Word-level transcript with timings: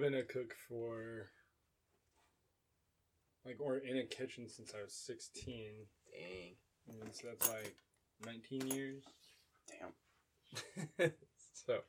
I've 0.00 0.10
been 0.10 0.18
a 0.18 0.22
cook 0.22 0.54
for 0.66 1.28
like 3.44 3.56
or 3.60 3.76
in 3.76 3.98
a 3.98 4.06
kitchen 4.06 4.48
since 4.48 4.72
I 4.74 4.82
was 4.82 4.94
sixteen. 4.94 5.72
Dang. 6.10 6.54
Mean, 6.88 7.12
so 7.12 7.28
that's 7.28 7.50
like 7.50 7.74
nineteen 8.24 8.66
years. 8.68 9.04
Damn. 9.68 9.90
so 11.52 11.80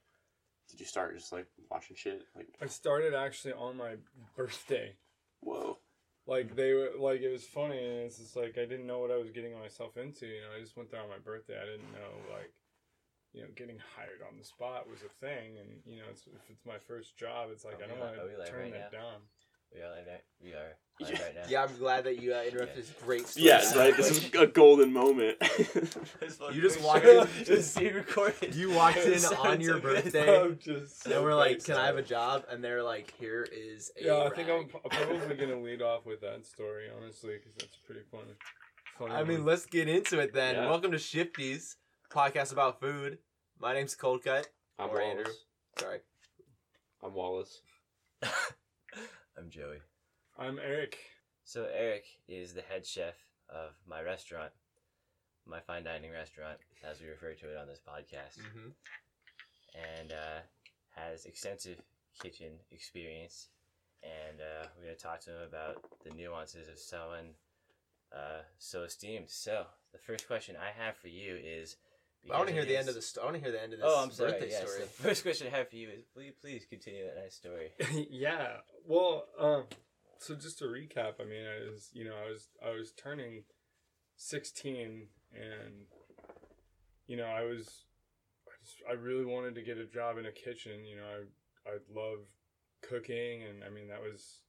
Did 0.70 0.82
you 0.82 0.86
start 0.86 1.16
just 1.18 1.32
like 1.32 1.48
watching 1.70 1.96
shit? 1.96 2.24
Like, 2.36 2.48
I 2.62 2.66
started 2.66 3.14
actually 3.14 3.54
on 3.54 3.78
my 3.78 3.96
birthday. 4.36 4.98
whoa. 5.40 5.78
Like 6.28 6.54
they 6.58 6.74
were 6.74 6.90
like 7.00 7.22
it 7.22 7.32
was 7.32 7.46
funny 7.46 7.78
and 7.78 8.00
it's 8.04 8.18
just 8.18 8.36
like 8.36 8.58
I 8.58 8.66
didn't 8.66 8.88
know 8.88 9.00
what 9.00 9.12
I 9.12 9.18
was 9.18 9.32
getting 9.32 9.58
myself 9.58 9.96
into. 9.96 10.26
You 10.26 10.42
know, 10.42 10.58
I 10.58 10.60
just 10.60 10.76
went 10.76 10.92
there 10.92 11.02
on 11.02 11.08
my 11.08 11.20
birthday. 11.24 11.56
I 11.56 11.66
didn't 11.66 11.94
know 11.94 12.34
like 12.36 12.52
you 13.34 13.42
know 13.42 13.48
getting 13.56 13.78
hired 13.96 14.22
on 14.30 14.38
the 14.38 14.44
spot 14.46 14.90
was 14.90 15.00
a 15.02 15.10
thing, 15.26 15.58
and 15.60 15.70
you 15.86 15.98
know 15.98 16.06
it's, 16.10 16.28
if 16.28 16.50
it's 16.50 16.66
my 16.66 16.78
first 16.88 17.18
job, 17.18 17.50
it's 17.52 17.64
like 17.66 17.80
Are 17.82 17.86
I 17.86 17.88
don't 17.88 18.00
want 18.00 18.14
li- 18.14 18.20
are 18.20 18.26
we 18.28 18.32
to 18.34 18.38
live 18.40 18.50
turn 18.50 18.62
right 18.64 18.74
that 18.74 18.92
down. 18.92 19.22
We 19.74 19.82
are 19.82 19.90
live 19.90 20.08
we 20.44 20.50
are 20.54 20.76
Yeah. 21.00 21.08
live 21.08 21.20
right 21.22 21.36
now. 21.36 21.42
Yeah, 21.48 21.64
I'm 21.64 21.78
glad 21.78 22.04
that 22.04 22.22
you 22.22 22.34
uh, 22.36 22.42
interrupted 22.44 22.76
Yeah. 22.76 22.82
this 22.82 22.92
great 23.04 23.26
story. 23.28 23.46
Yeah, 23.48 23.78
right. 23.78 23.96
This 23.96 24.12
is 24.12 24.30
a 24.36 24.46
golden 24.48 24.92
moment. 24.92 25.38
You 26.54 26.62
just 26.62 26.82
walked 26.82 27.06
in- 27.06 27.28
Just 27.46 27.74
see 27.74 27.90
recorded. 27.90 28.54
You 28.54 28.72
walked 28.72 28.98
in 28.98 29.24
on 29.24 29.62
your 29.62 29.80
birthday. 29.80 30.42
I'm 30.42 30.60
and 30.68 31.24
we're 31.24 31.34
like, 31.34 31.62
thankful. 31.62 31.76
"Can 31.76 31.82
I 31.84 31.86
have 31.88 31.98
a 31.98 32.02
job?" 32.02 32.44
And 32.50 32.62
they're 32.64 32.84
like, 32.84 33.14
"Here 33.20 33.48
is 33.52 33.92
a." 34.00 34.06
Yeah, 34.06 34.24
I 34.24 34.30
think 34.36 34.50
I'm 34.50 34.68
rag." 34.68 34.72
p- 34.72 34.80
probably 34.90 35.36
gonna 35.38 35.60
lead 35.62 35.82
off 35.82 36.06
with 36.06 36.20
that 36.22 36.46
story, 36.46 36.88
honestly, 36.96 37.36
because 37.38 37.54
that's 37.58 37.78
pretty 37.78 38.02
funny. 38.12 38.34
funny 38.98 39.14
I 39.14 39.24
mean, 39.24 39.40
one. 39.40 39.46
let's 39.48 39.66
get 39.66 39.88
into 39.88 40.20
it 40.20 40.34
then. 40.34 40.56
Yeah. 40.56 40.70
Welcome 40.70 40.92
to 40.92 40.98
Shifties, 40.98 41.76
podcast 42.14 42.52
about 42.52 42.80
food. 42.80 43.18
My 43.60 43.74
name's 43.74 43.96
Cold 43.96 44.24
Cut. 44.24 44.48
I'm 44.80 44.90
Or 44.90 45.02
Andrew. 45.02 45.26
Sorry. 45.78 46.00
I'm 47.04 47.14
Wallace. 47.14 47.62
I'm 48.24 49.50
Joey. 49.50 49.78
I'm 50.38 50.60
Eric. 50.60 50.98
So 51.44 51.68
Eric 51.74 52.06
is 52.28 52.54
the 52.54 52.62
head 52.62 52.86
chef 52.86 53.16
of 53.50 53.72
my 53.88 54.02
restaurant, 54.02 54.52
my 55.46 55.60
fine 55.62 55.84
dining 55.84 56.12
restaurant, 56.12 56.58
as 56.90 57.00
we 57.02 57.08
refer 57.08 57.34
to 57.34 57.50
it 57.52 57.58
on 57.58 57.68
this 57.68 57.80
podcast, 57.80 58.40
Mm-hmm. 58.40 58.70
and 60.00 60.12
uh, 60.12 60.40
has 60.96 61.26
extensive 61.26 61.78
kitchen 62.22 62.52
experience. 62.72 63.48
And 64.04 64.40
uh, 64.42 64.68
we're 64.78 64.86
gonna 64.86 64.96
talk 64.96 65.22
to 65.22 65.30
him 65.32 65.48
about 65.48 65.84
the 66.04 66.12
nuances 66.12 66.68
of 66.68 66.80
someone 66.80 67.36
uh, 68.16 68.42
so 68.58 68.84
esteemed. 68.84 69.30
So 69.30 69.66
the 69.92 70.00
first 70.00 70.28
question 70.28 70.56
I 70.56 70.72
have 70.84 70.98
for 70.98 71.08
you 71.08 71.38
is. 71.42 71.78
I 72.30 72.38
want 72.38 72.50
to 72.50 72.54
hear 72.54 72.64
it 72.64 72.68
the 72.68 72.78
end 72.78 72.90
of 72.90 72.96
the. 72.96 73.02
Sto- 73.02 73.22
I 73.22 73.26
want 73.26 73.38
to 73.38 73.42
hear 73.42 73.52
the 73.52 73.62
end 73.62 73.74
of 73.74 73.80
this 73.80 73.88
Oh, 73.90 74.04
I'm 74.04 74.12
sorry. 74.12 74.32
birthday 74.34 74.50
Yes. 74.50 74.62
story. 74.62 74.82
The 74.84 75.04
first 75.04 75.24
question 75.24 75.48
I 75.48 75.58
have 75.58 75.70
for 75.70 75.76
you 75.76 75.90
is: 75.90 76.06
Will 76.16 76.24
you 76.24 76.34
please 76.40 76.66
continue 76.70 77.06
that 77.06 77.18
nice 77.22 77.36
story? 77.36 77.72
yeah. 78.12 78.58
Well, 78.86 79.26
um, 79.40 79.64
so 80.20 80.36
just 80.36 80.60
to 80.60 80.66
recap, 80.66 81.14
I 81.20 81.24
mean, 81.26 81.46
I 81.46 81.72
was, 81.72 81.90
you 81.94 82.04
know, 82.06 82.16
I 82.16 82.30
was, 82.30 82.48
I 82.64 82.70
was 82.72 82.92
turning 82.92 83.44
sixteen, 84.18 85.08
and 85.34 85.86
you 87.08 87.18
know, 87.18 87.26
I 87.26 87.44
was, 87.44 87.86
I, 88.48 88.52
just, 88.64 88.78
I 88.88 88.94
really 88.94 89.26
wanted 89.26 89.56
to 89.56 89.64
get 89.64 89.78
a 89.78 89.86
job 89.86 90.18
in 90.18 90.26
a 90.28 90.32
kitchen. 90.32 90.86
You 90.86 90.98
know, 90.98 91.04
I, 91.66 91.70
I 91.72 91.78
love 91.94 92.20
cooking, 92.84 93.44
and 93.44 93.64
I 93.64 93.70
mean, 93.70 93.88
that 93.88 94.02
was, 94.02 94.42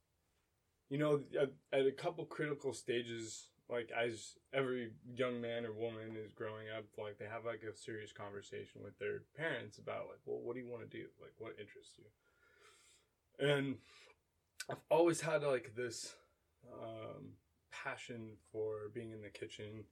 you 0.90 0.98
know, 0.98 1.22
at, 1.40 1.50
at 1.72 1.86
a 1.86 1.92
couple 1.92 2.24
critical 2.26 2.74
stages, 2.74 3.48
like 3.70 3.90
as 3.90 4.34
every 4.52 4.90
young 5.14 5.40
man 5.40 5.64
or 5.64 5.72
woman 5.72 6.16
is 6.16 6.32
growing 6.32 6.66
up, 6.76 6.84
like 6.98 7.18
they 7.18 7.26
have 7.26 7.44
like 7.44 7.62
a 7.62 7.76
serious 7.76 8.12
conversation 8.12 8.82
with 8.82 8.98
their 8.98 9.22
parents 9.36 9.78
about 9.78 10.08
like, 10.08 10.20
well, 10.26 10.40
what 10.40 10.54
do 10.54 10.60
you 10.60 10.68
want 10.68 10.82
to 10.82 10.96
do? 10.96 11.06
Like, 11.20 11.32
what 11.38 11.52
interests 11.58 11.96
you? 11.98 12.04
and 13.38 13.76
I've 14.70 14.80
always 14.90 15.20
had 15.20 15.42
like 15.42 15.74
this 15.76 16.14
um, 16.72 17.32
passion 17.70 18.36
for 18.52 18.90
being 18.94 19.10
in 19.10 19.20
the 19.20 19.28
kitchen 19.28 19.84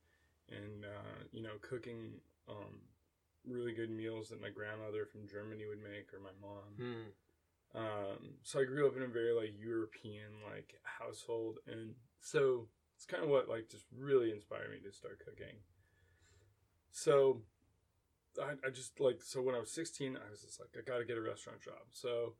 and 0.48 0.84
uh, 0.84 1.24
you 1.32 1.42
know 1.42 1.58
cooking 1.60 2.12
um, 2.48 2.80
really 3.46 3.72
good 3.72 3.90
meals 3.90 4.28
that 4.28 4.40
my 4.40 4.50
grandmother 4.50 5.06
from 5.06 5.28
Germany 5.28 5.64
would 5.68 5.82
make 5.82 6.12
or 6.12 6.20
my 6.20 6.30
mom. 6.40 6.76
Hmm. 6.76 7.08
Um, 7.72 8.34
so 8.42 8.60
I 8.60 8.64
grew 8.64 8.88
up 8.88 8.96
in 8.96 9.02
a 9.02 9.06
very 9.06 9.32
like 9.32 9.54
European 9.58 10.42
like 10.52 10.74
household, 10.82 11.58
and 11.66 11.94
so 12.20 12.66
it's 13.00 13.06
kind 13.06 13.24
of 13.24 13.30
what 13.30 13.48
like 13.48 13.66
just 13.70 13.86
really 13.96 14.30
inspired 14.30 14.70
me 14.70 14.76
to 14.84 14.94
start 14.94 15.20
cooking. 15.24 15.56
So 16.90 17.40
I, 18.38 18.52
I 18.66 18.68
just 18.70 19.00
like 19.00 19.22
so 19.22 19.40
when 19.40 19.54
I 19.54 19.58
was 19.58 19.72
16, 19.72 20.18
I 20.18 20.30
was 20.30 20.42
just 20.42 20.60
like 20.60 20.68
I 20.76 20.82
got 20.86 20.98
to 20.98 21.06
get 21.06 21.16
a 21.16 21.22
restaurant 21.22 21.62
job. 21.62 21.80
So 21.92 22.34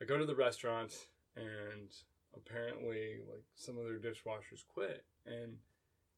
I 0.00 0.06
go 0.06 0.16
to 0.16 0.24
the 0.24 0.34
restaurant, 0.34 0.94
and 1.36 1.92
apparently 2.34 3.18
like 3.28 3.44
some 3.54 3.76
of 3.76 3.84
their 3.84 3.98
dishwashers 3.98 4.64
quit, 4.66 5.04
and 5.26 5.58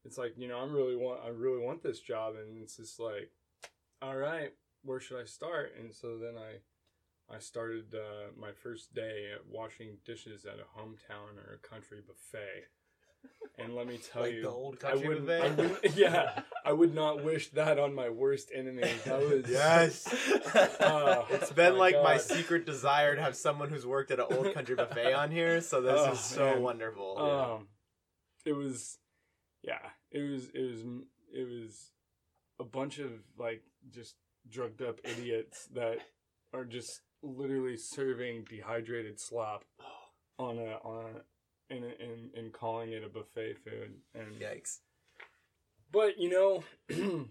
it's 0.05 0.17
like 0.17 0.35
you 0.37 0.47
know 0.47 0.59
I'm 0.59 0.73
really 0.73 0.95
want 0.95 1.19
I 1.25 1.27
really 1.27 1.61
want 1.61 1.83
this 1.83 1.99
job, 1.99 2.35
and 2.35 2.63
it's 2.63 2.77
just 2.77 2.97
like, 2.97 3.29
all 4.01 4.15
right, 4.15 4.53
where 4.83 5.01
should 5.01 5.19
I 5.19 5.25
start? 5.25 5.73
And 5.77 5.93
so 5.93 6.17
then 6.17 6.35
I. 6.37 6.59
I 7.27 7.39
started 7.39 7.95
uh, 7.95 8.39
my 8.39 8.51
first 8.51 8.93
day 8.93 9.31
at 9.33 9.47
washing 9.49 9.97
dishes 10.05 10.45
at 10.45 10.59
a 10.59 10.79
hometown 10.79 11.43
or 11.43 11.55
a 11.55 11.67
country 11.67 11.97
buffet. 12.05 12.65
And 13.57 13.73
let 13.73 13.87
me 13.87 13.97
tell 13.97 14.23
Like 14.23 14.33
you, 14.33 14.41
the 14.41 14.49
old 14.49 14.75
I 14.83 14.91
country 14.91 15.07
wouldn't. 15.07 15.29
I 15.29 15.49
wouldn't, 15.49 15.95
yeah, 15.97 16.41
I 16.65 16.73
would 16.73 16.93
not 16.93 17.23
wish 17.23 17.49
that 17.51 17.79
on 17.79 17.93
my 17.95 18.09
worst 18.09 18.51
enemy. 18.53 18.83
That 19.05 19.19
was 19.21 19.49
Yes. 19.49 20.07
Oh, 20.81 21.25
It's 21.31 21.51
been 21.53 21.73
my 21.73 21.79
like 21.79 22.03
my 22.03 22.17
secret 22.17 22.65
desire 22.65 23.15
to 23.15 23.21
have 23.21 23.35
someone 23.35 23.69
who's 23.69 23.85
worked 23.85 24.11
at 24.11 24.19
an 24.19 24.25
old 24.29 24.53
country 24.53 24.75
buffet 24.75 25.13
on 25.13 25.31
here, 25.31 25.61
so 25.61 25.79
this 25.81 25.93
Oh, 25.97 26.11
is 26.11 26.19
so 26.19 26.45
man. 26.55 26.61
wonderful. 26.63 27.17
Um, 27.17 27.67
it 28.45 28.53
was, 28.53 28.97
yeah, 29.63 29.79
it 30.11 30.19
was, 30.19 30.49
it 30.53 30.61
was, 30.61 30.79
it 31.33 31.47
was 31.47 31.91
a 32.59 32.63
bunch 32.65 32.99
of 32.99 33.11
like 33.37 33.63
just 33.89 34.15
drugged 34.49 34.81
up 34.81 34.99
idiots 35.05 35.67
that 35.73 35.99
are 36.53 36.65
just 36.65 37.01
literally 37.23 37.77
serving 37.77 38.43
dehydrated 38.49 39.19
slop 39.19 39.63
on 40.37 40.57
a 40.57 40.77
on 40.83 41.05
a, 41.15 41.21
and 41.69 41.83
and 41.83 42.33
and 42.35 42.53
calling 42.53 42.91
it 42.91 43.03
a 43.03 43.09
buffet 43.09 43.57
food 43.63 43.93
and 44.13 44.39
Yikes. 44.39 44.79
But 45.91 46.19
you 46.19 46.29
know, 46.29 46.63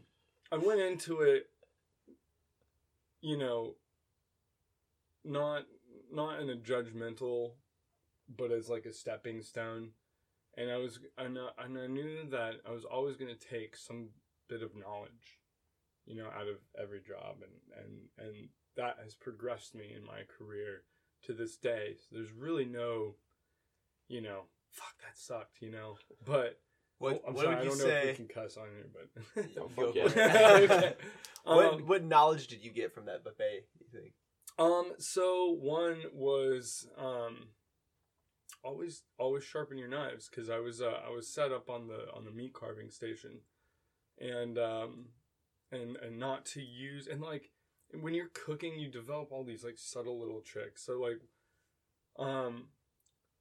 I 0.53 0.57
went 0.57 0.81
into 0.81 1.21
it, 1.21 1.49
you 3.21 3.37
know, 3.37 3.75
not 5.25 5.65
not 6.13 6.41
in 6.41 6.51
a 6.51 6.57
judgmental, 6.57 7.53
but 8.37 8.53
as 8.53 8.69
like 8.69 8.87
a 8.87 8.93
stepping 8.93 9.43
stone, 9.43 9.91
and 10.57 10.71
I 10.71 10.77
was 10.77 10.99
and 11.19 11.39
I, 11.39 11.65
and 11.65 11.79
I 11.79 11.87
knew 11.87 12.29
that 12.31 12.55
I 12.67 12.73
was 12.73 12.85
always 12.85 13.17
going 13.17 13.35
to 13.35 13.49
take 13.49 13.77
some 13.77 14.09
bit 14.49 14.63
of 14.63 14.77
knowledge, 14.77 15.39
you 16.07 16.17
know, 16.17 16.27
out 16.27 16.49
of 16.49 16.59
every 16.81 17.01
job, 17.01 17.37
and 17.43 17.85
and 17.85 18.29
and 18.29 18.49
that 18.77 18.97
has 19.03 19.15
progressed 19.15 19.75
me 19.75 19.95
in 19.97 20.05
my 20.05 20.23
career 20.39 20.83
to 21.27 21.33
this 21.33 21.57
day. 21.57 21.95
So 21.99 22.17
there's 22.17 22.33
really 22.33 22.65
no, 22.65 23.15
you 24.09 24.21
know, 24.21 24.43
fuck 24.71 24.95
that 25.03 25.17
sucked, 25.19 25.61
you 25.61 25.71
know, 25.71 25.97
but. 26.25 26.59
What, 26.99 27.23
Oh, 27.25 27.29
I'm 27.29 27.35
what 27.35 27.45
sorry, 27.45 27.57
would 27.57 27.61
I 27.61 27.63
you 27.65 27.69
don't 27.71 27.79
know 27.79 27.85
if 27.87 28.03
say? 28.03 28.07
we 28.11 28.15
can 28.15 28.29
cuss 28.29 28.57
on 28.57 28.69
here, 28.69 28.89
but 28.95 29.45
fuck 29.77 29.95
yeah. 29.95 30.05
it. 30.07 30.17
Okay. 30.71 30.95
what 31.43 31.73
Um, 31.75 31.87
what 31.89 32.05
knowledge 32.05 32.47
did 32.47 32.65
you 32.65 32.71
get 32.71 32.95
from 32.95 33.07
that 33.07 33.25
buffet? 33.25 33.67
You 33.81 33.87
think? 33.93 34.13
um, 34.61 34.93
so 34.99 35.51
one 35.61 36.05
was 36.15 36.87
um, 36.97 37.49
always 38.63 39.03
always 39.19 39.43
sharpen 39.45 39.77
your 39.77 39.89
knives 39.89 40.29
because 40.31 40.49
I 40.49 40.61
was 40.61 40.81
uh, 40.81 41.01
I 41.07 41.11
was 41.11 41.29
set 41.29 41.51
up 41.53 41.69
on 41.69 41.89
the 41.89 42.07
on 42.15 42.25
the 42.25 42.31
meat 42.31 42.53
carving 42.55 42.91
station, 42.91 43.41
and 44.21 44.57
um, 44.57 45.07
and 45.73 45.97
and 45.97 46.19
not 46.19 46.47
to 46.47 46.63
use 46.63 47.09
and 47.09 47.21
like 47.21 47.51
when 48.01 48.15
you're 48.15 48.31
cooking 48.33 48.79
you 48.79 48.89
develop 48.89 49.33
all 49.33 49.45
these 49.45 49.65
like 49.65 49.79
subtle 49.79 50.19
little 50.21 50.41
tricks. 50.41 50.87
So 50.87 50.93
like, 51.01 51.21
um, 52.19 52.69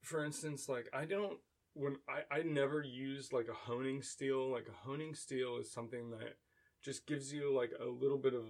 for 0.04 0.24
instance, 0.24 0.70
like 0.70 0.88
I 0.94 1.06
don't 1.06 1.40
when 1.74 1.96
I, 2.08 2.40
I 2.40 2.42
never 2.44 2.84
use 2.84 3.34
like 3.34 3.48
a 3.48 3.72
honing 3.72 4.04
steel. 4.04 4.52
Like 4.52 4.68
a 4.68 4.88
honing 4.88 5.16
steel 5.16 5.58
is 5.60 5.72
something 5.72 6.12
that 6.12 6.36
just 6.84 7.08
gives 7.08 7.34
you 7.34 7.56
like 7.56 7.72
a 7.80 7.86
little 7.90 8.18
bit 8.18 8.34
of 8.34 8.44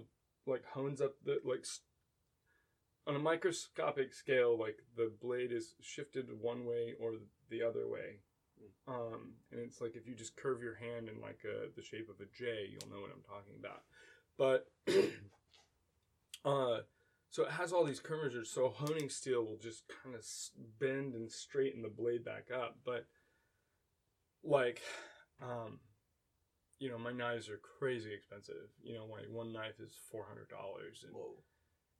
like 0.46 0.64
hones 0.66 1.00
up 1.00 1.12
the 1.24 1.38
like 1.44 1.64
on 3.06 3.16
a 3.16 3.18
microscopic 3.18 4.12
scale 4.12 4.58
like 4.58 4.78
the 4.96 5.12
blade 5.22 5.52
is 5.52 5.74
shifted 5.80 6.26
one 6.40 6.66
way 6.66 6.94
or 7.00 7.12
the 7.50 7.62
other 7.62 7.88
way. 7.88 8.18
Um 8.88 9.34
and 9.52 9.60
it's 9.60 9.80
like 9.80 9.94
if 9.94 10.06
you 10.06 10.14
just 10.14 10.36
curve 10.36 10.62
your 10.62 10.74
hand 10.74 11.08
in 11.08 11.20
like 11.20 11.40
a, 11.44 11.68
the 11.76 11.82
shape 11.82 12.08
of 12.10 12.20
a 12.20 12.28
j 12.36 12.68
you'll 12.70 12.90
know 12.90 13.00
what 13.00 13.12
i'm 13.14 13.22
talking 13.22 13.54
about. 13.58 13.82
But 14.36 14.66
uh 16.44 16.80
so 17.34 17.42
it 17.42 17.50
has 17.50 17.72
all 17.72 17.82
these 17.82 17.98
curvatures 17.98 18.48
so 18.48 18.68
honing 18.68 19.08
steel 19.08 19.42
will 19.44 19.58
just 19.60 19.82
kind 19.88 20.14
of 20.14 20.24
bend 20.78 21.14
and 21.14 21.32
straighten 21.32 21.82
the 21.82 21.88
blade 21.88 22.24
back 22.24 22.48
up 22.54 22.78
but 22.84 23.06
like 24.44 24.80
um 25.42 25.80
you 26.78 26.88
know 26.88 26.96
my 26.96 27.10
knives 27.10 27.48
are 27.48 27.58
crazy 27.78 28.12
expensive 28.14 28.70
you 28.84 28.94
know 28.94 29.06
like 29.10 29.26
one 29.28 29.52
knife 29.52 29.80
is 29.80 29.96
$400 30.14 30.22
and 31.02 31.12
Whoa. 31.12 31.34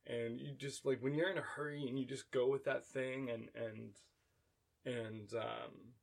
and 0.07 0.41
you 0.41 0.53
just 0.57 0.87
like 0.87 1.03
when 1.03 1.15
you're 1.15 1.31
in 1.33 1.39
a 1.39 1.43
hurry 1.57 1.85
and 1.89 1.99
you 1.99 2.07
just 2.07 2.31
go 2.31 2.47
with 2.49 2.65
that 2.67 2.87
thing 2.87 3.29
and 3.29 3.49
and 3.57 3.91
and 4.87 5.35
um 5.35 5.95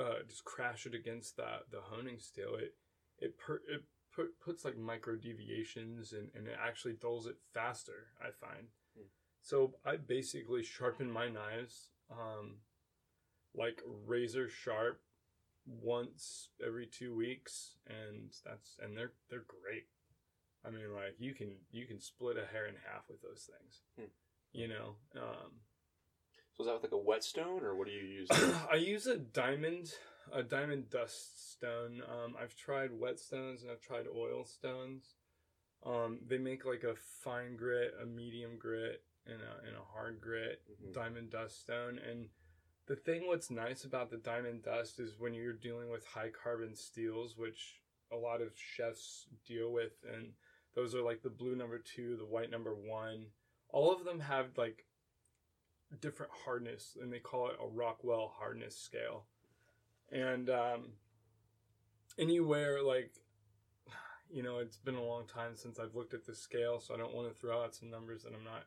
uh 0.00 0.22
just 0.26 0.44
crash 0.46 0.86
it 0.86 0.94
against 0.94 1.36
that 1.36 1.64
the 1.70 1.80
honing 1.82 2.20
steel 2.20 2.54
it 2.54 2.74
it 3.18 3.36
per, 3.36 3.56
it 3.68 3.82
put, 4.14 4.40
puts 4.40 4.64
like 4.64 4.76
micro 4.78 5.16
deviations 5.16 6.12
and, 6.12 6.28
and 6.34 6.46
it 6.46 6.56
actually 6.62 6.94
dulls 6.94 7.26
it 7.26 7.36
faster 7.54 8.08
i 8.20 8.26
find 8.44 8.66
Hmm. 8.96 9.04
so 9.40 9.74
i 9.84 9.96
basically 9.96 10.62
sharpen 10.64 11.10
my 11.10 11.28
knives 11.28 11.90
um 12.10 12.56
like 13.54 13.82
razor 14.06 14.48
sharp 14.48 15.00
once 15.66 16.48
every 16.66 16.86
two 16.86 17.14
weeks 17.14 17.76
and 17.86 18.32
that's 18.44 18.76
and 18.82 18.96
they're 18.96 19.12
they're 19.28 19.44
great 19.46 19.86
i 20.66 20.70
mean 20.70 20.92
like 20.94 21.14
you 21.18 21.34
can 21.34 21.52
you 21.70 21.86
can 21.86 22.00
split 22.00 22.36
a 22.36 22.46
hair 22.52 22.66
in 22.66 22.74
half 22.90 23.04
with 23.08 23.20
those 23.22 23.48
things 23.48 23.82
Hmm. 23.98 24.10
you 24.52 24.66
know 24.68 24.96
um 25.16 25.52
So 26.56 26.62
is 26.64 26.66
that 26.66 26.74
with 26.74 26.82
like 26.84 26.92
a 26.92 26.98
whetstone 26.98 27.62
or 27.62 27.76
what 27.76 27.86
do 27.86 27.92
you 27.92 28.04
use? 28.04 28.28
I 28.70 28.74
use 28.76 29.06
a 29.06 29.16
diamond, 29.16 29.94
a 30.32 30.42
diamond 30.42 30.90
dust 30.90 31.52
stone. 31.52 32.02
Um, 32.08 32.36
I've 32.40 32.54
tried 32.56 32.90
whetstones 32.90 33.62
and 33.62 33.70
I've 33.70 33.80
tried 33.80 34.06
oil 34.14 34.44
stones. 34.44 35.14
Um, 35.84 36.20
they 36.26 36.38
make 36.38 36.64
like 36.64 36.84
a 36.84 36.94
fine 36.94 37.56
grit, 37.56 37.94
a 38.00 38.06
medium 38.06 38.58
grit, 38.58 39.02
and 39.26 39.40
a, 39.40 39.66
and 39.66 39.76
a 39.76 39.92
hard 39.92 40.20
grit 40.20 40.62
Mhm. 40.68 40.92
diamond 40.92 41.30
dust 41.30 41.60
stone. 41.60 41.98
And 41.98 42.30
the 42.86 42.96
thing 42.96 43.26
what's 43.26 43.50
nice 43.50 43.84
about 43.84 44.10
the 44.10 44.16
diamond 44.18 44.62
dust 44.62 44.98
is 44.98 45.18
when 45.18 45.34
you're 45.34 45.52
dealing 45.52 45.90
with 45.90 46.04
high 46.06 46.30
carbon 46.30 46.74
steels, 46.74 47.36
which 47.36 47.82
a 48.10 48.16
lot 48.16 48.40
of 48.42 48.58
chefs 48.58 49.28
deal 49.46 49.72
with, 49.72 50.02
and 50.04 50.34
those 50.74 50.94
are 50.94 51.02
like 51.02 51.22
the 51.22 51.30
blue 51.30 51.54
number 51.54 51.78
two, 51.78 52.16
the 52.16 52.26
white 52.26 52.50
number 52.50 52.74
one. 52.74 53.32
All 53.68 53.92
of 53.92 54.04
them 54.04 54.20
have 54.20 54.58
like 54.58 54.86
different 56.00 56.32
hardness, 56.32 56.96
and 57.00 57.12
they 57.12 57.20
call 57.20 57.48
it 57.48 57.56
a 57.60 57.66
Rockwell 57.66 58.28
hardness 58.28 58.76
scale. 58.76 59.26
And 60.12 60.50
um, 60.50 60.92
anywhere 62.18 62.82
like, 62.82 63.12
you 64.30 64.42
know, 64.42 64.58
it's 64.58 64.78
been 64.78 64.94
a 64.94 65.02
long 65.02 65.26
time 65.26 65.56
since 65.56 65.78
I've 65.78 65.94
looked 65.94 66.14
at 66.14 66.26
the 66.26 66.34
scale, 66.34 66.80
so 66.80 66.94
I 66.94 66.98
don't 66.98 67.14
want 67.14 67.28
to 67.28 67.34
throw 67.34 67.62
out 67.62 67.74
some 67.74 67.90
numbers 67.90 68.22
that 68.22 68.32
I'm 68.32 68.44
not 68.44 68.64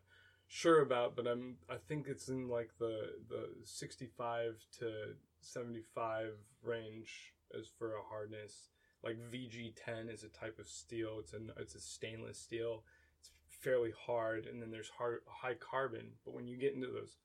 sure 0.48 0.82
about. 0.82 1.16
But 1.16 1.28
I'm 1.28 1.56
I 1.70 1.76
think 1.88 2.08
it's 2.08 2.30
in 2.30 2.50
like 2.50 2.72
the 2.80 3.14
the 3.30 3.50
65 3.64 4.56
to 4.80 5.16
75 5.42 6.32
range 6.64 7.34
as 7.58 7.68
for 7.78 7.96
a 7.96 8.02
hardness. 8.10 8.70
Like 9.04 9.18
VG10 9.32 10.14
is 10.14 10.24
a 10.24 10.30
type 10.30 10.60
of 10.60 10.68
steel. 10.68 11.18
It's 11.20 11.34
a 11.34 11.40
it's 11.60 11.76
a 11.76 11.82
stainless 11.82 12.40
steel. 12.40 12.84
It's 13.20 13.32
fairly 13.62 13.94
hard, 14.06 14.46
and 14.46 14.62
then 14.62 14.72
there's 14.72 14.90
hard 14.90 15.20
high 15.28 15.56
carbon. 15.56 16.12
But 16.26 16.34
when 16.34 16.48
you 16.48 16.58
get 16.58 16.74
into 16.74 16.88
those 16.88 17.18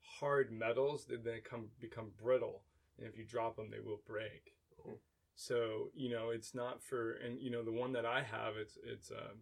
hard 0.00 0.52
metals, 0.52 1.06
they 1.08 1.16
then 1.16 1.40
come 1.42 1.68
become 1.80 2.10
brittle, 2.22 2.62
and 2.98 3.06
if 3.06 3.16
you 3.18 3.24
drop 3.24 3.56
them, 3.56 3.70
they 3.70 3.80
will 3.80 4.00
break. 4.06 4.52
Hmm. 4.84 4.94
So 5.34 5.88
you 5.94 6.10
know 6.10 6.30
it's 6.30 6.54
not 6.54 6.82
for, 6.82 7.12
and 7.14 7.40
you 7.40 7.50
know 7.50 7.62
the 7.64 7.72
one 7.72 7.92
that 7.92 8.06
I 8.06 8.22
have, 8.22 8.56
it's 8.56 8.76
it's 8.84 9.10
um, 9.10 9.38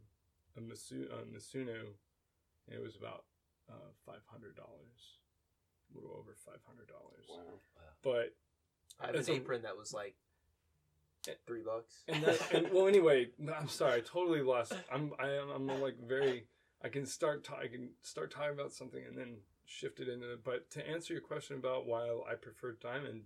a 0.56 0.60
Masu, 0.60 1.06
a 1.12 1.24
Masuno, 1.26 1.80
and 2.68 2.76
it 2.76 2.82
was 2.82 2.96
about 2.96 3.24
uh, 3.68 3.90
five 4.06 4.22
hundred 4.26 4.56
dollars, 4.56 5.18
a 5.92 5.96
little 5.98 6.16
over 6.16 6.34
five 6.46 6.60
hundred 6.66 6.88
dollars. 6.88 7.26
Wow. 7.28 7.58
But 8.02 8.34
I 9.00 9.06
have 9.06 9.14
It's 9.16 9.28
an 9.28 9.34
a- 9.34 9.36
apron 9.38 9.62
that 9.62 9.76
was 9.76 9.92
like 9.92 10.14
three 11.46 11.62
bucks. 11.62 12.02
and 12.08 12.22
that, 12.24 12.52
and 12.54 12.72
well, 12.72 12.86
anyway, 12.88 13.28
I'm 13.56 13.68
sorry, 13.68 13.94
I 13.98 14.00
totally 14.00 14.42
lost. 14.42 14.72
I'm 14.92 15.12
I 15.18 15.30
am 15.32 15.50
I'm 15.50 15.80
like 15.80 15.96
very. 16.06 16.46
I 16.82 16.88
can 16.88 17.04
start 17.04 17.44
ta- 17.44 17.58
I 17.62 17.66
can 17.66 17.90
start 18.02 18.30
talking 18.30 18.54
about 18.54 18.72
something 18.72 19.02
and 19.06 19.16
then 19.18 19.36
shift 19.66 20.00
it 20.00 20.08
into. 20.08 20.38
But 20.42 20.70
to 20.70 20.88
answer 20.88 21.12
your 21.12 21.20
question 21.22 21.56
about 21.56 21.86
why 21.86 22.06
I 22.30 22.34
prefer 22.36 22.72
diamond, 22.80 23.22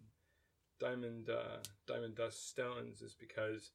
diamond, 0.81 1.29
uh, 1.31 1.59
diamond 1.87 2.17
dust 2.17 2.49
stones 2.49 3.03
is 3.03 3.15
because 3.15 3.71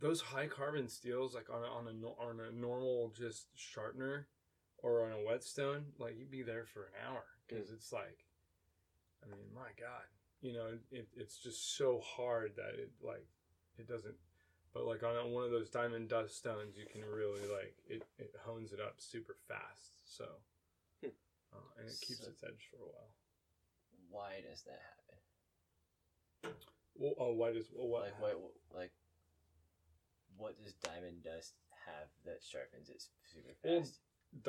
those 0.00 0.20
high 0.20 0.46
carbon 0.46 0.88
steels, 0.88 1.34
like 1.34 1.50
on 1.50 1.62
a, 1.62 1.66
on 1.66 1.86
a 1.86 2.06
on 2.22 2.40
a 2.40 2.52
normal 2.58 3.12
just 3.16 3.46
sharpener 3.54 4.28
or 4.78 5.04
on 5.04 5.12
a 5.12 5.24
whetstone, 5.26 5.84
like 5.98 6.16
you'd 6.18 6.30
be 6.30 6.42
there 6.42 6.64
for 6.64 6.84
an 6.84 6.92
hour 7.06 7.24
because 7.46 7.70
it's 7.70 7.92
like, 7.92 8.24
I 9.22 9.26
mean, 9.28 9.44
my 9.54 9.68
God, 9.78 10.06
you 10.40 10.52
know, 10.54 10.68
it, 10.90 11.08
it's 11.16 11.36
just 11.38 11.76
so 11.76 12.00
hard 12.02 12.52
that 12.56 12.74
it 12.80 12.90
like 13.02 13.26
it 13.78 13.86
doesn't. 13.88 14.14
But 14.72 14.86
like 14.86 15.02
on 15.02 15.16
a, 15.16 15.26
one 15.28 15.44
of 15.44 15.50
those 15.50 15.68
diamond 15.68 16.08
dust 16.08 16.36
stones, 16.38 16.76
you 16.78 16.86
can 16.90 17.02
really 17.04 17.42
like 17.52 17.74
it. 17.88 18.02
It 18.18 18.32
hones 18.46 18.72
it 18.72 18.80
up 18.80 18.94
super 18.98 19.36
fast. 19.48 20.16
So, 20.16 20.24
Hmm. 21.02 21.08
uh, 21.52 21.80
and 21.80 21.88
it 21.88 22.00
keeps 22.00 22.20
So- 22.24 22.30
its 22.30 22.42
edge 22.44 22.68
for 22.70 22.76
a 22.76 22.86
while. 22.86 23.12
Why 24.08 24.40
does 24.48 24.62
that 24.62 24.78
happen? 24.80 24.99
Well, 26.96 27.14
oh, 27.18 27.32
why 27.32 27.52
does 27.52 27.66
well, 27.74 27.88
what? 27.88 28.02
Like 28.02 28.20
what? 28.20 28.52
Like 28.74 28.92
what 30.36 30.56
does 30.62 30.72
diamond 30.74 31.24
dust 31.24 31.54
have 31.86 32.08
that 32.24 32.42
sharpens 32.42 32.88
it 32.88 33.02
super 33.24 33.54
fast? 33.62 33.64
Well, 33.64 33.84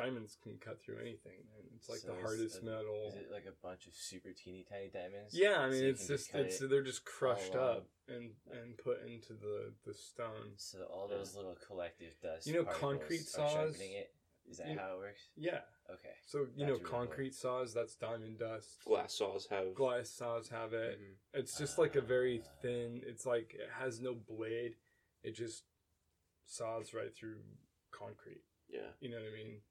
diamonds 0.06 0.38
can 0.42 0.58
cut 0.58 0.82
through 0.82 0.98
anything, 1.00 1.44
and 1.58 1.68
it's 1.76 1.90
like 1.90 2.00
So 2.00 2.14
the 2.14 2.22
hardest 2.22 2.58
it- 2.58 2.64
metal. 2.64 3.08
Is 3.10 3.16
it 3.16 3.32
like 3.32 3.46
a 3.46 3.56
bunch 3.64 3.88
of 3.88 3.94
super 3.94 4.32
teeny 4.32 4.66
tiny 4.70 4.90
diamonds? 4.90 5.34
Yeah, 5.34 5.60
I 5.60 5.70
mean 5.70 5.84
you 5.84 5.90
it's 5.90 6.08
just 6.08 6.34
it's 6.34 6.62
it 6.62 6.70
they're 6.70 6.84
just 6.84 7.06
crushed 7.06 7.56
up 7.56 7.88
and 8.08 8.32
and 8.52 8.78
put 8.78 9.06
into 9.06 9.34
the 9.34 9.74
the 9.86 9.94
stone. 9.94 10.56
So 10.58 10.80
all 10.92 11.08
those 11.08 11.36
little 11.36 11.58
collective 11.68 12.14
dust. 12.22 12.48
You 12.48 12.54
know 12.56 12.64
concrete 12.66 13.22
are 13.22 13.48
saws? 13.48 13.54
sharpening 13.54 13.94
it. 13.94 14.14
Is 14.52 14.58
that 14.58 14.68
You- 14.70 14.78
how 14.78 14.96
it 14.96 14.98
works? 14.98 15.30
Yeah, 15.36 15.64
Okay. 15.90 16.14
so 16.22 16.40
you 16.40 16.46
That's 16.48 16.58
know 16.60 16.66
really 16.74 16.84
concrete 16.84 17.34
saws 17.34 17.74
that's 17.74 17.96
diamond 17.96 18.38
dust. 18.40 18.84
Glass 18.84 19.14
saws 19.16 19.48
have. 19.48 19.74
Glass 19.74 20.10
saws 20.10 20.50
have 20.50 20.74
it. 20.74 21.00
Mhm. 21.00 21.18
It's 21.34 21.58
just 21.58 21.78
like 21.78 21.96
a 21.96 22.02
very 22.02 22.40
thin. 22.62 23.02
It's 23.06 23.26
like 23.26 23.54
it 23.54 23.70
has 23.70 24.00
no 24.02 24.14
blade. 24.14 24.78
It 25.24 25.32
just 25.32 25.66
saws 26.46 26.94
right 26.94 27.14
through 27.16 27.42
concrete. 27.92 28.44
Yeah. 28.68 28.94
You 29.00 29.10
know 29.10 29.22
what 29.22 29.30
I 29.30 29.32
mean? 29.36 29.64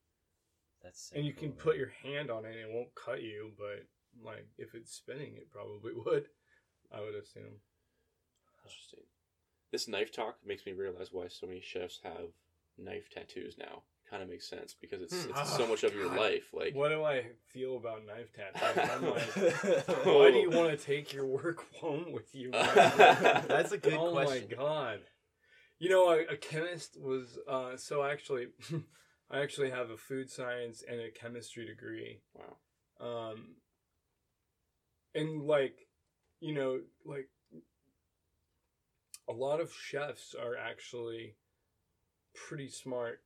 That's 0.81 1.01
so 1.11 1.17
and 1.17 1.27
you 1.27 1.33
cool, 1.35 1.41
can 1.41 1.49
man. 1.51 1.59
put 1.59 1.77
your 1.77 1.89
hand 1.91 2.31
on 2.31 2.45
it 2.47 2.57
and 2.57 2.71
it 2.71 2.71
won't 2.71 2.95
cut 2.95 3.23
you, 3.23 3.55
but 3.59 3.87
like 4.19 4.49
if 4.57 4.75
it's 4.75 4.93
spinning, 4.93 5.37
it 5.37 5.51
probably 5.51 5.93
would. 6.07 6.31
I 6.91 7.01
would 7.03 7.15
assume. 7.15 7.61
Interesting. 8.65 9.07
This 9.71 9.87
knife 9.89 10.11
talk 10.11 10.45
makes 10.45 10.65
me 10.67 10.73
realize 10.73 11.13
why 11.13 11.29
so 11.29 11.47
many 11.47 11.61
chefs 11.61 12.01
have 12.03 12.33
knife 12.77 13.09
tattoos 13.11 13.57
now. 13.59 13.85
Kind 14.11 14.23
of 14.25 14.29
makes 14.29 14.49
sense 14.49 14.75
because 14.81 15.03
it's, 15.03 15.25
Hmm. 15.25 15.31
it's 15.31 15.57
so 15.57 15.67
much 15.69 15.85
of 15.85 15.95
your 15.95 16.09
God. 16.09 16.17
life. 16.19 16.53
Like, 16.53 16.75
What 16.75 16.89
do 16.89 17.05
I 17.05 17.27
feel 17.47 17.77
about 17.77 18.05
knife 18.05 18.33
tattoos? 18.33 18.91
I'm 18.91 19.03
like, 19.11 19.87
Oh. 20.05 20.19
why 20.19 20.31
do 20.33 20.39
you 20.39 20.51
want 20.51 20.77
to 20.77 20.85
take 20.85 21.13
your 21.13 21.27
work 21.27 21.65
home 21.75 22.11
with 22.11 22.35
you? 22.35 22.51
That's 22.53 23.71
a 23.73 23.79
good 23.79 23.95
oh 23.95 24.11
question. 24.11 24.49
Oh 24.59 24.65
my 24.65 24.65
god! 24.65 25.01
You 25.79 25.91
know, 25.91 26.11
a, 26.11 26.25
a 26.33 26.37
chemist 26.37 26.99
was 27.01 27.39
uh, 27.49 27.77
so 27.77 28.03
actually, 28.03 28.49
I 29.31 29.41
actually 29.41 29.71
have 29.71 29.91
a 29.91 29.97
food 29.97 30.29
science 30.29 30.83
and 30.89 31.01
a 31.01 31.11
chemistry 31.13 31.65
degree. 31.67 32.21
wow. 32.35 32.57
um 33.31 33.55
and 35.15 35.43
like 35.43 35.87
you 36.41 36.55
know 36.55 36.81
like 37.05 37.29
a 39.29 39.33
lot 39.33 39.61
of 39.61 39.73
chefs 39.73 40.35
are 40.35 40.57
actually 40.57 41.37
pretty 42.35 42.69
smart 42.69 43.21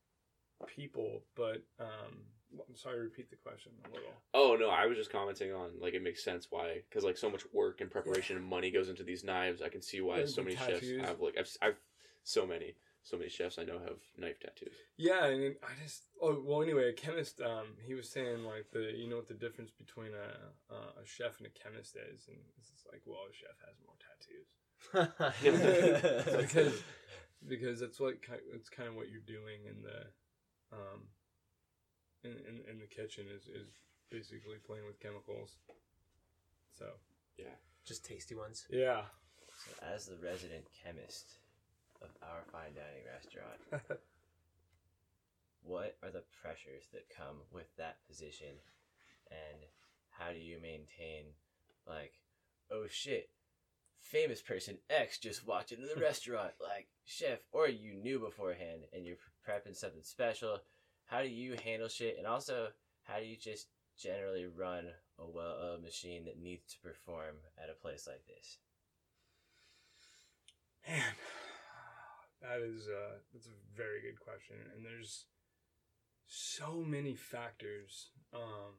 people 0.66 1.22
but 1.34 1.62
um 1.80 2.24
i'm 2.68 2.76
sorry 2.76 3.00
repeat 3.00 3.28
the 3.30 3.36
question 3.36 3.72
a 3.84 3.88
little 3.94 4.12
Oh 4.36 4.56
no, 4.58 4.68
I 4.68 4.86
was 4.86 4.96
just 4.98 5.12
commenting 5.12 5.52
on 5.52 5.70
like 5.80 5.94
it 5.94 6.02
makes 6.02 6.24
sense 6.24 6.48
why 6.50 6.80
because 6.88 7.04
like 7.04 7.16
so 7.16 7.30
much 7.30 7.42
work 7.52 7.80
and 7.80 7.88
preparation 7.90 8.36
and 8.36 8.44
money 8.44 8.70
goes 8.72 8.88
into 8.88 9.04
these 9.04 9.22
knives. 9.22 9.62
I 9.62 9.68
can 9.68 9.80
see 9.80 10.00
why 10.00 10.20
And 10.20 10.28
so 10.28 10.42
many 10.42 10.56
tattoos. 10.56 10.80
chefs 10.80 11.08
have 11.08 11.20
like 11.20 11.36
I've 11.38 11.48
I've 11.62 11.76
so 12.24 12.44
many 12.44 12.74
so 13.04 13.16
many 13.16 13.28
chefs 13.30 13.58
I 13.58 13.64
know 13.64 13.78
have 13.78 13.98
knife 14.16 14.40
tattoos. 14.40 14.74
yeah 14.96 15.26
and 15.26 15.40
then 15.42 15.54
i 15.62 15.70
just 15.84 16.04
oh 16.20 16.42
well 16.44 16.62
anyway 16.62 16.88
a 16.88 16.92
chemist 16.92 17.40
um 17.42 17.66
he 17.86 17.94
was 17.94 18.08
saying 18.08 18.42
like 18.44 18.66
the 18.72 18.92
you 18.96 19.08
know 19.08 19.16
what 19.16 19.28
the 19.28 19.34
difference 19.34 19.70
between 19.70 20.08
a 20.14 20.74
uh, 20.74 20.92
a 21.02 21.06
chef 21.06 21.38
and 21.38 21.46
a 21.46 21.50
chemist 21.50 21.94
is 22.12 22.26
and 22.28 22.38
it's 22.58 22.84
like 22.90 23.02
well 23.06 23.26
a 23.30 23.32
chef 23.32 23.56
has 23.66 23.76
more 23.86 23.98
tattoos 24.02 24.48
because 26.42 26.82
because 27.46 27.80
that's 27.80 28.00
what 28.00 28.20
ki- 28.22 28.48
it's 28.52 28.68
kind 28.68 28.88
of 28.88 28.94
what 28.96 29.10
you're 29.10 29.20
doing 29.26 29.60
in 29.68 29.82
the 29.82 30.06
um 30.74 31.00
in, 32.24 32.32
in, 32.48 32.56
in 32.70 32.76
the 32.78 32.86
kitchen 32.86 33.24
is 33.30 33.46
is 33.46 33.68
basically 34.10 34.58
playing 34.66 34.86
with 34.86 34.98
chemicals 35.00 35.56
so 36.78 36.86
yeah. 37.38 37.54
Just 37.84 38.04
tasty 38.04 38.34
ones. 38.34 38.66
yeah 38.70 39.02
So 39.66 39.72
as 39.94 40.06
the 40.06 40.16
resident 40.22 40.64
chemist 40.82 41.38
of 42.02 42.08
our 42.22 42.42
fine 42.50 42.74
dining 42.74 43.04
restaurant, 43.06 43.60
what 45.62 45.96
are 46.02 46.10
the 46.10 46.24
pressures 46.42 46.88
that 46.92 47.08
come 47.14 47.36
with 47.52 47.68
that 47.76 47.98
position, 48.06 48.56
and 49.30 49.60
how 50.10 50.32
do 50.32 50.38
you 50.38 50.58
maintain, 50.60 51.32
like, 51.86 52.12
oh 52.70 52.86
shit, 52.88 53.30
famous 54.04 54.42
person 54.42 54.76
X 54.90 55.18
just 55.18 55.46
walked 55.46 55.72
into 55.72 55.86
the 55.86 56.00
restaurant, 56.00 56.52
like 56.60 56.88
chef, 57.04 57.38
or 57.52 57.68
you 57.68 57.94
knew 57.94 58.18
beforehand 58.18 58.82
and 58.92 59.04
you're 59.04 59.16
prepping 59.48 59.76
something 59.76 60.02
special, 60.02 60.58
how 61.06 61.22
do 61.22 61.28
you 61.28 61.56
handle 61.64 61.88
shit, 61.88 62.16
and 62.18 62.26
also 62.26 62.68
how 63.02 63.18
do 63.18 63.24
you 63.24 63.36
just 63.36 63.68
generally 63.98 64.46
run 64.46 64.86
a 65.18 65.26
well-oiled 65.26 65.82
machine 65.82 66.24
that 66.24 66.40
needs 66.40 66.64
to 66.72 66.78
perform 66.78 67.36
at 67.62 67.70
a 67.70 67.80
place 67.80 68.06
like 68.06 68.24
this? 68.26 68.58
Man, 70.86 71.14
that 72.42 72.60
is 72.60 72.88
uh, 72.88 73.18
that's 73.32 73.46
a 73.46 73.76
very 73.76 74.00
good 74.02 74.20
question, 74.20 74.56
and 74.76 74.84
there's 74.84 75.24
so 76.26 76.84
many 76.84 77.14
factors 77.14 78.10
um, 78.34 78.76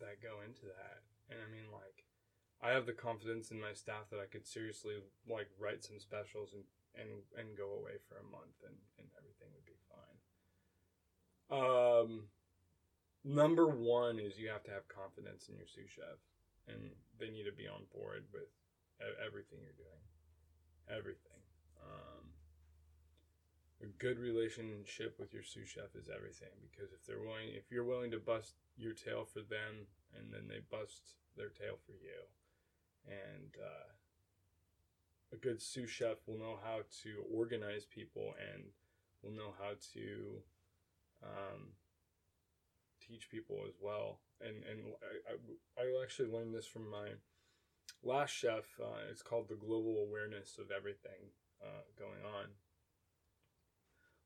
that 0.00 0.22
go 0.22 0.42
into 0.46 0.66
that. 0.66 1.02
And 1.30 1.38
I 1.40 1.50
mean, 1.50 1.70
like, 1.72 2.04
I 2.62 2.70
have 2.70 2.86
the 2.86 2.92
confidence 2.92 3.50
in 3.50 3.60
my 3.60 3.72
staff 3.72 4.08
that 4.10 4.20
I 4.20 4.30
could 4.30 4.46
seriously 4.46 4.94
like 5.28 5.48
write 5.58 5.84
some 5.84 5.98
specials 5.98 6.54
and 6.54 6.64
and 6.94 7.10
and 7.36 7.58
go 7.58 7.74
away 7.74 7.98
for 8.08 8.16
a 8.18 8.30
month, 8.30 8.56
and 8.64 8.76
and 8.98 9.08
everything 9.18 9.50
would 9.52 9.66
be 9.66 9.78
fine. 9.90 10.18
Um, 11.50 12.30
number 13.24 13.68
one 13.68 14.18
is 14.18 14.38
you 14.38 14.48
have 14.48 14.64
to 14.64 14.72
have 14.72 14.88
confidence 14.88 15.48
in 15.48 15.56
your 15.56 15.68
sous 15.68 15.90
chef, 15.90 16.18
and 16.68 16.94
they 17.18 17.28
need 17.28 17.44
to 17.44 17.52
be 17.52 17.68
on 17.68 17.84
board 17.92 18.24
with 18.32 18.48
everything 19.20 19.58
you're 19.60 19.76
doing 19.76 20.04
everything. 20.90 21.40
Um, 21.80 22.24
a 23.82 23.88
good 24.00 24.18
relationship 24.18 25.16
with 25.18 25.32
your 25.32 25.42
sous 25.42 25.68
chef 25.68 25.92
is 25.94 26.08
everything 26.08 26.52
because 26.70 26.92
if 26.92 27.04
they're 27.04 27.20
willing, 27.20 27.52
if 27.52 27.70
you're 27.70 27.84
willing 27.84 28.10
to 28.12 28.20
bust 28.20 28.54
your 28.76 28.92
tail 28.92 29.24
for 29.24 29.40
them, 29.40 29.88
and 30.16 30.32
then 30.32 30.48
they 30.48 30.60
bust 30.70 31.16
their 31.36 31.50
tail 31.50 31.76
for 31.84 31.92
you, 31.92 32.24
and 33.06 33.54
uh, 33.60 33.92
a 35.32 35.36
good 35.36 35.60
sous 35.60 35.90
chef 35.90 36.16
will 36.26 36.38
know 36.38 36.58
how 36.62 36.80
to 37.02 37.24
organize 37.32 37.84
people 37.84 38.34
and 38.52 38.64
will 39.22 39.32
know 39.32 39.52
how 39.58 39.72
to 39.92 40.42
um, 41.22 41.72
teach 43.06 43.30
people 43.30 43.62
as 43.68 43.74
well. 43.80 44.20
And 44.40 44.56
and 44.64 44.80
I, 45.28 45.82
I, 45.82 45.84
I 45.84 46.02
actually 46.02 46.30
learned 46.30 46.54
this 46.54 46.66
from 46.66 46.90
my 46.90 47.10
last 48.04 48.30
chef 48.30 48.64
uh, 48.80 49.00
it's 49.10 49.22
called 49.22 49.48
the 49.48 49.54
global 49.54 50.04
awareness 50.06 50.58
of 50.58 50.70
everything 50.70 51.32
uh, 51.62 51.82
going 51.98 52.22
on 52.24 52.46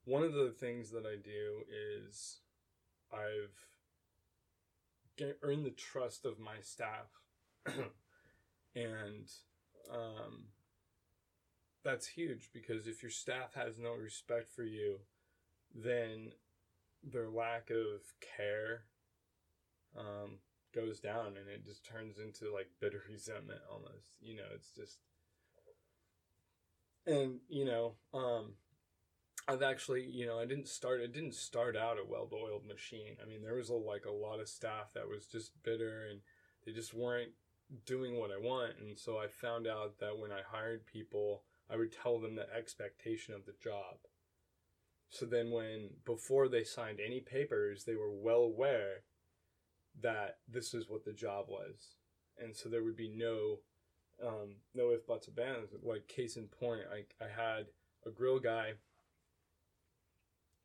one 0.04 0.22
of 0.22 0.32
the 0.32 0.50
things 0.50 0.90
that 0.90 1.04
i 1.06 1.14
do 1.14 1.62
is 1.70 2.40
i've 3.12 3.66
get, 5.16 5.38
earned 5.42 5.64
the 5.64 5.70
trust 5.70 6.24
of 6.24 6.38
my 6.38 6.56
staff 6.60 7.20
and 8.78 9.30
um, 9.92 10.44
that's 11.84 12.06
huge 12.06 12.50
because 12.52 12.86
if 12.86 13.02
your 13.02 13.10
staff 13.10 13.54
has 13.54 13.78
no 13.78 13.92
respect 13.92 14.50
for 14.50 14.62
you 14.62 14.98
then 15.74 16.32
their 17.02 17.28
lack 17.28 17.70
of 17.70 18.00
care 18.36 18.82
um, 19.96 20.38
goes 20.74 21.00
down 21.00 21.28
and 21.28 21.48
it 21.48 21.64
just 21.64 21.84
turns 21.84 22.18
into 22.18 22.52
like 22.52 22.68
bitter 22.80 23.02
resentment 23.10 23.60
almost 23.70 24.16
you 24.20 24.36
know 24.36 24.44
it's 24.54 24.70
just 24.70 24.98
and 27.06 27.38
you 27.48 27.64
know 27.64 27.94
um 28.12 28.52
i've 29.48 29.62
actually 29.62 30.02
you 30.04 30.26
know 30.26 30.38
i 30.38 30.44
didn't 30.44 30.68
start 30.68 31.00
it 31.00 31.12
didn't 31.12 31.34
start 31.34 31.76
out 31.76 31.96
a 31.98 32.06
well-oiled 32.06 32.66
machine. 32.66 33.16
I 33.22 33.26
mean 33.26 33.42
there 33.42 33.54
was 33.54 33.70
a, 33.70 33.74
like 33.74 34.04
a 34.04 34.10
lot 34.10 34.40
of 34.40 34.48
staff 34.48 34.92
that 34.94 35.08
was 35.08 35.26
just 35.26 35.52
bitter 35.62 36.06
and 36.10 36.20
they 36.66 36.72
just 36.72 36.92
weren't 36.92 37.32
doing 37.86 38.18
what 38.18 38.30
i 38.30 38.38
want. 38.38 38.74
And 38.80 38.98
so 38.98 39.18
i 39.18 39.26
found 39.26 39.66
out 39.66 39.98
that 40.00 40.18
when 40.18 40.32
i 40.32 40.40
hired 40.46 40.86
people 40.86 41.42
i 41.70 41.76
would 41.76 41.92
tell 41.92 42.18
them 42.18 42.34
the 42.34 42.52
expectation 42.54 43.34
of 43.34 43.46
the 43.46 43.54
job. 43.62 43.96
So 45.10 45.26
then 45.26 45.50
when 45.50 45.90
before 46.04 46.48
they 46.48 46.64
signed 46.64 46.98
any 47.04 47.20
papers 47.20 47.84
they 47.84 47.94
were 47.94 48.12
well 48.12 48.42
aware 48.42 49.02
that 50.02 50.38
this 50.48 50.74
is 50.74 50.88
what 50.88 51.04
the 51.04 51.12
job 51.12 51.46
was, 51.48 51.94
and 52.38 52.54
so 52.54 52.68
there 52.68 52.84
would 52.84 52.96
be 52.96 53.08
no, 53.08 53.58
um, 54.24 54.56
no 54.74 54.90
if 54.90 55.06
buts 55.06 55.28
or 55.28 55.42
ands. 55.42 55.72
Like 55.82 56.08
case 56.08 56.36
in 56.36 56.46
point, 56.46 56.82
I 56.92 57.24
I 57.24 57.28
had 57.28 57.66
a 58.06 58.10
grill 58.10 58.38
guy, 58.38 58.72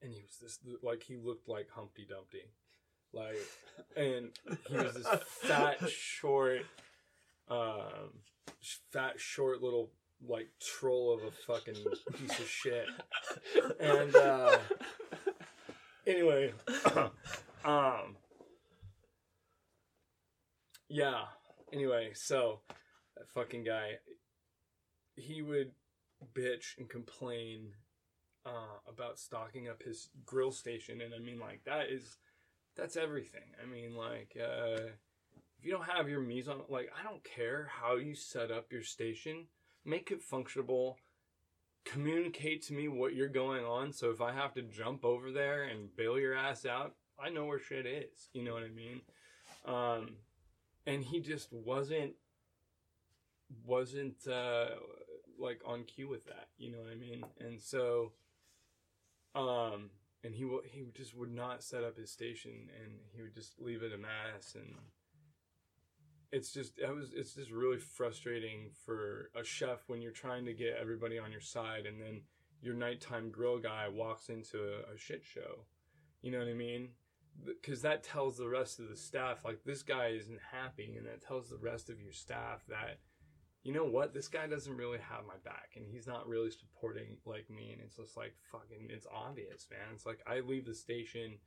and 0.01 0.13
he 0.13 0.21
was 0.21 0.37
this 0.41 0.59
like 0.81 1.03
he 1.03 1.15
looked 1.15 1.47
like 1.47 1.69
Humpty 1.69 2.05
Dumpty, 2.07 2.43
like, 3.13 3.37
and 3.95 4.29
he 4.67 4.75
was 4.75 4.95
this 4.95 5.07
fat 5.25 5.89
short, 5.89 6.65
um, 7.49 8.21
fat 8.91 9.19
short 9.19 9.61
little 9.61 9.91
like 10.25 10.47
troll 10.61 11.13
of 11.13 11.23
a 11.23 11.31
fucking 11.31 11.83
piece 12.13 12.39
of 12.39 12.47
shit, 12.47 12.85
and 13.79 14.15
uh, 14.15 14.57
anyway, 16.07 16.53
um 17.65 18.15
yeah. 20.93 21.23
Anyway, 21.71 22.11
so 22.13 22.59
that 23.17 23.27
fucking 23.33 23.63
guy, 23.63 23.93
he 25.15 25.41
would 25.41 25.71
bitch 26.35 26.77
and 26.77 26.87
complain 26.87 27.71
uh, 28.45 28.77
about 28.87 29.17
stocking 29.17 29.67
up 29.67 29.81
his 29.81 30.09
grill 30.23 30.51
station, 30.51 31.01
and 31.01 31.13
I 31.15 31.19
mean, 31.19 31.39
like 31.39 31.63
that 31.65 31.89
is 31.89 32.17
that's 32.77 32.95
everything. 32.95 33.55
I 33.61 33.65
mean, 33.65 33.95
like 33.95 34.37
uh, 34.39 34.81
if 35.63 35.67
you 35.67 35.71
don't 35.71 35.89
have 35.89 36.09
your 36.09 36.19
mise 36.19 36.49
on, 36.49 36.59
like 36.67 36.91
I 36.99 37.03
don't 37.03 37.23
care 37.23 37.69
how 37.71 37.95
you 37.95 38.15
set 38.15 38.51
up 38.51 38.69
your 38.69 38.83
station, 38.83 39.45
make 39.85 40.11
it 40.11 40.21
functional. 40.21 40.97
Communicate 41.85 42.63
to 42.63 42.73
me 42.73 42.89
what 42.89 43.15
you're 43.15 43.29
going 43.29 43.63
on, 43.63 43.93
so 43.93 44.11
if 44.11 44.19
I 44.19 44.33
have 44.33 44.53
to 44.55 44.61
jump 44.61 45.05
over 45.05 45.31
there 45.31 45.63
and 45.63 45.95
bail 45.95 46.19
your 46.19 46.35
ass 46.35 46.65
out, 46.65 46.95
I 47.17 47.29
know 47.29 47.45
where 47.45 47.59
shit 47.59 47.85
is. 47.85 48.29
You 48.33 48.43
know 48.43 48.53
what 48.53 48.63
I 48.63 48.69
mean? 48.69 49.01
Um, 49.65 50.17
and 50.85 51.01
he 51.01 51.21
just 51.21 51.51
wasn't 51.53 52.11
wasn't 53.65 54.27
uh 54.27 54.65
like 55.39 55.61
on 55.65 55.83
cue 55.83 56.09
with 56.09 56.25
that 56.25 56.47
you 56.57 56.71
know 56.71 56.79
what 56.79 56.91
i 56.91 56.95
mean 56.95 57.23
and 57.39 57.61
so 57.61 58.11
um 59.35 59.91
and 60.23 60.33
he 60.33 60.43
w- 60.43 60.63
he 60.65 60.83
just 60.95 61.15
would 61.15 61.31
not 61.31 61.63
set 61.63 61.83
up 61.83 61.97
his 61.97 62.09
station 62.09 62.69
and 62.81 62.93
he 63.13 63.21
would 63.21 63.33
just 63.33 63.59
leave 63.59 63.83
it 63.83 63.93
a 63.93 63.97
mess 63.97 64.55
and 64.55 64.73
it's 66.33 66.51
just 66.51 66.77
that 66.77 66.93
was 66.93 67.11
it's 67.15 67.35
just 67.35 67.51
really 67.51 67.77
frustrating 67.77 68.71
for 68.85 69.29
a 69.39 69.43
chef 69.43 69.83
when 69.85 70.01
you're 70.01 70.11
trying 70.11 70.43
to 70.45 70.53
get 70.53 70.75
everybody 70.81 71.19
on 71.19 71.31
your 71.31 71.39
side 71.39 71.85
and 71.85 72.01
then 72.01 72.21
your 72.59 72.73
nighttime 72.73 73.29
grill 73.29 73.59
guy 73.59 73.87
walks 73.87 74.29
into 74.29 74.57
a, 74.57 74.95
a 74.95 74.97
shit 74.97 75.23
show. 75.23 75.65
You 76.23 76.31
know 76.31 76.39
what 76.39 76.47
i 76.47 76.53
mean? 76.53 76.89
Because 77.45 77.83
that 77.83 78.03
tells 78.03 78.37
the 78.37 78.49
rest 78.49 78.79
of 78.79 78.89
the 78.89 78.95
staff 78.95 79.45
like 79.45 79.59
this 79.63 79.83
guy 79.83 80.07
isn't 80.07 80.39
happy 80.51 80.95
and 80.97 81.05
that 81.05 81.21
tells 81.21 81.49
the 81.49 81.57
rest 81.57 81.91
of 81.91 82.01
your 82.01 82.11
staff 82.11 82.63
that 82.67 82.97
you 83.61 83.71
know 83.71 83.85
what? 83.85 84.13
This 84.13 84.27
guy 84.27 84.47
doesn't 84.47 84.75
really 84.75 84.99
have 85.07 85.25
my 85.25 85.37
back 85.45 85.69
and 85.75 85.85
he's 85.89 86.07
not 86.07 86.27
really 86.27 86.51
supporting 86.51 87.17
like 87.25 87.49
me. 87.49 87.71
And 87.73 87.81
it's 87.81 87.95
just 87.95 88.17
like 88.17 88.33
fucking 88.51 88.87
it's 88.89 89.07
obvious 89.13 89.67
man. 89.69 89.93
It's 89.93 90.07
like 90.07 90.19
i 90.25 90.39
leave 90.39 90.65
the 90.65 90.73
station 90.73 91.37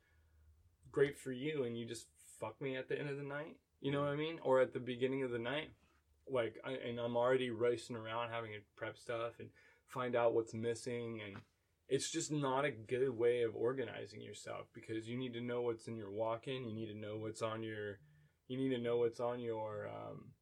great 0.93 1.19
for 1.19 1.33
you 1.33 1.65
and 1.65 1.77
you 1.77 1.87
just 1.87 2.07
fuck 2.39 2.61
me 2.61 2.77
at 2.77 2.89
the 2.89 2.99
end 2.99 3.11
of 3.11 3.17
the 3.17 3.25
night 3.25 3.57
you 3.87 3.93
know 3.93 4.01
what 4.01 4.11
i 4.11 4.17
mean? 4.17 4.39
Or 4.43 4.61
at 4.61 4.73
the 4.73 4.81
beginning 4.81 5.23
of 5.23 5.31
the 5.31 5.39
night 5.39 5.71
like 6.29 6.57
I, 6.65 6.73
and 6.89 6.99
i'm 6.99 7.17
already 7.17 7.51
racing 7.51 7.95
around 7.95 8.31
having 8.31 8.51
to 8.51 8.59
prep 8.77 8.99
stuff 8.99 9.35
and 9.39 9.49
find 9.87 10.17
out 10.17 10.35
what's 10.35 10.55
missing 10.55 11.21
and 11.25 11.37
it's 11.89 12.11
just 12.11 12.33
not 12.33 12.65
a 12.65 12.73
good 12.73 13.11
way 13.11 13.43
of 13.43 13.55
organizing 13.55 14.21
yourself 14.21 14.67
because 14.75 15.07
you 15.07 15.17
need 15.17 15.35
to 15.35 15.41
know 15.41 15.63
what's 15.63 15.87
in 15.87 15.97
your 15.97 16.11
walk-in 16.11 16.65
you 16.65 16.75
need 16.75 16.93
to 16.93 16.99
know 16.99 17.17
what's 17.17 17.43
on 17.43 17.63
your 17.63 18.01
you 18.49 18.57
need 18.57 18.75
to 18.75 18.83
know 18.83 18.97
what's 18.99 19.21
on 19.21 19.39
your 19.39 19.89
um 19.89 20.33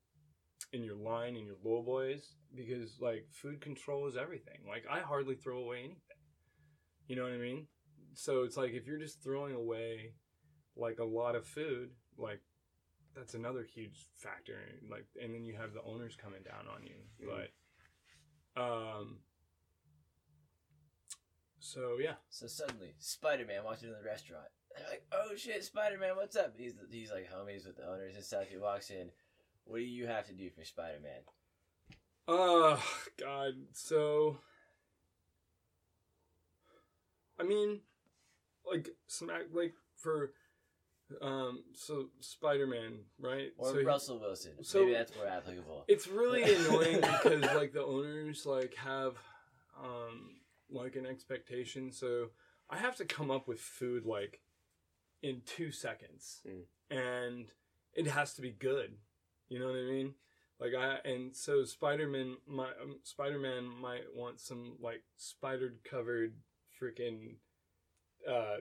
in 0.74 0.82
your 0.82 0.96
line 0.96 1.36
and 1.36 1.46
your 1.46 1.56
low 1.64 1.82
boys 1.82 2.34
because 2.54 2.96
like 3.00 3.26
food 3.30 3.60
control 3.60 4.06
is 4.06 4.16
everything. 4.16 4.58
Like 4.68 4.84
i 4.90 5.00
hardly 5.00 5.36
throw 5.36 5.58
away 5.58 5.78
anything. 5.78 5.96
You 7.06 7.16
know 7.16 7.22
what 7.22 7.32
i 7.32 7.38
mean? 7.38 7.66
So 8.14 8.42
it's 8.42 8.56
like 8.56 8.72
if 8.72 8.86
you're 8.86 8.98
just 8.98 9.22
throwing 9.22 9.54
away 9.54 10.14
like 10.76 10.98
a 10.98 11.04
lot 11.04 11.36
of 11.36 11.46
food 11.46 11.90
like 12.18 12.40
that's 13.14 13.34
another 13.34 13.62
huge 13.62 14.06
factor 14.16 14.58
like 14.90 15.06
and 15.22 15.34
then 15.34 15.44
you 15.44 15.54
have 15.54 15.72
the 15.72 15.82
owners 15.82 16.16
coming 16.16 16.42
down 16.42 16.66
on 16.74 16.82
you 16.84 16.96
Mhm. 17.22 17.48
but 18.56 18.60
um 18.62 19.18
so 21.58 21.96
yeah 22.00 22.14
So 22.28 22.46
suddenly, 22.46 22.94
Spider 22.98 23.46
Man 23.46 23.64
walks 23.64 23.82
into 23.82 23.94
the 23.94 24.02
restaurant. 24.04 24.46
They're 24.76 24.86
like, 24.90 25.06
"Oh 25.12 25.34
shit, 25.36 25.64
Spider 25.64 25.98
Man, 25.98 26.16
what's 26.16 26.36
up?" 26.36 26.54
He's 26.58 26.74
he's 26.90 27.10
like 27.10 27.30
homies 27.32 27.66
with 27.66 27.76
the 27.76 27.86
owners 27.88 28.16
and 28.16 28.24
stuff. 28.24 28.48
He 28.50 28.58
walks 28.58 28.90
in. 28.90 29.10
What 29.64 29.78
do 29.78 29.84
you 29.84 30.06
have 30.06 30.26
to 30.26 30.34
do 30.34 30.50
for 30.50 30.62
Spider 30.64 30.98
Man? 31.00 31.22
Oh 32.28 32.82
God! 33.18 33.54
So, 33.72 34.40
I 37.38 37.44
mean, 37.44 37.80
like 38.70 38.90
smack, 39.06 39.44
like 39.52 39.74
for, 39.96 40.32
um, 41.22 41.64
so 41.74 42.06
Spider 42.20 42.66
Man, 42.66 42.98
right? 43.20 43.52
Or 43.58 43.70
so 43.70 43.78
he- 43.78 43.84
Russell 43.84 44.18
Wilson? 44.20 44.52
so- 44.64 44.80
Maybe 44.80 44.92
that's 44.94 45.14
more 45.16 45.26
applicable. 45.26 45.84
it's 45.88 46.06
really 46.08 46.42
annoying 46.54 47.00
because 47.00 47.42
like 47.54 47.72
the 47.72 47.84
owners 47.84 48.46
like 48.46 48.74
have, 48.76 49.16
um, 49.82 50.36
like 50.70 50.96
an 50.96 51.06
expectation. 51.06 51.92
So 51.92 52.30
I 52.70 52.78
have 52.78 52.96
to 52.96 53.04
come 53.04 53.30
up 53.30 53.46
with 53.48 53.60
food 53.60 54.04
like 54.06 54.40
in 55.22 55.42
two 55.46 55.70
seconds, 55.70 56.40
Mm. 56.46 56.64
and 56.90 57.46
it 57.94 58.06
has 58.08 58.34
to 58.34 58.42
be 58.42 58.50
good. 58.50 58.96
You 59.48 59.58
know 59.58 59.66
what 59.66 59.76
I 59.78 59.82
mean? 59.84 60.14
Like 60.60 60.74
I 60.74 60.96
and 61.08 61.34
so 61.36 61.64
Spider 61.64 62.06
Man, 62.08 62.36
my 62.46 62.68
um, 62.82 62.98
Spider 63.02 63.38
Man 63.38 63.64
might 63.66 64.04
want 64.14 64.40
some 64.40 64.76
like 64.80 65.02
spider 65.16 65.74
covered 65.88 66.34
freaking 66.80 67.36
uh, 68.28 68.58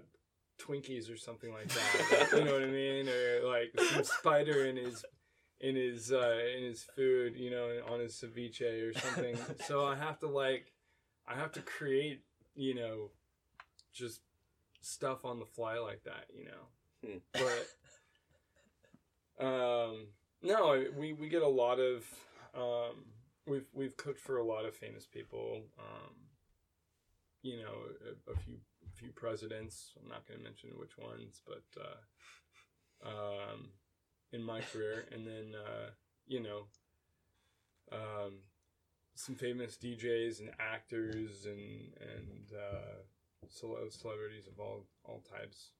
Twinkies 0.60 1.12
or 1.14 1.18
something 1.18 1.52
like 1.54 1.68
that. 1.70 2.30
you 2.34 2.44
know 2.46 2.54
what 2.54 2.64
I 2.64 2.68
mean? 2.68 3.10
Or 3.10 3.42
like 3.48 3.74
some 3.94 4.04
spider 4.04 4.66
in 4.66 4.78
his 4.78 5.04
in 5.60 5.76
his 5.76 6.12
uh, 6.12 6.40
in 6.58 6.64
his 6.64 6.84
food. 6.96 7.36
You 7.36 7.52
know, 7.52 7.82
on 7.92 8.00
his 8.00 8.14
ceviche 8.14 8.90
or 8.90 8.94
something. 9.00 9.38
so 9.68 9.86
I 9.86 9.96
have 9.96 10.20
to 10.20 10.28
like 10.28 10.72
I 11.28 11.36
have 11.36 11.52
to 11.54 11.62
create. 11.62 12.22
You 12.56 12.76
know, 12.76 13.10
just 13.94 14.22
stuff 14.82 15.26
on 15.26 15.40
the 15.40 15.46
fly 15.46 15.80
like 15.80 16.04
that. 16.04 16.26
You 16.38 16.46
know, 16.46 16.68
Hmm. 17.04 17.18
but 17.34 17.68
um, 19.46 20.08
no, 20.42 20.86
we 20.98 21.14
we 21.14 21.30
get 21.30 21.42
a 21.42 21.48
lot 21.48 21.80
of 21.80 22.06
um, 22.56 23.06
we've 23.48 23.66
we've 23.74 23.98
cooked 23.98 24.20
for 24.20 24.38
a 24.38 24.44
lot 24.44 24.66
of 24.66 24.76
famous 24.76 25.06
people. 25.06 25.62
Um, 25.80 26.14
you 27.42 27.58
know, 27.58 27.74
a, 28.28 28.32
a 28.32 28.36
few 28.38 28.56
a 28.94 28.98
few 28.98 29.12
presidents. 29.12 29.92
I'm 30.02 30.10
not 30.10 30.28
going 30.28 30.40
to 30.40 30.44
mention 30.44 30.70
which 30.78 30.98
ones, 30.98 31.42
but 31.46 31.64
uh, 31.82 33.10
um, 33.10 33.70
in 34.32 34.44
my 34.44 34.62
career, 34.62 35.06
and 35.12 35.26
then 35.26 35.54
uh, 35.56 35.90
you 36.28 36.42
know, 36.42 36.64
um, 37.92 38.40
some 39.16 39.36
famous 39.36 39.78
DJs 39.78 40.40
and 40.40 40.52
actors 40.60 41.46
and 41.46 41.94
and 42.02 42.52
uh, 42.58 43.48
celebrities 43.48 44.48
of 44.48 44.60
all 44.60 44.86
all 45.04 45.22
types. 45.22 45.72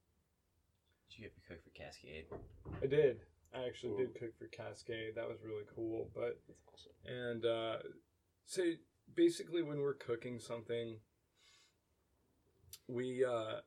Did 1.10 1.20
you 1.20 1.24
get 1.26 1.36
to 1.36 1.42
cook 1.48 1.64
for 1.64 1.70
Kaskade? 1.72 2.26
I 2.82 2.88
did. 2.88 3.20
I 3.56 3.66
actually 3.68 3.90
Cool. 3.92 3.98
did 4.00 4.16
cook 4.20 4.34
for 4.38 4.48
Kaskade. 4.48 5.14
That 5.16 5.30
was 5.30 5.44
really 5.44 5.66
cool. 5.76 6.10
But 6.16 6.42
awesome. 6.74 6.92
and 7.06 7.46
uh, 7.46 7.78
so 8.46 8.64
basically, 9.14 9.62
when 9.62 9.80
we're 9.82 9.94
cooking 9.94 10.40
something, 10.40 10.98
we 12.88 13.24
uh, 13.24 13.62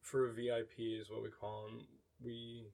for 0.00 0.28
a 0.28 0.32
VIP 0.32 0.78
is 0.78 1.10
what 1.10 1.22
we 1.22 1.28
call 1.30 1.66
them. 1.66 1.86
We 2.24 2.68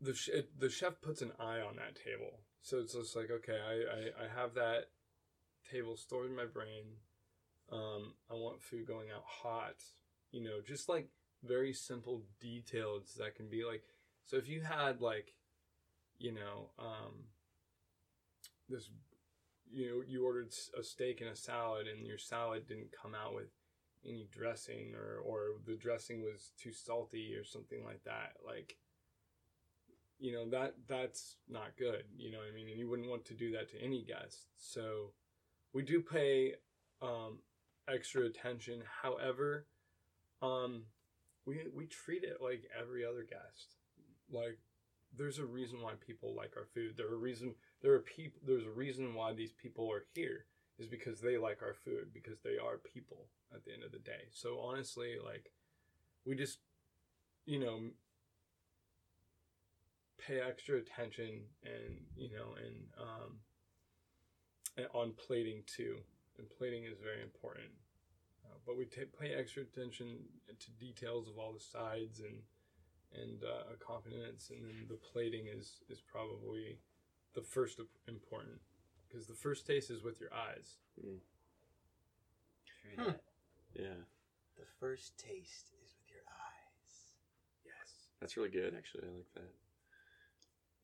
the 0.00 0.14
sh- 0.14 0.30
it, 0.32 0.58
the 0.58 0.70
chef 0.70 1.00
puts 1.00 1.22
an 1.22 1.32
eye 1.38 1.60
on 1.60 1.76
that 1.76 1.96
table, 1.96 2.40
so 2.62 2.78
it's 2.78 2.94
just 2.94 3.16
like 3.16 3.30
okay, 3.30 3.58
I 3.58 3.72
I, 3.72 4.24
I 4.24 4.40
have 4.40 4.54
that 4.54 4.88
table 5.70 5.96
stored 5.96 6.26
in 6.26 6.36
my 6.36 6.46
brain. 6.46 6.84
Um, 7.70 8.14
I 8.30 8.34
want 8.34 8.62
food 8.62 8.86
going 8.86 9.08
out 9.14 9.24
hot. 9.26 9.76
You 10.30 10.42
know, 10.42 10.60
just 10.66 10.88
like 10.88 11.08
very 11.44 11.72
simple 11.72 12.22
details 12.40 13.16
that 13.18 13.34
can 13.34 13.48
be 13.48 13.64
like. 13.64 13.82
So 14.24 14.36
if 14.36 14.48
you 14.48 14.60
had 14.60 15.00
like 15.00 15.32
you 16.18 16.32
know, 16.32 16.70
um, 16.78 17.14
this, 18.68 18.90
you 19.72 19.88
know, 19.88 20.02
you 20.06 20.24
ordered 20.24 20.52
a 20.78 20.82
steak 20.82 21.20
and 21.20 21.30
a 21.30 21.36
salad, 21.36 21.86
and 21.86 22.06
your 22.06 22.18
salad 22.18 22.66
didn't 22.66 22.92
come 23.00 23.14
out 23.14 23.34
with 23.34 23.50
any 24.06 24.28
dressing, 24.32 24.94
or 24.94 25.20
or 25.24 25.60
the 25.66 25.76
dressing 25.76 26.22
was 26.22 26.52
too 26.60 26.72
salty, 26.72 27.34
or 27.34 27.44
something 27.44 27.84
like 27.84 28.02
that. 28.04 28.32
Like, 28.44 28.76
you 30.18 30.32
know 30.32 30.48
that 30.50 30.74
that's 30.88 31.36
not 31.48 31.76
good. 31.78 32.04
You 32.16 32.30
know, 32.32 32.38
what 32.38 32.48
I 32.52 32.54
mean, 32.54 32.68
and 32.68 32.78
you 32.78 32.88
wouldn't 32.88 33.08
want 33.08 33.24
to 33.26 33.34
do 33.34 33.52
that 33.52 33.70
to 33.70 33.82
any 33.82 34.04
guest. 34.04 34.46
So, 34.56 35.12
we 35.72 35.82
do 35.82 36.00
pay 36.00 36.54
um, 37.02 37.38
extra 37.88 38.24
attention. 38.24 38.82
However, 39.02 39.66
um, 40.42 40.84
we 41.46 41.64
we 41.74 41.86
treat 41.86 42.24
it 42.24 42.38
like 42.40 42.64
every 42.78 43.04
other 43.04 43.26
guest. 43.28 43.76
Like 44.30 44.58
there's 45.16 45.38
a 45.38 45.46
reason 45.46 45.80
why 45.80 45.92
people 46.06 46.34
like 46.36 46.52
our 46.56 46.66
food. 46.74 46.94
There 46.96 47.08
are 47.08 47.18
reason 47.18 47.54
there 47.82 47.92
are 47.92 48.00
people 48.00 48.40
there's 48.46 48.66
a 48.66 48.70
reason 48.70 49.14
why 49.14 49.32
these 49.32 49.52
people 49.52 49.90
are 49.90 50.04
here 50.14 50.46
is 50.78 50.86
because 50.86 51.20
they 51.20 51.36
like 51.36 51.62
our 51.62 51.74
food 51.74 52.08
because 52.12 52.38
they 52.40 52.56
are 52.58 52.78
people 52.78 53.26
at 53.54 53.64
the 53.64 53.72
end 53.72 53.82
of 53.82 53.92
the 53.92 53.98
day. 53.98 54.28
So 54.32 54.60
honestly, 54.60 55.16
like 55.24 55.50
we 56.24 56.34
just 56.34 56.58
you 57.46 57.58
know 57.58 57.80
pay 60.18 60.40
extra 60.40 60.76
attention 60.76 61.40
and 61.64 61.96
you 62.16 62.30
know 62.30 62.54
and 62.64 62.74
um 63.00 63.38
and 64.76 64.86
on 64.94 65.12
plating 65.12 65.62
too. 65.66 65.98
And 66.38 66.48
plating 66.48 66.84
is 66.84 66.98
very 67.02 67.20
important. 67.22 67.70
Uh, 68.46 68.56
but 68.64 68.78
we 68.78 68.84
ta 68.84 69.02
pay 69.20 69.34
extra 69.34 69.62
attention 69.62 70.18
to 70.46 70.70
details 70.78 71.28
of 71.28 71.38
all 71.38 71.52
the 71.52 71.60
sides 71.60 72.20
and 72.20 72.38
and 73.10 73.42
uh, 73.42 73.72
accompaniments, 73.72 74.50
and 74.50 74.62
then 74.62 74.86
the 74.88 75.00
plating 75.12 75.46
is 75.46 75.80
is 75.88 76.00
probably 76.00 76.78
the 77.34 77.42
first 77.42 77.80
important 78.06 78.60
because 79.08 79.26
the 79.26 79.34
first 79.34 79.66
taste 79.66 79.90
is 79.90 80.02
with 80.02 80.20
your 80.20 80.32
eyes. 80.34 80.76
True 80.96 81.20
Hmm. 82.96 83.04
that. 83.04 83.20
Yeah, 83.74 83.94
The 84.56 84.64
first 84.80 85.16
taste 85.18 85.72
is 85.84 85.94
with 85.98 86.10
your 86.10 86.22
eyes. 86.28 87.12
Yes. 87.64 88.08
that's 88.20 88.36
really 88.36 88.48
good. 88.50 88.74
Actually, 88.76 89.04
I 89.04 89.10
like 89.16 89.34
that. 89.34 89.54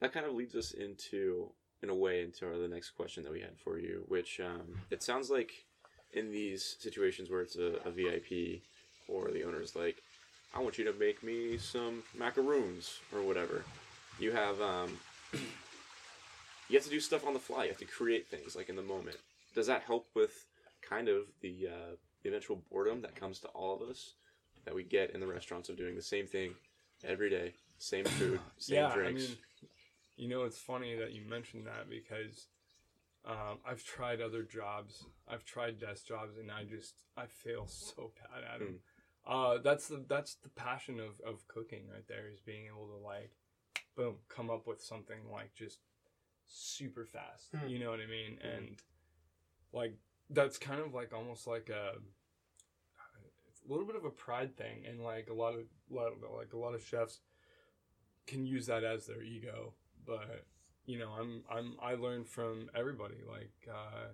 That 0.01 0.13
kind 0.13 0.27
of 0.27 0.35
leads 0.35 0.55
us 0.55 0.73
into, 0.73 1.51
in 1.83 1.89
a 1.91 1.95
way, 1.95 2.23
into 2.23 2.47
our, 2.47 2.59
the 2.59 2.69
next 2.69 2.91
question 2.91 3.23
that 3.25 3.33
we 3.33 3.41
had 3.41 3.59
for 3.59 3.79
you, 3.79 4.05
which 4.09 4.39
um, 4.41 4.79
it 4.91 5.03
sounds 5.03 5.31
like 5.31 5.65
in 6.13 6.31
these 6.31 6.77
situations 6.79 7.31
where 7.31 7.41
it's 7.41 7.57
a, 7.57 7.79
a 7.85 7.91
VIP 7.91 8.63
or 9.09 9.31
the 9.31 9.45
owner's 9.45 9.75
like, 9.75 10.03
I 10.55 10.61
want 10.61 10.79
you 10.79 10.85
to 10.85 10.93
make 10.93 11.23
me 11.23 11.59
some 11.59 12.03
macaroons 12.17 13.01
or 13.13 13.23
whatever. 13.23 13.65
You 14.21 14.31
have 14.33 14.61
um, 14.61 14.97
you 16.69 16.77
have 16.77 16.85
to 16.85 16.91
do 16.91 17.01
stuff 17.01 17.27
on 17.27 17.35
the 17.35 17.41
fly. 17.41 17.65
You 17.65 17.71
have 17.71 17.79
to 17.79 17.85
create 17.85 18.29
things 18.29 18.57
like 18.57 18.69
in 18.69 18.77
the 18.77 18.83
moment. 18.83 19.17
Does 19.55 19.67
that 19.67 19.83
help 19.83 20.09
with 20.15 20.47
kind 20.83 21.09
of 21.09 21.25
the 21.41 21.69
uh, 21.69 21.97
eventual 22.25 22.63
boredom 22.71 23.03
that 23.03 23.15
comes 23.15 23.39
to 23.41 23.49
all 23.49 23.75
of 23.75 23.89
us 23.89 24.15
that 24.65 24.75
we 24.75 24.83
get 24.83 25.11
in 25.11 25.21
the 25.21 25.27
restaurants 25.27 25.69
of 25.69 25.77
doing 25.77 25.95
the 25.95 26.03
same 26.03 26.27
thing 26.27 26.55
every 27.05 27.31
day, 27.31 27.53
same 27.79 28.05
food, 28.05 28.41
same 28.59 28.77
yeah, 28.77 28.95
drinks? 28.95 29.25
I 29.25 29.29
mean, 29.29 29.37
you 30.17 30.29
know, 30.29 30.45
it's 30.45 30.59
funny 30.59 30.97
that 30.97 31.13
you 31.13 31.23
mentioned 31.29 31.67
that 31.67 31.91
because 31.91 32.47
um, 33.27 33.59
I've 33.67 33.85
tried 33.85 34.21
other 34.21 34.43
jobs. 34.43 35.05
I've 35.29 35.45
tried 35.45 35.81
desk 35.81 36.07
jobs, 36.07 36.39
and 36.39 36.51
I 36.51 36.65
just 36.65 36.95
I 37.17 37.27
fail 37.27 37.67
so 37.69 38.13
bad 38.21 38.45
at 38.55 38.61
them. 38.61 38.79
Uh, 39.27 39.59
that's 39.63 39.89
the 39.89 40.05
that's 40.09 40.35
the 40.37 40.51
passion 40.51 41.01
of, 41.01 41.21
of 41.27 41.47
cooking 41.49 41.85
right 41.93 42.07
there 42.09 42.29
is 42.33 42.41
being 42.41 42.67
able 42.67 42.87
to 42.89 43.05
like, 43.05 43.33
boom, 43.97 44.17
come 44.29 44.51
up 44.51 44.67
with 44.67 44.83
something 44.83 45.19
like 45.33 45.55
just 45.55 45.79
super 46.47 47.05
fast. 47.05 47.51
Hmm. 47.55 47.69
You 47.69 47.79
know 47.79 47.91
what 47.91 48.01
I 48.01 48.07
mean? 48.07 48.39
Mhm. 48.39 48.57
And 48.57 48.83
like 49.73 49.97
that's 50.31 50.59
kind 50.59 50.81
of 50.81 50.95
like 50.95 51.13
almost 51.13 51.47
like 51.47 51.69
a 51.69 51.99
it's 53.49 53.63
a 53.67 53.71
little 53.71 53.87
bit 53.87 53.97
of 53.97 54.05
a 54.05 54.11
pride 54.11 54.57
thing, 54.57 54.85
and 54.89 55.03
like 55.03 55.29
a 55.29 55.35
lot 55.35 55.55
of 55.55 55.65
lot 55.91 56.09
of 56.09 56.19
like 56.37 56.53
a 56.53 56.59
lot 56.59 56.75
of 56.75 56.83
chefs 56.83 57.21
can 58.27 58.47
use 58.47 58.67
that 58.67 58.85
as 58.85 59.07
their 59.07 59.23
ego, 59.23 59.75
but 60.07 60.45
you 60.87 60.99
know, 60.99 61.11
I'm 61.11 61.43
I'm 61.51 61.75
I 61.83 61.95
learn 61.95 62.25
from 62.25 62.69
everybody. 62.75 63.17
Like 63.29 63.53
uh, 63.71 64.09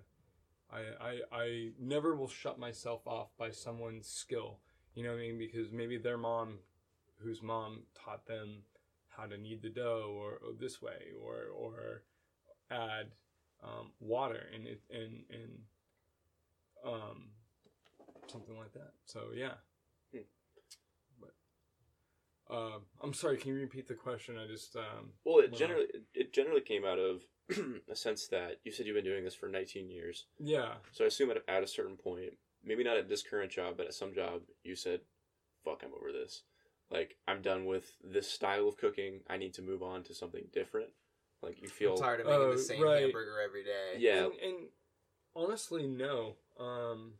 I 0.71 0.81
I 1.01 1.19
I 1.31 1.69
never 1.79 2.15
will 2.15 2.27
shut 2.27 2.59
myself 2.59 3.07
off 3.07 3.29
by 3.37 3.51
someone's 3.51 4.07
skill. 4.07 4.59
You 4.95 5.03
know 5.03 5.11
what 5.11 5.19
I 5.19 5.21
mean? 5.21 5.37
Because 5.37 5.71
maybe 5.71 5.97
their 5.97 6.17
mom, 6.17 6.59
whose 7.19 7.41
mom 7.41 7.83
taught 7.95 8.25
them 8.25 8.63
how 9.09 9.25
to 9.25 9.37
knead 9.37 9.61
the 9.61 9.69
dough 9.69 10.15
or, 10.17 10.33
or 10.47 10.53
this 10.59 10.81
way 10.81 11.11
or 11.21 11.45
or 11.55 12.03
add 12.71 13.07
um, 13.63 13.91
water 13.99 14.41
and 14.53 14.65
it 14.67 14.81
and 14.91 15.23
and 15.29 15.51
um 16.85 17.29
something 18.27 18.57
like 18.57 18.73
that. 18.73 18.93
So 19.05 19.19
yeah. 19.35 19.53
Hmm. 20.13 20.19
But 21.19 22.55
um, 22.55 22.81
I'm 23.03 23.13
sorry. 23.13 23.37
Can 23.37 23.49
you 23.53 23.59
repeat 23.59 23.87
the 23.87 23.93
question? 23.93 24.37
I 24.37 24.47
just 24.47 24.75
um, 24.75 25.11
Well, 25.25 25.39
it 25.39 25.53
generally 25.53 25.87
it 26.13 26.33
generally 26.33 26.61
came 26.61 26.85
out 26.85 26.99
of 26.99 27.21
a 27.89 27.95
sense 27.95 28.27
that 28.27 28.57
you 28.63 28.71
said 28.71 28.85
you've 28.85 28.95
been 28.95 29.03
doing 29.03 29.23
this 29.23 29.35
for 29.35 29.49
19 29.49 29.89
years. 29.89 30.25
yeah. 30.39 30.73
So 30.93 31.03
I 31.03 31.07
assume 31.07 31.31
at, 31.31 31.37
at 31.47 31.63
a 31.63 31.67
certain 31.67 31.97
point, 31.97 32.33
maybe 32.63 32.83
not 32.83 32.97
at 32.97 33.09
this 33.09 33.23
current 33.23 33.51
job, 33.51 33.75
but 33.77 33.87
at 33.87 33.93
some 33.93 34.13
job, 34.13 34.41
you 34.63 34.75
said, 34.75 35.01
"Fuck, 35.65 35.81
I'm 35.83 35.93
over 35.93 36.11
this. 36.11 36.43
Like 36.89 37.17
I'm 37.27 37.41
done 37.41 37.65
with 37.65 37.91
this 38.03 38.27
style 38.29 38.67
of 38.67 38.77
cooking. 38.77 39.19
I 39.29 39.37
need 39.37 39.53
to 39.55 39.61
move 39.61 39.83
on 39.83 40.03
to 40.03 40.13
something 40.15 40.45
different." 40.53 40.89
Like 41.41 41.61
you 41.61 41.67
feel 41.67 41.93
I'm 41.93 42.01
tired 42.01 42.19
of 42.21 42.27
making 42.27 42.41
Oh, 42.41 42.51
the 42.51 42.57
same 42.59 42.83
right. 42.83 43.01
hamburger 43.01 43.39
every 43.43 43.63
day. 43.63 43.95
Yeah. 43.97 44.25
And, 44.25 44.33
and 44.43 44.55
honestly, 45.35 45.87
no. 45.87 46.35
Um, 46.59 47.13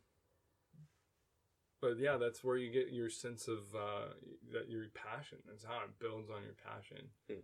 but 1.80 1.98
yeah, 1.98 2.16
that's 2.16 2.44
where 2.44 2.56
you 2.56 2.70
get 2.70 2.92
your 2.92 3.10
sense 3.10 3.48
of 3.48 3.58
uh, 3.74 4.14
that 4.52 4.70
your 4.70 4.84
passion. 4.94 5.38
That's 5.48 5.64
how 5.64 5.80
it 5.84 5.98
builds 5.98 6.30
on 6.30 6.42
your 6.44 6.54
passion. 6.54 7.08
Hmm. 7.28 7.40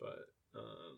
But 0.00 0.26
um, 0.56 0.96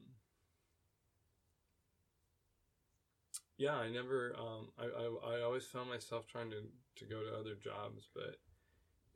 yeah, 3.58 3.74
I 3.74 3.90
never. 3.90 4.34
Um, 4.38 4.68
I, 4.78 4.84
I 4.84 5.38
I 5.38 5.42
always 5.42 5.64
found 5.64 5.90
myself 5.90 6.26
trying 6.28 6.50
to 6.50 6.62
to 6.96 7.04
go 7.04 7.20
to 7.22 7.36
other 7.36 7.56
jobs, 7.56 8.08
but 8.14 8.36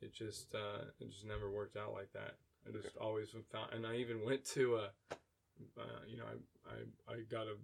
it 0.01 0.13
just 0.13 0.53
uh, 0.53 0.85
it 0.99 1.09
just 1.09 1.25
never 1.25 1.49
worked 1.49 1.77
out 1.77 1.93
like 1.93 2.11
that. 2.13 2.35
I 2.67 2.71
just 2.71 2.97
always 2.97 3.29
found, 3.51 3.73
and 3.73 3.87
I 3.87 3.95
even 3.95 4.25
went 4.25 4.43
to 4.51 4.75
a, 4.75 4.89
uh, 5.77 6.03
you 6.07 6.17
know, 6.17 6.25
I, 6.25 6.71
I 6.71 7.13
I 7.15 7.21
got 7.29 7.47
a 7.47 7.55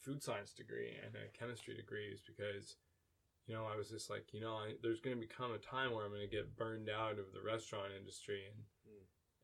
food 0.00 0.22
science 0.22 0.52
degree 0.52 0.92
and 1.04 1.14
a 1.16 1.38
chemistry 1.38 1.74
degrees 1.74 2.20
because, 2.26 2.76
you 3.46 3.54
know, 3.54 3.64
I 3.66 3.76
was 3.76 3.88
just 3.90 4.10
like, 4.10 4.32
you 4.32 4.40
know, 4.40 4.54
I, 4.54 4.74
there's 4.82 5.00
going 5.00 5.16
to 5.16 5.20
become 5.20 5.52
a 5.52 5.58
time 5.58 5.92
where 5.92 6.04
I'm 6.04 6.12
going 6.12 6.28
to 6.28 6.36
get 6.36 6.56
burned 6.56 6.88
out 6.88 7.18
of 7.18 7.32
the 7.32 7.42
restaurant 7.44 7.92
industry 7.98 8.42
and 8.46 8.64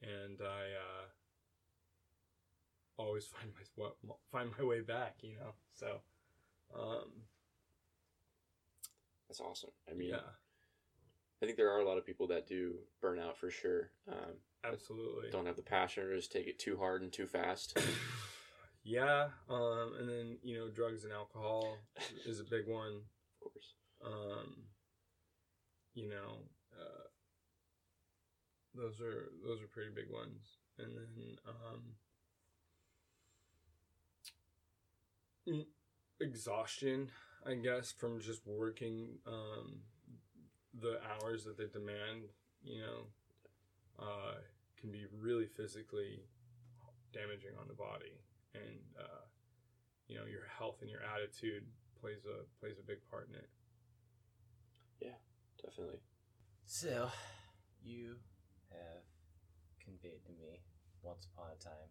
and 0.03 0.41
I 0.43 0.63
uh, 0.77 1.07
always 2.97 3.27
find 3.33 3.53
my 3.79 3.91
find 4.31 4.51
my 4.59 4.65
way 4.65 4.81
back, 4.81 5.17
you 5.23 5.35
know. 5.37 5.55
So, 5.75 6.01
um, 6.75 7.25
That's 9.29 9.41
awesome. 9.41 9.71
I 9.91 9.95
mean, 9.95 10.11
yeah, 10.11 10.31
I 11.43 11.47
think 11.47 11.57
there 11.57 11.71
are 11.75 11.81
a 11.81 11.85
lot 11.87 11.99
of 11.99 12.07
people 12.07 12.27
that 12.29 12.47
do 12.47 12.75
burn 13.01 13.19
out 13.19 13.37
for 13.39 13.51
sure. 13.51 13.91
Um, 14.09 14.35
absolutely. 14.73 15.31
don't 15.31 15.47
have 15.47 15.57
the 15.57 15.63
passion 15.63 16.05
or 16.05 16.17
just 16.17 16.33
take 16.33 16.47
it 16.47 16.59
too 16.59 16.77
hard 16.77 17.03
and 17.03 17.13
too 17.13 17.27
fast. 17.27 17.79
yeah, 18.85 19.29
um, 19.49 19.95
and 19.99 20.09
then 20.09 20.39
you 20.43 20.59
know, 20.59 20.69
drugs 20.69 21.05
and 21.05 21.13
alcohol 21.13 21.79
is 22.27 22.41
a 22.41 22.45
big 22.45 22.67
one. 22.67 23.03
Of 23.43 23.53
course. 23.53 23.75
Um, 24.05 24.65
you 25.95 26.09
know, 26.09 26.39
uh, 26.79 27.09
those 28.75 29.01
are 29.01 29.31
those 29.47 29.63
are 29.63 29.67
pretty 29.67 29.91
big 29.95 30.11
ones, 30.11 30.59
and 30.79 30.89
then 30.97 31.37
um, 31.49 31.95
exhaustion, 36.21 37.11
I 37.47 37.55
guess, 37.55 37.93
from 37.93 38.21
just 38.21 38.47
working 38.47 39.19
um, 39.27 39.81
the 40.81 40.99
hours 41.03 41.45
that 41.45 41.57
they 41.57 41.67
demand. 41.67 42.25
You 42.63 42.81
know, 42.81 43.07
uh, 43.99 44.35
can 44.85 44.93
be 44.93 45.09
really 45.17 45.49
physically 45.57 46.21
damaging 47.17 47.57
on 47.57 47.65
the 47.65 47.73
body, 47.73 48.21
and 48.53 48.85
uh, 49.01 49.25
you 50.07 50.13
know, 50.13 50.29
your 50.29 50.45
health 50.45 50.85
and 50.85 50.93
your 50.93 51.01
attitude 51.01 51.65
plays 51.97 52.29
a 52.29 52.45
plays 52.61 52.77
a 52.77 52.85
big 52.85 53.01
part 53.09 53.33
in 53.33 53.41
it. 53.41 53.49
Yeah, 55.01 55.17
definitely. 55.57 56.05
So, 56.67 57.09
you 57.81 58.21
have 58.69 59.09
conveyed 59.81 60.21
to 60.29 60.33
me 60.37 60.61
once 61.01 61.25
upon 61.33 61.49
a 61.49 61.59
time, 61.65 61.89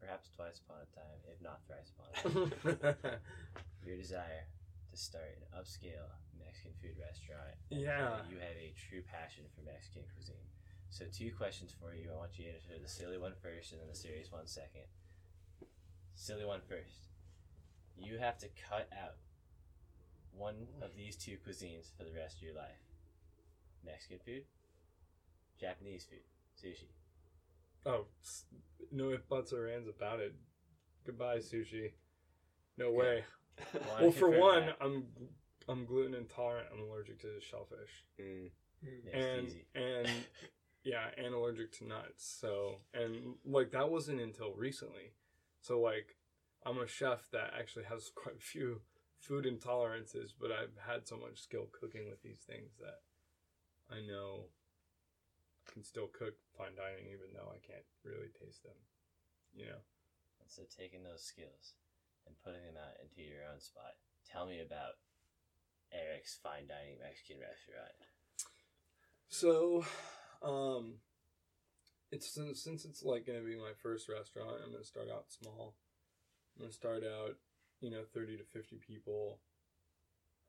perhaps 0.00 0.32
twice 0.32 0.60
upon 0.64 0.80
a 0.80 0.88
time, 0.96 1.18
if 1.28 1.36
not 1.44 1.60
thrice 1.68 1.92
upon 1.92 2.08
a 2.08 2.88
time, 2.88 3.20
your 3.84 3.96
desire 3.96 4.48
to 4.88 4.96
start 4.96 5.36
an 5.36 5.44
upscale 5.52 6.08
Mexican 6.40 6.72
food 6.80 6.96
restaurant. 6.96 7.56
and 7.68 7.80
Yeah. 7.80 8.24
You 8.32 8.40
have 8.40 8.56
a 8.56 8.72
true 8.88 9.04
passion 9.04 9.44
for 9.52 9.60
Mexican 9.68 10.08
cuisine. 10.16 10.48
So, 10.92 11.06
two 11.10 11.32
questions 11.32 11.72
for 11.80 11.94
you. 11.94 12.10
I 12.12 12.16
want 12.18 12.38
you 12.38 12.44
to 12.44 12.50
answer 12.52 12.68
the 12.80 12.86
silly 12.86 13.16
one 13.16 13.32
first 13.42 13.72
and 13.72 13.80
then 13.80 13.88
the 13.88 13.94
serious 13.96 14.30
one 14.30 14.46
second. 14.46 14.84
Silly 16.14 16.44
one 16.44 16.60
first. 16.68 17.08
You 17.96 18.18
have 18.18 18.36
to 18.40 18.48
cut 18.68 18.90
out 18.92 19.16
one 20.36 20.66
of 20.82 20.90
these 20.94 21.16
two 21.16 21.38
cuisines 21.46 21.90
for 21.96 22.04
the 22.04 22.12
rest 22.12 22.36
of 22.36 22.42
your 22.42 22.54
life 22.54 22.82
Mexican 23.84 24.18
food, 24.24 24.42
Japanese 25.58 26.04
food, 26.04 26.24
sushi. 26.62 26.88
oh, 27.86 28.04
no 28.90 29.10
if 29.10 29.26
buts 29.28 29.52
or 29.54 29.68
ands 29.68 29.88
about 29.88 30.20
it. 30.20 30.34
Goodbye, 31.06 31.38
sushi. 31.38 31.92
No 32.76 32.90
Okay. 32.98 32.98
way. 32.98 33.24
Wanna 33.88 34.02
Well, 34.02 34.10
for 34.12 34.30
one, 34.30 34.62
that? 34.64 34.76
I'm 34.80 35.04
I'm 35.68 35.84
gluten 35.86 36.14
intolerant. 36.14 36.68
I'm 36.72 36.80
allergic 36.82 37.20
to 37.22 37.40
shellfish, 37.40 38.04
Mm, 38.20 38.50
Yeah, 39.04 39.12
and 39.18 39.46
easy. 39.46 39.64
and 39.74 40.08
yeah, 40.84 41.10
and 41.16 41.34
allergic 41.34 41.72
to 41.78 41.86
nuts. 41.86 42.36
So 42.40 42.80
and 42.94 43.34
like 43.44 43.70
that 43.72 43.90
wasn't 43.90 44.20
until 44.20 44.52
recently. 44.54 45.14
So 45.60 45.80
like, 45.80 46.16
I'm 46.66 46.78
a 46.78 46.86
chef 46.86 47.30
that 47.32 47.54
actually 47.58 47.84
has 47.84 48.10
quite 48.14 48.36
a 48.36 48.44
few 48.44 48.80
food 49.20 49.46
intolerances, 49.46 50.34
but 50.38 50.50
I've 50.50 50.74
had 50.86 51.06
so 51.06 51.16
much 51.16 51.40
skill 51.40 51.68
cooking 51.78 52.08
with 52.08 52.22
these 52.22 52.40
things 52.40 52.72
that 52.80 53.06
I 53.90 54.00
know 54.00 54.50
I 55.68 55.72
can 55.72 55.84
still 55.84 56.10
cook 56.10 56.34
fine 56.58 56.74
dining 56.74 57.06
even 57.06 57.30
though 57.34 57.54
I 57.54 57.62
can't 57.62 57.86
really 58.04 58.30
taste 58.34 58.62
them. 58.62 58.78
You 59.54 59.66
know. 59.66 59.82
And 60.40 60.50
so 60.50 60.62
taking 60.66 61.04
those 61.04 61.22
skills 61.22 61.78
and 62.26 62.34
putting 62.42 62.62
them 62.66 62.78
out 62.78 62.98
into 62.98 63.22
your 63.22 63.46
own 63.46 63.60
spot. 63.60 63.94
Tell 64.26 64.46
me 64.46 64.58
about 64.58 64.98
Eric's 65.92 66.38
fine 66.42 66.66
dining 66.66 66.98
Mexican 66.98 67.38
restaurant. 67.38 67.94
So, 69.28 69.84
um, 70.44 70.94
it's 72.10 72.28
since, 72.28 72.62
since 72.62 72.84
it's 72.84 73.02
like 73.02 73.26
gonna 73.26 73.40
be 73.40 73.56
my 73.56 73.72
first 73.82 74.08
restaurant, 74.08 74.60
I'm 74.64 74.72
gonna 74.72 74.84
start 74.84 75.08
out 75.10 75.24
small. 75.28 75.74
I'm 76.56 76.64
gonna 76.64 76.72
start 76.72 77.02
out, 77.04 77.36
you 77.80 77.90
know, 77.90 78.02
thirty 78.12 78.36
to 78.36 78.44
fifty 78.44 78.76
people. 78.76 79.38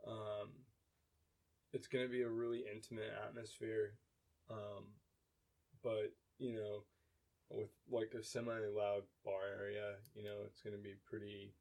Um, 0.06 0.50
it's 1.72 1.88
gonna 1.88 2.10
be 2.10 2.22
a 2.22 2.30
really 2.30 2.64
intimate 2.72 3.14
atmosphere, 3.26 3.94
um, 4.52 4.92
but 5.82 6.14
you 6.38 6.54
know, 6.54 6.84
with 7.50 7.70
like 7.90 8.14
a 8.20 8.24
semi-loud 8.24 9.04
bar 9.24 9.48
area, 9.60 9.96
you 10.14 10.24
know, 10.24 10.44
it's 10.46 10.62
gonna 10.62 10.78
be 10.78 10.96
pretty. 11.10 11.54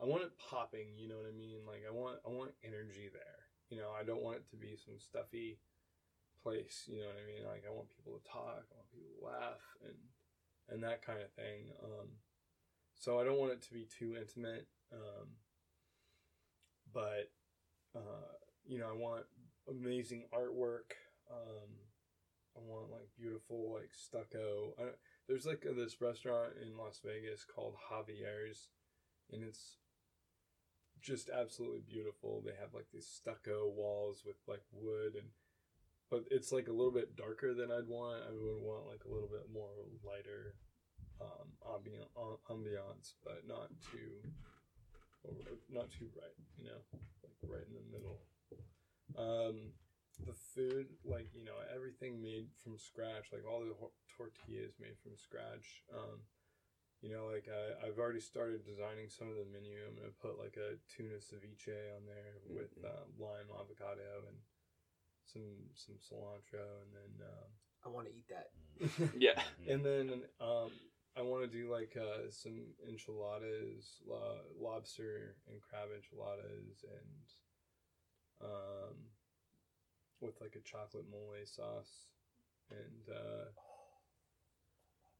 I 0.00 0.04
want 0.04 0.22
it 0.22 0.38
popping, 0.38 0.94
you 0.96 1.08
know 1.08 1.16
what 1.16 1.32
I 1.32 1.36
mean? 1.36 1.60
Like 1.66 1.82
I 1.88 1.92
want 1.92 2.18
I 2.26 2.30
want 2.30 2.52
energy 2.62 3.08
there. 3.10 3.48
You 3.70 3.78
know, 3.78 3.90
I 3.98 4.04
don't 4.04 4.22
want 4.22 4.36
it 4.36 4.50
to 4.50 4.56
be 4.56 4.76
some 4.76 4.98
stuffy 4.98 5.58
place. 6.42 6.84
You 6.86 7.00
know 7.00 7.08
what 7.08 7.22
I 7.22 7.26
mean? 7.26 7.44
Like 7.46 7.64
I 7.66 7.74
want 7.74 7.88
people 7.90 8.18
to 8.18 8.28
talk, 8.28 8.64
I 8.66 8.74
want 8.76 8.90
people 8.92 9.12
to 9.20 9.26
laugh, 9.26 9.64
and 9.84 9.98
and 10.70 10.82
that 10.82 11.04
kind 11.04 11.20
of 11.20 11.32
thing. 11.32 11.72
Um, 11.82 12.08
so 12.94 13.20
I 13.20 13.24
don't 13.24 13.38
want 13.38 13.52
it 13.52 13.62
to 13.62 13.72
be 13.72 13.86
too 13.86 14.16
intimate. 14.18 14.66
Um, 14.92 15.28
but 16.92 17.30
uh, 17.94 18.36
you 18.66 18.78
know, 18.78 18.88
I 18.88 18.96
want 18.96 19.24
amazing 19.68 20.24
artwork. 20.34 20.96
Um, 21.30 21.70
I 22.56 22.60
want 22.60 22.90
like 22.90 23.08
beautiful 23.16 23.72
like 23.74 23.90
stucco. 23.92 24.74
I, 24.78 24.84
there's 25.28 25.46
like 25.46 25.64
this 25.76 26.00
restaurant 26.00 26.54
in 26.62 26.76
Las 26.76 27.00
Vegas 27.04 27.44
called 27.44 27.74
Javier's, 27.90 28.68
and 29.32 29.44
it's 29.44 29.76
just 31.00 31.30
absolutely 31.30 31.82
beautiful. 31.86 32.42
They 32.44 32.54
have 32.60 32.74
like 32.74 32.86
these 32.92 33.06
stucco 33.06 33.68
walls 33.68 34.22
with 34.26 34.36
like 34.46 34.62
wood 34.72 35.14
and 35.14 35.28
but 36.10 36.24
it's 36.30 36.52
like 36.52 36.68
a 36.68 36.72
little 36.72 36.92
bit 36.92 37.16
darker 37.16 37.54
than 37.54 37.70
I'd 37.70 37.88
want. 37.88 38.22
I 38.24 38.32
would 38.32 38.62
want 38.62 38.86
like 38.86 39.04
a 39.04 39.12
little 39.12 39.28
bit 39.28 39.46
more 39.52 39.70
lighter 40.04 40.54
um 41.20 41.50
ambiance, 41.66 42.38
ambiance 42.50 43.14
but 43.24 43.42
not 43.46 43.68
too 43.90 44.22
not 45.68 45.90
too 45.90 46.06
bright, 46.14 46.36
you 46.56 46.64
know, 46.64 46.80
like 47.22 47.36
right 47.42 47.66
in 47.66 47.74
the 47.74 47.86
middle. 47.92 48.20
Um 49.18 49.72
the 50.26 50.34
food 50.34 50.86
like, 51.04 51.30
you 51.34 51.44
know, 51.44 51.54
everything 51.74 52.22
made 52.22 52.48
from 52.62 52.78
scratch, 52.78 53.30
like 53.32 53.46
all 53.46 53.60
the 53.60 53.74
tortillas 54.16 54.74
made 54.80 54.98
from 55.02 55.16
scratch. 55.16 55.84
Um 55.94 56.22
you 57.02 57.14
know, 57.14 57.30
like 57.30 57.46
I, 57.46 57.86
I've 57.86 57.98
already 57.98 58.18
started 58.18 58.66
designing 58.66 59.06
some 59.06 59.30
of 59.30 59.38
the 59.38 59.46
menu. 59.46 59.78
I'm 59.86 59.94
gonna 59.94 60.18
put 60.18 60.34
like 60.34 60.58
a 60.58 60.74
tuna 60.90 61.22
ceviche 61.22 61.78
on 61.94 62.02
there 62.10 62.42
with 62.50 62.74
uh, 62.82 63.06
lime, 63.14 63.46
avocado, 63.54 64.26
and 64.26 64.34
some 65.32 65.42
some 65.74 65.96
cilantro, 65.96 66.82
and 66.82 66.90
then 66.94 67.26
um, 67.26 67.50
I 67.84 67.88
want 67.88 68.06
to 68.08 68.12
eat 68.12 68.28
that. 68.28 68.50
yeah. 69.18 69.40
and 69.68 69.84
then 69.84 70.22
um, 70.40 70.70
I 71.16 71.22
want 71.22 71.42
to 71.42 71.48
do 71.48 71.70
like 71.70 71.96
uh, 72.00 72.30
some 72.30 72.60
enchiladas, 72.88 74.00
lo- 74.06 74.46
lobster 74.60 75.34
and 75.48 75.60
crab 75.60 75.88
enchiladas, 75.94 76.84
and 76.84 78.48
um, 78.50 78.96
with 80.20 80.40
like 80.40 80.56
a 80.56 80.68
chocolate 80.68 81.10
mole 81.10 81.34
sauce, 81.44 82.06
and 82.70 83.14
uh, 83.14 83.50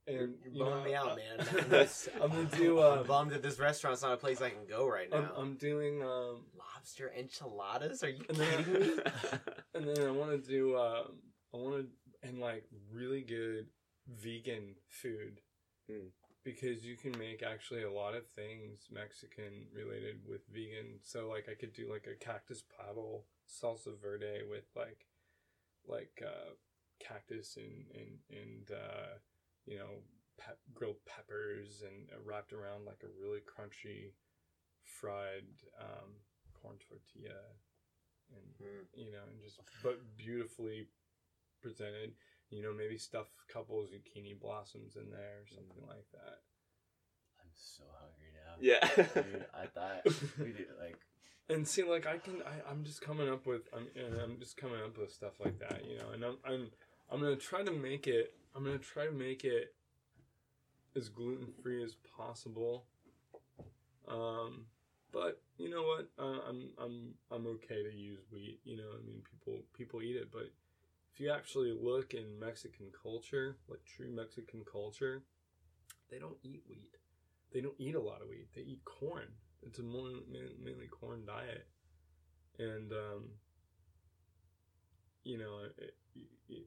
and 0.09 0.17
You're 0.17 0.29
you 0.53 0.65
bumming 0.65 0.85
me 0.85 0.95
out, 0.95 1.17
man. 1.17 1.47
I'm 2.23 2.31
gonna 2.31 2.45
do. 2.57 2.81
I'm 2.81 2.99
Um, 3.01 3.07
bummed 3.07 3.31
that 3.33 3.43
this 3.43 3.59
restaurant's 3.59 4.03
not 4.03 4.13
a 4.13 4.17
place 4.17 4.41
I 4.41 4.51
can 4.51 4.67
go 4.69 4.89
right 4.89 5.09
I'm, 5.13 5.23
now. 5.23 5.31
I'm 5.37 5.55
doing. 5.57 6.03
Um, 6.03 6.45
Lobster 6.59 7.13
enchiladas? 7.17 8.03
Are 8.03 8.09
you 8.09 8.25
And 8.29 8.39
then- 8.39 8.65
kidding 8.65 8.97
me? 8.97 9.03
and 9.75 9.89
then 9.89 10.07
I 10.07 10.11
want 10.11 10.31
to 10.31 10.39
do. 10.39 10.77
Um, 10.77 11.19
I 11.55 11.57
want 11.59 11.77
to 11.77 12.29
and 12.29 12.39
like 12.41 12.65
really 12.93 13.23
good 13.23 13.67
vegan 14.09 14.75
food. 14.89 15.41
Mm. 15.91 16.09
Because 16.45 16.85
you 16.85 16.97
can 16.97 17.17
make 17.19 17.43
actually 17.43 17.83
a 17.83 17.93
lot 17.93 18.15
of 18.15 18.27
things 18.27 18.87
Mexican 18.91 19.67
related 19.75 20.17
with 20.27 20.41
vegan. 20.51 20.99
So 21.03 21.29
like 21.29 21.47
I 21.51 21.55
could 21.55 21.75
do 21.75 21.91
like 21.93 22.07
a 22.07 22.17
cactus 22.25 22.63
paddle 22.79 23.27
salsa 23.49 24.01
verde 24.01 24.43
with 24.49 24.65
like 24.75 25.07
like 25.87 26.23
uh, 26.25 26.53
cactus 27.07 27.57
and 27.57 27.85
and 27.95 28.19
and 28.31 28.71
uh, 28.71 29.19
you 29.69 29.79
know 29.79 30.01
pep- 30.39 30.65
grilled 30.75 31.05
peppers 31.05 31.83
and 31.85 32.09
uh, 32.13 32.19
wrapped 32.25 32.53
around 32.53 32.87
like 32.87 33.03
a 33.05 33.13
really 33.21 33.41
crunchy 33.45 34.13
fried 34.83 35.45
um, 35.81 36.11
corn 36.55 36.77
tortilla 36.89 37.37
and 38.33 38.49
Hmm. 38.59 38.85
you 38.97 39.13
know 39.13 39.25
and 39.31 39.41
just 39.43 39.61
but 39.83 40.01
beautifully 40.17 40.89
presented. 41.61 42.13
You 42.51 42.63
know, 42.63 42.73
maybe 42.73 42.97
stuff 42.97 43.27
a 43.47 43.53
couple 43.53 43.77
zucchini 43.83 44.39
blossoms 44.41 44.97
in 44.97 45.11
there 45.11 45.43
or 45.43 45.47
something 45.49 45.85
like 45.87 46.07
that. 46.13 46.41
I'm 47.41 47.51
so 47.53 47.85
hungry 48.01 48.33
now. 48.33 48.57
Yeah. 48.59 48.89
Dude, 49.23 49.45
I 49.55 49.67
thought 49.67 50.05
we 50.39 50.53
did 50.53 50.69
like 50.81 50.97
And 51.51 51.69
see, 51.69 51.83
like 51.83 52.07
I 52.07 52.17
can, 52.17 52.37
I, 52.43 52.71
I'm 52.71 52.85
just 52.85 53.03
coming 53.03 53.29
up 53.29 53.47
with, 53.47 53.69
I'm, 53.77 53.87
and 53.95 54.19
I'm 54.19 54.39
just 54.39 54.57
coming 54.57 54.81
up 54.83 54.97
with 54.97 55.13
stuff 55.13 55.35
like 55.41 55.59
that, 55.59 55.83
you 55.87 55.99
know. 55.99 56.11
And 56.15 56.25
I'm, 56.25 56.37
I'm, 56.45 56.71
I'm 57.11 57.21
gonna 57.21 57.37
try 57.37 57.63
to 57.63 57.71
make 57.73 58.07
it. 58.07 58.33
I'm 58.59 58.65
gonna 58.65 58.79
try 58.79 59.07
to 59.07 59.13
make 59.13 59.45
it 59.45 59.73
as 60.97 61.09
gluten 61.09 61.47
free 61.63 61.85
as 61.85 61.95
possible. 62.17 62.87
Um, 64.09 64.65
but 65.13 65.41
you 65.59 65.71
know 65.71 65.83
what? 65.83 66.09
Uh, 66.19 66.41
I'm, 66.49 66.71
I'm, 66.77 67.15
I'm 67.31 67.47
okay 67.47 67.85
to 67.85 67.95
use 67.95 68.19
wheat. 68.33 68.59
You 68.65 68.79
know, 68.79 68.89
I 69.01 69.07
mean, 69.07 69.23
people, 69.31 69.61
people 69.75 70.03
eat 70.03 70.17
it, 70.17 70.33
but 70.33 70.51
if 71.15 71.21
you 71.21 71.31
actually 71.31 71.71
look 71.71 72.15
in 72.15 72.41
Mexican 72.41 72.87
culture, 73.01 73.59
like 73.69 73.79
true 73.85 74.11
Mexican 74.11 74.65
culture, 74.71 75.23
they 76.11 76.19
don't 76.19 76.37
eat 76.43 76.63
wheat. 76.69 76.97
They 77.53 77.61
don't 77.61 77.79
eat 77.79 77.95
a 77.95 78.01
lot 78.01 78.23
of 78.23 78.29
wheat. 78.29 78.49
They 78.57 78.63
eat 78.63 78.85
corn. 78.85 79.29
It's 79.63 79.79
a 79.79 79.85
more, 79.85 80.11
mainly 80.29 80.89
corn 80.89 81.23
diet, 81.25 81.69
and 82.59 82.93
um, 82.93 83.25
you 85.25 85.39
know, 85.39 85.61
it, 85.77 85.95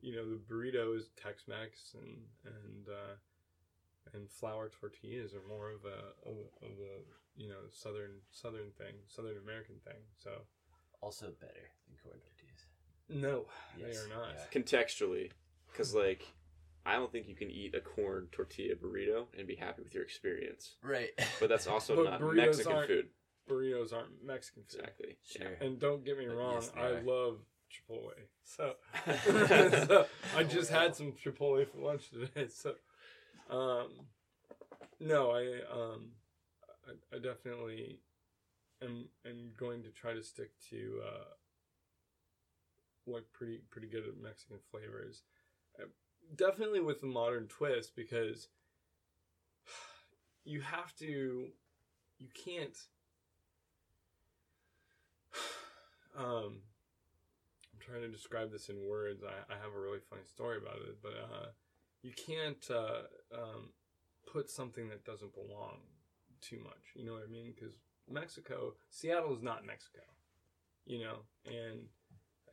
you 0.02 0.16
know, 0.16 0.26
the 0.30 0.36
burrito 0.54 0.96
is 0.98 1.10
Tex-Mex, 1.22 1.96
and 1.96 2.18
and 2.46 2.88
uh, 2.90 3.16
and 4.14 4.30
flour 4.30 4.70
tortillas 4.80 5.34
are 5.34 5.48
more 5.48 5.72
of 5.72 5.86
a 5.86 6.30
of, 6.30 6.36
a- 6.38 6.66
of 6.66 6.72
a 6.80 7.42
you 7.42 7.50
know 7.50 7.62
southern 7.72 8.12
southern 8.32 8.72
thing, 8.78 8.94
Southern 9.08 9.38
American 9.38 9.76
thing. 9.86 10.02
So 10.18 10.32
also 11.02 11.28
better 11.40 11.70
than 11.88 11.98
corn 12.04 12.20
tortillas. 12.20 12.66
no, 13.10 13.46
Yes, 13.78 13.98
they 13.98 14.04
are 14.06 14.18
not. 14.20 14.30
yeah. 14.36 14.60
Contextually, 14.60 15.32
because 15.72 15.96
like, 15.96 16.28
I 16.86 16.94
don't 16.94 17.12
think 17.12 17.28
you 17.28 17.36
can 17.36 17.50
eat 17.50 17.74
a 17.74 17.80
corn 17.82 18.28
tortilla 18.32 18.76
burrito 18.76 19.26
and 19.38 19.48
be 19.48 19.56
happy 19.56 19.82
with 19.82 19.96
your 19.96 20.04
experience. 20.04 20.76
Right. 20.84 21.10
But 21.40 21.50
that's 21.50 21.66
also 21.68 21.96
But 22.04 22.12
not 22.12 22.22
burritos 22.22 22.36
Mexican 22.58 22.72
aren't- 22.74 22.88
food. 22.88 23.08
Burritos 23.50 23.92
aren't 23.92 24.24
Mexican 24.24 24.64
food. 24.70 24.82
Exactly. 24.82 25.18
sure. 25.26 25.58
And 25.60 25.80
don't 25.80 26.06
get 26.06 26.18
me 26.20 26.28
But 26.28 26.36
wrong, 26.38 26.54
yes, 26.62 26.72
I 26.78 26.82
are. 26.82 27.02
love 27.02 27.40
Chipotle. 27.72 28.12
So, 28.44 28.74
so 29.88 30.06
I 30.36 30.44
just 30.44 30.70
had 30.70 30.96
some 30.96 31.14
Chipotle 31.14 31.68
for 31.68 31.80
lunch 31.80 32.10
today. 32.10 32.48
So, 32.48 32.76
um, 33.50 33.90
no, 35.00 35.32
I 35.32 35.62
um, 35.72 36.12
I, 36.88 37.16
I 37.16 37.20
definitely 37.20 38.00
am 38.82 39.06
am 39.26 39.52
going 39.58 39.84
to 39.84 39.90
try 39.90 40.14
to 40.14 40.24
stick 40.24 40.52
to 40.70 41.02
uh, 41.06 41.34
like 43.08 43.26
pretty 43.34 43.62
pretty 43.70 43.88
good 43.88 44.04
at 44.08 44.22
Mexican 44.22 44.58
flavors. 44.70 45.24
Uh, 45.80 45.86
definitely 46.36 46.82
with 46.82 47.02
the 47.02 47.08
modern 47.08 47.48
twist 47.48 47.96
because 47.96 48.50
you 50.44 50.62
have 50.62 50.96
to, 50.98 51.48
you 52.20 52.28
can't. 52.34 52.78
Um, 56.14 56.58
trying 57.82 58.02
to 58.02 58.08
describe 58.08 58.52
this 58.52 58.70
in 58.70 58.78
words. 58.88 59.24
I, 59.24 59.54
I 59.54 59.58
have 59.58 59.74
a 59.76 59.80
really 59.80 60.00
funny 60.10 60.26
story 60.26 60.58
about 60.58 60.78
it, 60.78 60.98
but 61.02 61.14
uh, 61.14 61.48
you 62.04 62.12
can't 62.14 62.66
uh, 62.70 63.08
um, 63.34 63.70
put 64.32 64.50
something 64.50 64.90
that 64.90 65.06
doesn't 65.06 65.34
belong 65.34 65.80
too 66.42 66.60
much. 66.64 66.96
You 66.96 67.06
know 67.06 67.14
what 67.14 67.24
I 67.28 67.32
mean? 67.32 67.54
Because 67.56 67.76
Mexico, 68.10 68.74
Seattle 68.90 69.34
is 69.34 69.42
not 69.42 69.66
Mexico, 69.66 70.02
you 70.86 71.00
know, 71.00 71.20
and 71.46 71.88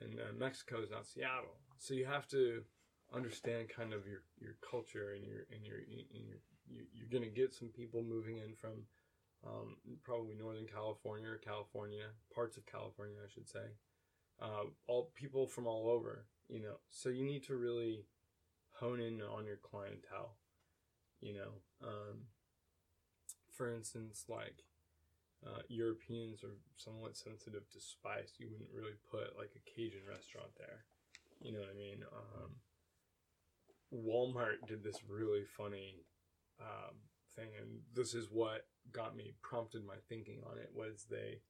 and 0.00 0.20
uh, 0.20 0.32
Mexico 0.38 0.80
is 0.82 0.90
not 0.90 1.06
Seattle. 1.06 1.56
So 1.78 1.94
you 1.94 2.06
have 2.06 2.28
to 2.28 2.62
understand 3.14 3.68
kind 3.68 3.92
of 3.92 4.06
your, 4.06 4.22
your 4.38 4.56
culture 4.68 5.14
and 5.14 5.24
your 5.24 5.46
and 5.52 5.64
your 5.64 5.78
and 5.78 6.26
your 6.26 6.38
you, 6.68 6.84
you're 6.92 7.08
gonna 7.10 7.30
get 7.30 7.54
some 7.54 7.68
people 7.68 8.02
moving 8.02 8.38
in 8.38 8.54
from 8.54 8.84
um, 9.46 9.76
probably 10.02 10.34
Northern 10.34 10.66
California 10.66 11.28
or 11.28 11.38
California, 11.38 12.04
parts 12.34 12.56
of 12.56 12.66
California, 12.66 13.16
I 13.24 13.30
should 13.32 13.48
say. 13.48 13.66
Uh, 14.40 14.66
all 14.86 15.10
people 15.14 15.46
from 15.46 15.66
all 15.66 15.88
over, 15.90 16.26
you 16.48 16.60
know. 16.60 16.76
So 16.90 17.08
you 17.08 17.24
need 17.24 17.42
to 17.44 17.56
really 17.56 18.04
hone 18.74 19.00
in 19.00 19.20
on 19.20 19.44
your 19.44 19.56
clientele, 19.56 20.36
you 21.20 21.34
know. 21.34 21.50
Um, 21.82 22.26
for 23.52 23.72
instance, 23.74 24.26
like 24.28 24.62
uh, 25.44 25.62
Europeans 25.68 26.42
are 26.44 26.56
somewhat 26.76 27.16
sensitive 27.16 27.68
to 27.70 27.80
spice. 27.80 28.34
You 28.38 28.48
wouldn't 28.50 28.70
really 28.74 28.96
put 29.10 29.36
like 29.36 29.50
a 29.56 29.70
Cajun 29.70 30.02
restaurant 30.08 30.50
there. 30.56 30.84
You 31.40 31.52
know 31.52 31.60
what 31.60 31.74
I 31.74 31.78
mean? 31.78 32.04
Um, 32.12 32.50
Walmart 33.92 34.66
did 34.66 34.82
this 34.82 34.98
really 35.08 35.44
funny 35.44 36.04
um, 36.60 36.96
thing, 37.34 37.48
and 37.60 37.80
this 37.94 38.14
is 38.14 38.28
what 38.30 38.66
got 38.92 39.16
me 39.16 39.34
prompted 39.42 39.84
my 39.86 39.94
thinking 40.08 40.40
on 40.50 40.58
it. 40.58 40.70
Was 40.74 41.06
they 41.10 41.40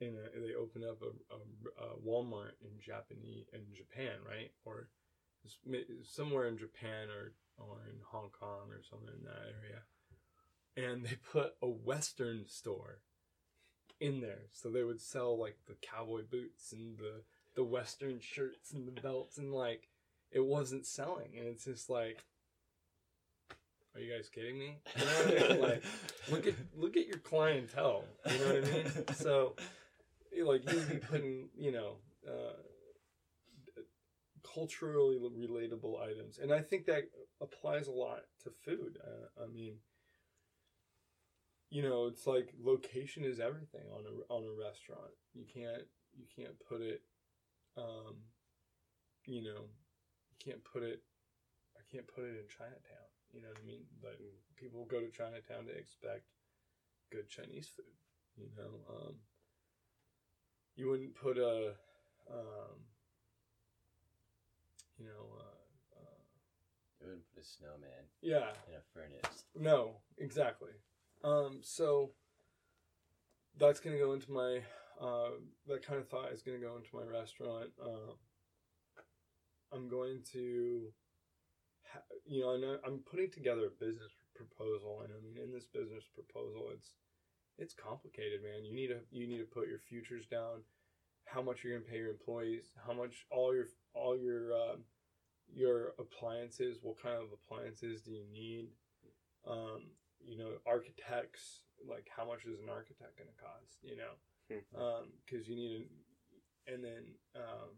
in 0.00 0.16
a, 0.16 0.26
uh, 0.26 0.46
they 0.46 0.54
opened 0.54 0.84
up 0.84 1.00
a, 1.02 1.34
a, 1.34 1.86
a 1.86 1.96
Walmart 2.06 2.56
in 2.62 2.80
Japanese 2.80 3.46
in 3.52 3.62
Japan, 3.74 4.18
right, 4.26 4.50
or 4.64 4.88
somewhere 6.02 6.46
in 6.46 6.58
Japan 6.58 7.08
or 7.08 7.32
or 7.56 7.82
in 7.88 7.96
Hong 8.10 8.30
Kong 8.30 8.70
or 8.70 8.82
somewhere 8.82 9.14
in 9.14 9.24
that 9.24 9.54
area, 9.62 10.92
and 10.92 11.04
they 11.04 11.16
put 11.32 11.54
a 11.62 11.68
Western 11.68 12.46
store 12.46 12.98
in 14.00 14.20
there, 14.20 14.46
so 14.52 14.68
they 14.68 14.82
would 14.82 15.00
sell 15.00 15.38
like 15.38 15.58
the 15.66 15.76
cowboy 15.80 16.22
boots 16.22 16.72
and 16.72 16.98
the 16.98 17.22
the 17.54 17.64
Western 17.64 18.18
shirts 18.20 18.72
and 18.72 18.86
the 18.86 19.00
belts, 19.00 19.38
and 19.38 19.52
like 19.52 19.88
it 20.32 20.44
wasn't 20.44 20.86
selling, 20.86 21.30
and 21.38 21.46
it's 21.48 21.64
just 21.64 21.88
like. 21.88 22.24
Are 23.94 24.00
you 24.00 24.12
guys 24.12 24.28
kidding 24.28 24.58
me? 24.58 24.78
You 24.98 25.04
know 25.04 25.12
what 25.12 25.26
I 25.28 25.48
mean? 25.52 25.60
Like, 25.62 25.82
look 26.28 26.46
at 26.48 26.54
look 26.76 26.96
at 26.96 27.06
your 27.06 27.18
clientele. 27.18 28.02
You 28.26 28.38
know 28.38 28.46
what 28.46 28.56
I 28.56 28.72
mean? 28.72 29.14
So, 29.14 29.54
like 30.42 30.70
you'd 30.70 30.88
be 30.88 30.96
putting, 30.96 31.48
you 31.56 31.72
know, 31.72 31.96
uh, 32.26 32.54
culturally 34.54 35.18
relatable 35.18 36.00
items, 36.00 36.38
and 36.38 36.52
I 36.52 36.60
think 36.60 36.86
that 36.86 37.04
applies 37.40 37.86
a 37.88 37.92
lot 37.92 38.20
to 38.44 38.50
food. 38.50 38.98
Uh, 39.02 39.42
I 39.42 39.46
mean, 39.46 39.76
you 41.70 41.82
know, 41.82 42.06
it's 42.06 42.26
like 42.26 42.52
location 42.62 43.24
is 43.24 43.40
everything 43.40 43.86
on 43.92 44.04
a 44.06 44.32
on 44.32 44.44
a 44.44 44.64
restaurant. 44.64 45.12
You 45.32 45.44
can't 45.52 45.82
you 46.16 46.26
can't 46.36 46.54
put 46.68 46.80
it, 46.80 47.02
um, 47.76 48.16
you 49.26 49.42
know, 49.42 49.66
you 50.30 50.36
can't 50.38 50.62
put 50.64 50.82
it. 50.82 51.02
I 51.76 51.82
can't 51.90 52.06
put 52.06 52.24
it 52.24 52.36
in 52.38 52.46
Chinatown. 52.48 53.10
You 53.32 53.42
know 53.42 53.48
what 53.48 53.58
I 53.62 53.66
mean? 53.66 53.84
Like 54.02 54.20
people 54.56 54.86
go 54.86 55.00
to 55.00 55.10
Chinatown 55.10 55.66
to 55.66 55.72
expect 55.76 56.24
good 57.10 57.28
Chinese 57.28 57.68
food. 57.74 57.98
You 58.36 58.50
know, 58.56 58.82
um, 58.88 59.14
you 60.76 60.88
wouldn't 60.90 61.14
put 61.14 61.38
a, 61.38 61.74
um, 62.30 62.76
you 64.98 65.04
know, 65.06 65.38
uh, 65.38 65.96
uh, 66.00 66.22
You 67.00 67.06
wouldn't 67.08 67.26
put 67.34 67.42
a 67.42 67.46
snowman 67.46 68.04
yeah, 68.22 68.50
in 68.68 68.74
a 68.74 68.82
furnace. 68.92 69.44
no, 69.54 69.96
exactly. 70.18 70.72
Um, 71.22 71.60
so 71.62 72.10
that's 73.58 73.80
gonna 73.80 73.98
go 73.98 74.12
into 74.12 74.30
my 74.32 74.60
uh, 75.00 75.30
that 75.66 75.84
kind 75.84 75.98
of 76.00 76.08
thought 76.08 76.32
is 76.32 76.42
gonna 76.42 76.58
go 76.58 76.76
into 76.76 76.94
my 76.94 77.02
restaurant. 77.04 77.70
Uh, 77.82 78.12
I'm 79.72 79.88
going 79.88 80.20
to, 80.32 80.92
ha- 81.92 82.02
you 82.24 82.42
know, 82.42 82.54
I 82.54 82.58
know 82.58 82.78
I'm 82.86 82.98
putting 82.98 83.30
together 83.30 83.66
a 83.66 83.84
business 83.84 84.12
proposal, 84.36 85.00
and 85.02 85.12
I 85.12 85.20
mean, 85.24 85.42
in 85.42 85.52
this 85.52 85.66
business 85.66 86.04
proposal, 86.14 86.68
it's 86.72 86.90
it's 87.58 87.74
complicated, 87.74 88.42
man. 88.42 88.64
You 88.64 88.74
need 88.74 88.88
to 88.88 89.00
you 89.10 89.26
need 89.26 89.38
to 89.38 89.44
put 89.44 89.68
your 89.68 89.78
futures 89.78 90.26
down, 90.26 90.62
how 91.26 91.42
much 91.42 91.62
you're 91.62 91.78
gonna 91.78 91.90
pay 91.90 91.98
your 91.98 92.10
employees, 92.10 92.72
how 92.86 92.92
much 92.92 93.26
all 93.30 93.54
your 93.54 93.66
all 93.94 94.16
your 94.16 94.52
um, 94.52 94.84
your 95.52 95.94
appliances, 95.98 96.78
what 96.82 97.00
kind 97.02 97.16
of 97.16 97.28
appliances 97.32 98.02
do 98.02 98.12
you 98.12 98.24
need? 98.32 98.68
Um, 99.48 99.90
you 100.24 100.38
know, 100.38 100.52
architects, 100.66 101.64
like 101.88 102.08
how 102.14 102.24
much 102.24 102.44
is 102.46 102.60
an 102.60 102.70
architect 102.70 103.18
going 103.18 103.28
to 103.28 103.42
cost? 103.42 103.78
You 103.82 103.96
know, 103.96 104.14
because 105.26 105.48
you 105.48 105.56
need, 105.56 105.86
a, 106.68 106.72
and 106.72 106.82
then 106.82 107.04
um, 107.36 107.76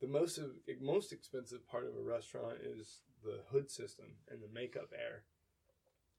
the 0.00 0.08
most 0.08 0.38
of 0.38 0.50
most 0.80 1.12
expensive 1.12 1.66
part 1.68 1.84
of 1.84 1.94
a 1.96 2.02
restaurant 2.02 2.56
is 2.62 3.02
the 3.24 3.40
hood 3.50 3.70
system 3.70 4.06
and 4.30 4.42
the 4.42 4.52
makeup 4.52 4.90
air. 4.92 5.24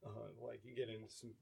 Uh, 0.04 0.32
like 0.46 0.60
you 0.64 0.74
get 0.74 0.88
into 0.88 1.12
some 1.12 1.34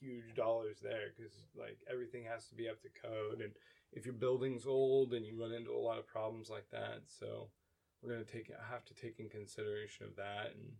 huge 0.00 0.34
dollars 0.34 0.78
there 0.82 1.12
because 1.16 1.32
like 1.56 1.78
everything 1.90 2.24
has 2.24 2.46
to 2.48 2.54
be 2.54 2.68
up 2.68 2.80
to 2.82 2.88
code, 2.88 3.40
and 3.40 3.52
if 3.92 4.04
your 4.04 4.14
building's 4.14 4.66
old, 4.66 5.14
and 5.14 5.24
you 5.24 5.40
run 5.40 5.52
into 5.52 5.72
a 5.72 5.78
lot 5.78 5.98
of 5.98 6.06
problems 6.06 6.50
like 6.50 6.70
that, 6.70 7.02
so 7.06 7.48
we're 8.02 8.12
gonna 8.12 8.24
take 8.24 8.48
it 8.48 8.56
have 8.70 8.84
to 8.84 8.94
take 8.94 9.18
in 9.18 9.28
consideration 9.28 10.06
of 10.06 10.16
that 10.16 10.52
and 10.54 10.72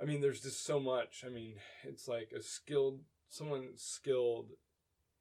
I 0.00 0.04
mean 0.04 0.20
there's 0.20 0.40
just 0.40 0.64
so 0.64 0.80
much. 0.80 1.22
I 1.24 1.28
mean, 1.28 1.54
it's 1.84 2.08
like 2.08 2.32
a 2.36 2.42
skilled 2.42 3.00
someone 3.28 3.68
skilled 3.76 4.50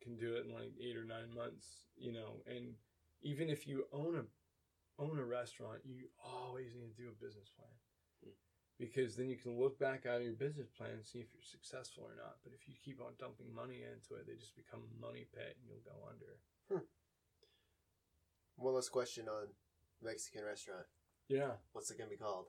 can 0.01 0.17
do 0.17 0.33
it 0.33 0.45
in 0.45 0.53
like 0.53 0.73
eight 0.81 0.97
or 0.97 1.05
nine 1.05 1.33
months, 1.35 1.85
you 1.95 2.11
know, 2.11 2.41
and 2.47 2.73
even 3.21 3.49
if 3.49 3.67
you 3.67 3.85
own 3.93 4.15
a 4.15 5.01
own 5.01 5.19
a 5.19 5.25
restaurant, 5.25 5.79
you 5.85 6.07
always 6.23 6.73
need 6.75 6.95
to 6.95 7.03
do 7.03 7.09
a 7.09 7.23
business 7.23 7.49
plan. 7.55 7.69
Hmm. 8.81 8.87
Because 8.87 9.15
then 9.15 9.29
you 9.29 9.37
can 9.37 9.59
look 9.59 9.77
back 9.77 10.05
on 10.09 10.23
your 10.23 10.33
business 10.33 10.69
plan 10.69 10.91
and 10.97 11.05
see 11.05 11.19
if 11.19 11.27
you're 11.33 11.45
successful 11.45 12.03
or 12.03 12.15
not. 12.17 12.41
But 12.43 12.53
if 12.57 12.67
you 12.67 12.73
keep 12.83 12.99
on 12.99 13.13
dumping 13.19 13.53
money 13.53 13.85
into 13.85 14.19
it, 14.19 14.25
they 14.25 14.33
just 14.33 14.55
become 14.55 14.81
a 14.81 15.01
money 15.05 15.27
pit 15.33 15.55
and 15.59 15.69
you'll 15.69 15.85
go 15.85 15.97
under. 16.09 16.83
One 18.57 18.73
last 18.75 18.91
question 18.91 19.27
on 19.27 19.47
Mexican 20.03 20.43
restaurant. 20.45 20.85
Yeah. 21.27 21.51
What's 21.73 21.91
it 21.91 21.97
gonna 21.97 22.09
be 22.09 22.17
called? 22.17 22.47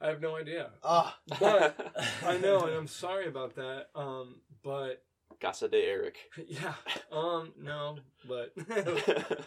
I 0.00 0.08
have 0.08 0.20
no 0.20 0.36
idea. 0.36 0.70
Ah, 0.84 1.18
But 1.40 1.76
I 2.24 2.38
know, 2.38 2.60
and 2.60 2.74
I'm 2.76 2.86
sorry 2.86 3.26
about 3.26 3.56
that. 3.56 3.86
Um, 3.94 4.36
but 4.62 5.02
Casa 5.40 5.68
de 5.68 5.78
Eric. 5.78 6.16
yeah, 6.48 6.74
um, 7.12 7.52
no, 7.60 7.98
but 8.28 8.52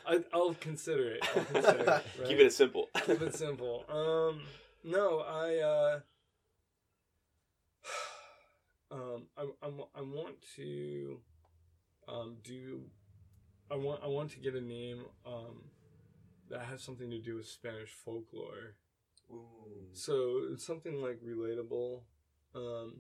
I, 0.08 0.20
I'll 0.34 0.54
consider 0.56 1.12
it. 1.12 1.28
I'll 1.36 1.44
consider 1.46 1.80
it 1.80 1.88
right? 1.88 2.04
Keep 2.28 2.39
it 2.39 2.54
simple. 2.54 2.89
Keep 3.06 3.22
it 3.22 3.36
simple. 3.36 3.86
Um, 3.89 4.41
no, 4.84 5.20
I, 5.20 5.58
uh, 5.58 6.00
um, 8.92 9.24
I, 9.38 9.44
I, 9.64 9.70
I 9.96 10.02
want 10.02 10.36
to, 10.56 11.20
um, 12.08 12.38
do, 12.44 12.82
I 13.70 13.76
want, 13.76 14.02
I 14.04 14.08
want 14.08 14.32
to 14.32 14.40
get 14.40 14.56
a 14.56 14.62
name, 14.62 15.06
um, 15.26 15.64
that 16.50 16.62
has 16.64 16.82
something 16.82 17.10
to 17.10 17.20
do 17.20 17.36
with 17.36 17.48
Spanish 17.48 17.90
folklore. 17.90 18.76
Ooh. 19.32 19.88
So 19.94 20.42
it's 20.52 20.66
something 20.66 21.02
like 21.02 21.22
relatable. 21.22 22.02
Um, 22.54 22.96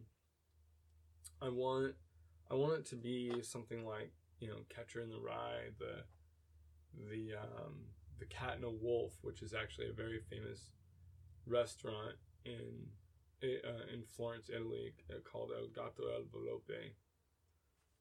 I 1.41 1.49
want, 1.49 1.95
I 2.49 2.55
want 2.55 2.73
it 2.73 2.85
to 2.87 2.95
be 2.95 3.41
something 3.41 3.85
like 3.85 4.11
you 4.39 4.47
know 4.47 4.57
Catcher 4.69 5.01
in 5.01 5.09
the 5.09 5.19
Rye, 5.19 5.69
the, 5.79 6.03
the 7.09 7.37
um, 7.37 7.75
the 8.19 8.25
Cat 8.25 8.55
and 8.55 8.65
a 8.65 8.69
Wolf, 8.69 9.13
which 9.21 9.41
is 9.41 9.53
actually 9.53 9.89
a 9.89 9.93
very 9.93 10.19
famous 10.29 10.71
restaurant 11.47 12.15
in 12.45 12.87
uh, 13.43 13.93
in 13.93 14.03
Florence, 14.03 14.49
Italy, 14.49 14.93
uh, 15.09 15.19
called 15.23 15.51
El 15.55 15.67
Gato 15.67 16.07
El 16.07 16.23
Velope. 16.31 16.93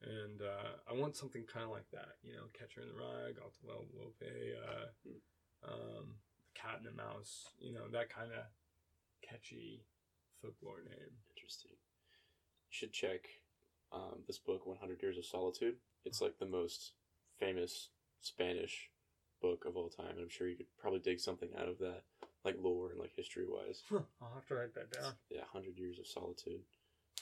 And 0.02 0.40
uh, 0.40 0.80
I 0.88 0.94
want 0.98 1.16
something 1.16 1.44
kind 1.44 1.64
of 1.64 1.72
like 1.72 1.90
that, 1.92 2.16
you 2.22 2.32
know, 2.32 2.48
Catcher 2.58 2.80
in 2.80 2.88
the 2.88 2.94
Rye, 2.94 3.36
El 3.36 3.52
Velope, 3.60 4.32
uh, 4.56 5.68
um, 5.68 6.16
Cat 6.54 6.78
and 6.78 6.86
the 6.86 7.02
Mouse, 7.02 7.52
you 7.58 7.72
know, 7.72 7.88
that 7.92 8.08
kind 8.08 8.30
of 8.32 8.44
catchy 9.22 9.84
folklore 10.40 10.82
name. 10.84 11.12
Interesting. 11.36 11.72
You 11.72 12.70
should 12.70 12.92
check 12.92 13.28
um, 13.92 14.24
this 14.26 14.38
book, 14.38 14.66
100 14.66 15.02
Years 15.02 15.18
of 15.18 15.26
Solitude. 15.26 15.76
It's 16.04 16.20
like 16.20 16.38
the 16.38 16.46
most 16.46 16.92
famous 17.38 17.88
Spanish 18.20 18.90
book 19.40 19.64
of 19.66 19.76
all 19.76 19.88
time. 19.88 20.12
And 20.12 20.20
I'm 20.20 20.28
sure 20.28 20.48
you 20.48 20.56
could 20.56 20.74
probably 20.78 21.00
dig 21.00 21.20
something 21.20 21.50
out 21.58 21.68
of 21.68 21.78
that, 21.78 22.02
like 22.44 22.56
lore 22.60 22.90
and 22.90 22.98
like 23.00 23.12
history 23.14 23.44
wise. 23.48 23.82
Huh, 23.90 24.00
I'll 24.22 24.34
have 24.34 24.46
to 24.46 24.54
write 24.54 24.74
that 24.74 24.90
down. 24.92 25.12
Yeah, 25.30 25.40
100 25.52 25.78
Years 25.78 25.98
of 25.98 26.06
Solitude. 26.06 26.60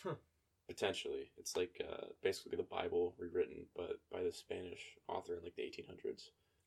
Huh. 0.02 0.14
Potentially. 0.68 1.30
It's 1.38 1.56
like 1.56 1.80
uh, 1.88 2.06
basically 2.22 2.56
the 2.56 2.62
Bible 2.62 3.14
rewritten, 3.18 3.66
but 3.74 4.00
by 4.12 4.22
the 4.22 4.32
Spanish 4.32 4.80
author 5.08 5.34
in 5.34 5.42
like 5.42 5.56
the 5.56 5.62
1800s. 5.62 6.24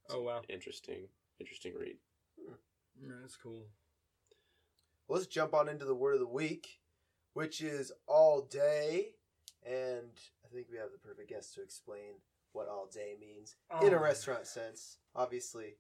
Oh 0.10 0.22
wow, 0.24 0.42
Interesting, 0.50 1.08
interesting 1.40 1.74
read. 1.80 1.96
yeah, 3.00 3.14
that's 3.22 3.38
cool. 3.38 3.68
Let's 5.08 5.28
jump 5.28 5.54
on 5.54 5.70
into 5.70 5.86
the 5.86 5.96
word 5.96 6.16
of 6.16 6.20
the 6.22 6.28
week, 6.28 6.80
which 7.34 7.62
is 7.62 7.92
all 8.08 8.42
day, 8.42 9.10
and 9.66 10.10
I 10.44 10.48
think 10.54 10.68
we 10.72 10.78
have 10.78 10.92
the 10.92 10.98
perfect 10.98 11.30
guest 11.30 11.54
to 11.56 11.62
explain 11.62 12.16
what 12.54 12.68
all 12.68 12.88
day 12.92 13.16
means 13.20 13.56
in 13.84 13.94
a 13.94 13.98
Oh. 13.98 14.02
restaurant 14.02 14.48
sense. 14.48 14.98
Obviously, 15.16 15.76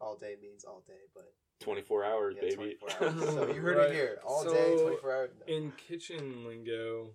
all 0.00 0.16
day 0.16 0.36
means 0.40 0.64
all 0.64 0.82
day, 0.86 1.02
but 1.14 1.32
24 1.60 2.04
hours, 2.04 2.34
yeah, 2.36 2.48
baby. 2.48 2.76
24 2.80 2.90
hours. 3.08 3.34
so 3.34 3.46
you 3.54 3.60
heard 3.60 3.76
Right. 3.76 3.90
it 3.90 3.94
here, 3.94 4.18
all 4.24 4.42
So, 4.44 4.52
day, 4.52 4.76
24 4.82 5.12
hours. 5.12 5.30
No. 5.46 5.54
In 5.54 5.72
kitchen 5.72 6.46
lingo, 6.46 7.10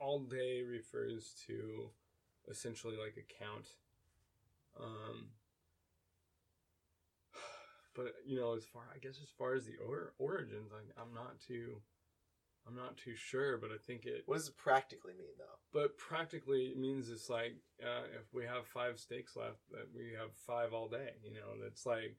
all 0.00 0.20
day 0.20 0.62
refers 0.62 1.34
to 1.46 1.90
essentially 2.48 2.96
like 2.96 3.16
a 3.16 3.44
count. 3.44 3.66
Um, 4.80 5.28
but 7.94 8.14
you 8.26 8.36
know, 8.38 8.54
as 8.54 8.64
far 8.64 8.82
I 8.94 8.98
guess 8.98 9.18
as 9.22 9.30
far 9.36 9.54
as 9.54 9.66
the 9.66 9.76
or- 9.86 10.12
origins, 10.18 10.70
I, 10.72 11.00
I'm 11.00 11.12
not 11.14 11.40
too, 11.40 11.80
I'm 12.66 12.76
not 12.76 12.96
too 12.96 13.14
sure. 13.14 13.58
But 13.58 13.70
I 13.70 13.78
think 13.86 14.06
it. 14.06 14.22
What 14.26 14.36
does 14.36 14.48
it 14.48 14.56
practically 14.56 15.12
mean, 15.12 15.34
though? 15.38 15.58
But 15.72 15.98
practically, 15.98 16.66
it 16.66 16.78
means 16.78 17.10
it's 17.10 17.28
like 17.28 17.56
uh, 17.82 18.04
if 18.18 18.32
we 18.32 18.44
have 18.44 18.66
five 18.66 18.98
steaks 18.98 19.36
left, 19.36 19.58
that 19.70 19.88
we 19.94 20.12
have 20.18 20.30
five 20.46 20.72
all 20.72 20.88
day. 20.88 21.10
You 21.22 21.32
know, 21.32 21.62
that's 21.62 21.84
like 21.84 22.16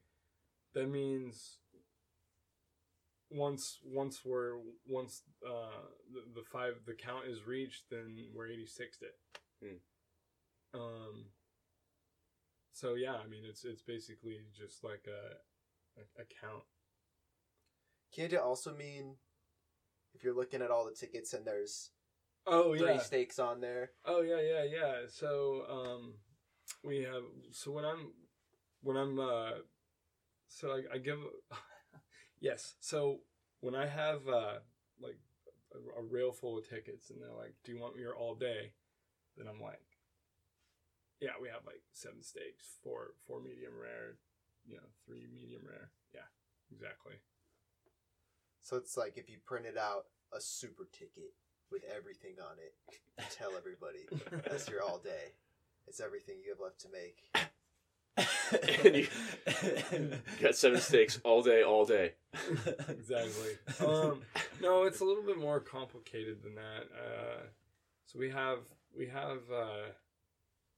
that 0.74 0.88
means 0.88 1.58
once 3.30 3.78
once 3.84 4.20
we're 4.24 4.58
once 4.86 5.22
uh, 5.44 5.82
the, 6.12 6.40
the 6.40 6.46
five 6.46 6.74
the 6.86 6.94
count 6.94 7.26
is 7.26 7.46
reached, 7.46 7.84
then 7.90 8.16
we're 8.34 8.48
eighty 8.48 8.66
sixed 8.66 9.02
it. 9.02 9.16
Hmm. 9.62 10.78
Um. 10.80 11.24
So 12.72 12.94
yeah, 12.94 13.14
I 13.14 13.26
mean 13.26 13.42
it's 13.48 13.64
it's 13.64 13.82
basically 13.82 14.38
just 14.56 14.84
like 14.84 15.06
a 15.08 16.00
a, 16.00 16.22
a 16.22 16.24
count. 16.40 16.64
Can't 18.14 18.32
it 18.32 18.40
also 18.40 18.74
mean 18.74 19.16
if 20.16 20.24
you're 20.24 20.34
looking 20.34 20.62
at 20.62 20.70
all 20.70 20.84
the 20.86 20.92
tickets 20.92 21.32
and 21.34 21.44
there's 21.46 21.90
Oh 22.46 22.70
three 22.70 22.78
yeah. 22.78 22.84
three 22.94 22.98
steaks 22.98 23.38
on 23.38 23.60
there? 23.60 23.90
Oh 24.04 24.22
yeah, 24.22 24.40
yeah, 24.40 24.64
yeah. 24.64 24.94
So 25.08 25.64
um, 25.68 26.14
we 26.84 27.02
have 27.02 27.22
so 27.52 27.72
when 27.72 27.84
I'm 27.84 28.12
when 28.82 28.96
I'm 28.96 29.18
uh, 29.18 29.50
so 30.48 30.70
I, 30.70 30.94
I 30.94 30.98
give 30.98 31.18
yes. 32.40 32.74
So 32.80 33.20
when 33.60 33.74
I 33.74 33.86
have 33.86 34.28
uh 34.28 34.58
like 35.00 35.18
a, 35.74 36.00
a 36.00 36.04
rail 36.04 36.32
full 36.32 36.58
of 36.58 36.68
tickets 36.68 37.10
and 37.10 37.20
they're 37.20 37.36
like, 37.36 37.54
"Do 37.64 37.72
you 37.72 37.80
want 37.80 37.96
me 37.96 38.02
here 38.02 38.14
all 38.14 38.34
day?" 38.34 38.72
Then 39.36 39.46
I'm 39.48 39.60
like, 39.60 39.82
"Yeah, 41.20 41.36
we 41.40 41.48
have 41.48 41.66
like 41.66 41.82
seven 41.92 42.22
steaks, 42.22 42.78
four 42.82 43.14
four 43.26 43.40
medium 43.40 43.74
rare, 43.76 44.16
you 44.66 44.76
know, 44.76 44.88
three 45.04 45.26
medium 45.32 45.62
rare." 45.66 45.90
Yeah, 46.14 46.28
exactly. 46.70 47.14
So 48.66 48.76
it's 48.76 48.96
like 48.96 49.16
if 49.16 49.30
you 49.30 49.36
printed 49.44 49.78
out 49.78 50.06
a 50.36 50.40
super 50.40 50.88
ticket 50.92 51.32
with 51.70 51.84
everything 51.96 52.34
on 52.40 52.56
it, 52.58 52.74
tell 53.30 53.50
everybody 53.56 54.00
that's 54.44 54.68
your 54.68 54.82
all 54.82 54.98
day. 54.98 55.34
It's 55.86 56.00
everything 56.00 56.38
you 56.44 56.50
have 56.50 56.58
left 56.58 56.80
to 56.80 56.88
make. 56.90 57.22
And 58.84 58.96
you- 58.96 60.18
Got 60.42 60.56
seven 60.56 60.80
steaks 60.80 61.20
all 61.22 61.44
day, 61.44 61.62
all 61.62 61.84
day. 61.84 62.14
exactly. 62.88 63.52
Um, 63.86 64.22
no, 64.60 64.82
it's 64.82 64.98
a 64.98 65.04
little 65.04 65.22
bit 65.22 65.38
more 65.38 65.60
complicated 65.60 66.42
than 66.42 66.56
that. 66.56 66.88
Uh, 66.92 67.42
so 68.06 68.18
we 68.18 68.30
have 68.30 68.58
we 68.98 69.06
have 69.06 69.42
uh, 69.54 69.90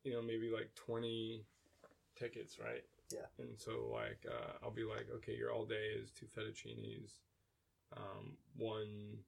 you 0.04 0.12
know 0.12 0.20
maybe 0.20 0.50
like 0.50 0.74
twenty 0.74 1.46
tickets, 2.18 2.58
right? 2.58 2.84
Yeah. 3.10 3.28
And 3.38 3.58
so 3.58 3.88
like 3.90 4.26
uh, 4.30 4.58
I'll 4.62 4.70
be 4.70 4.84
like, 4.84 5.06
okay, 5.16 5.34
your 5.34 5.52
all 5.52 5.64
day 5.64 5.88
is 5.98 6.10
two 6.10 6.26
fettuccinis, 6.26 7.12
um, 7.96 8.36
one 8.56 9.18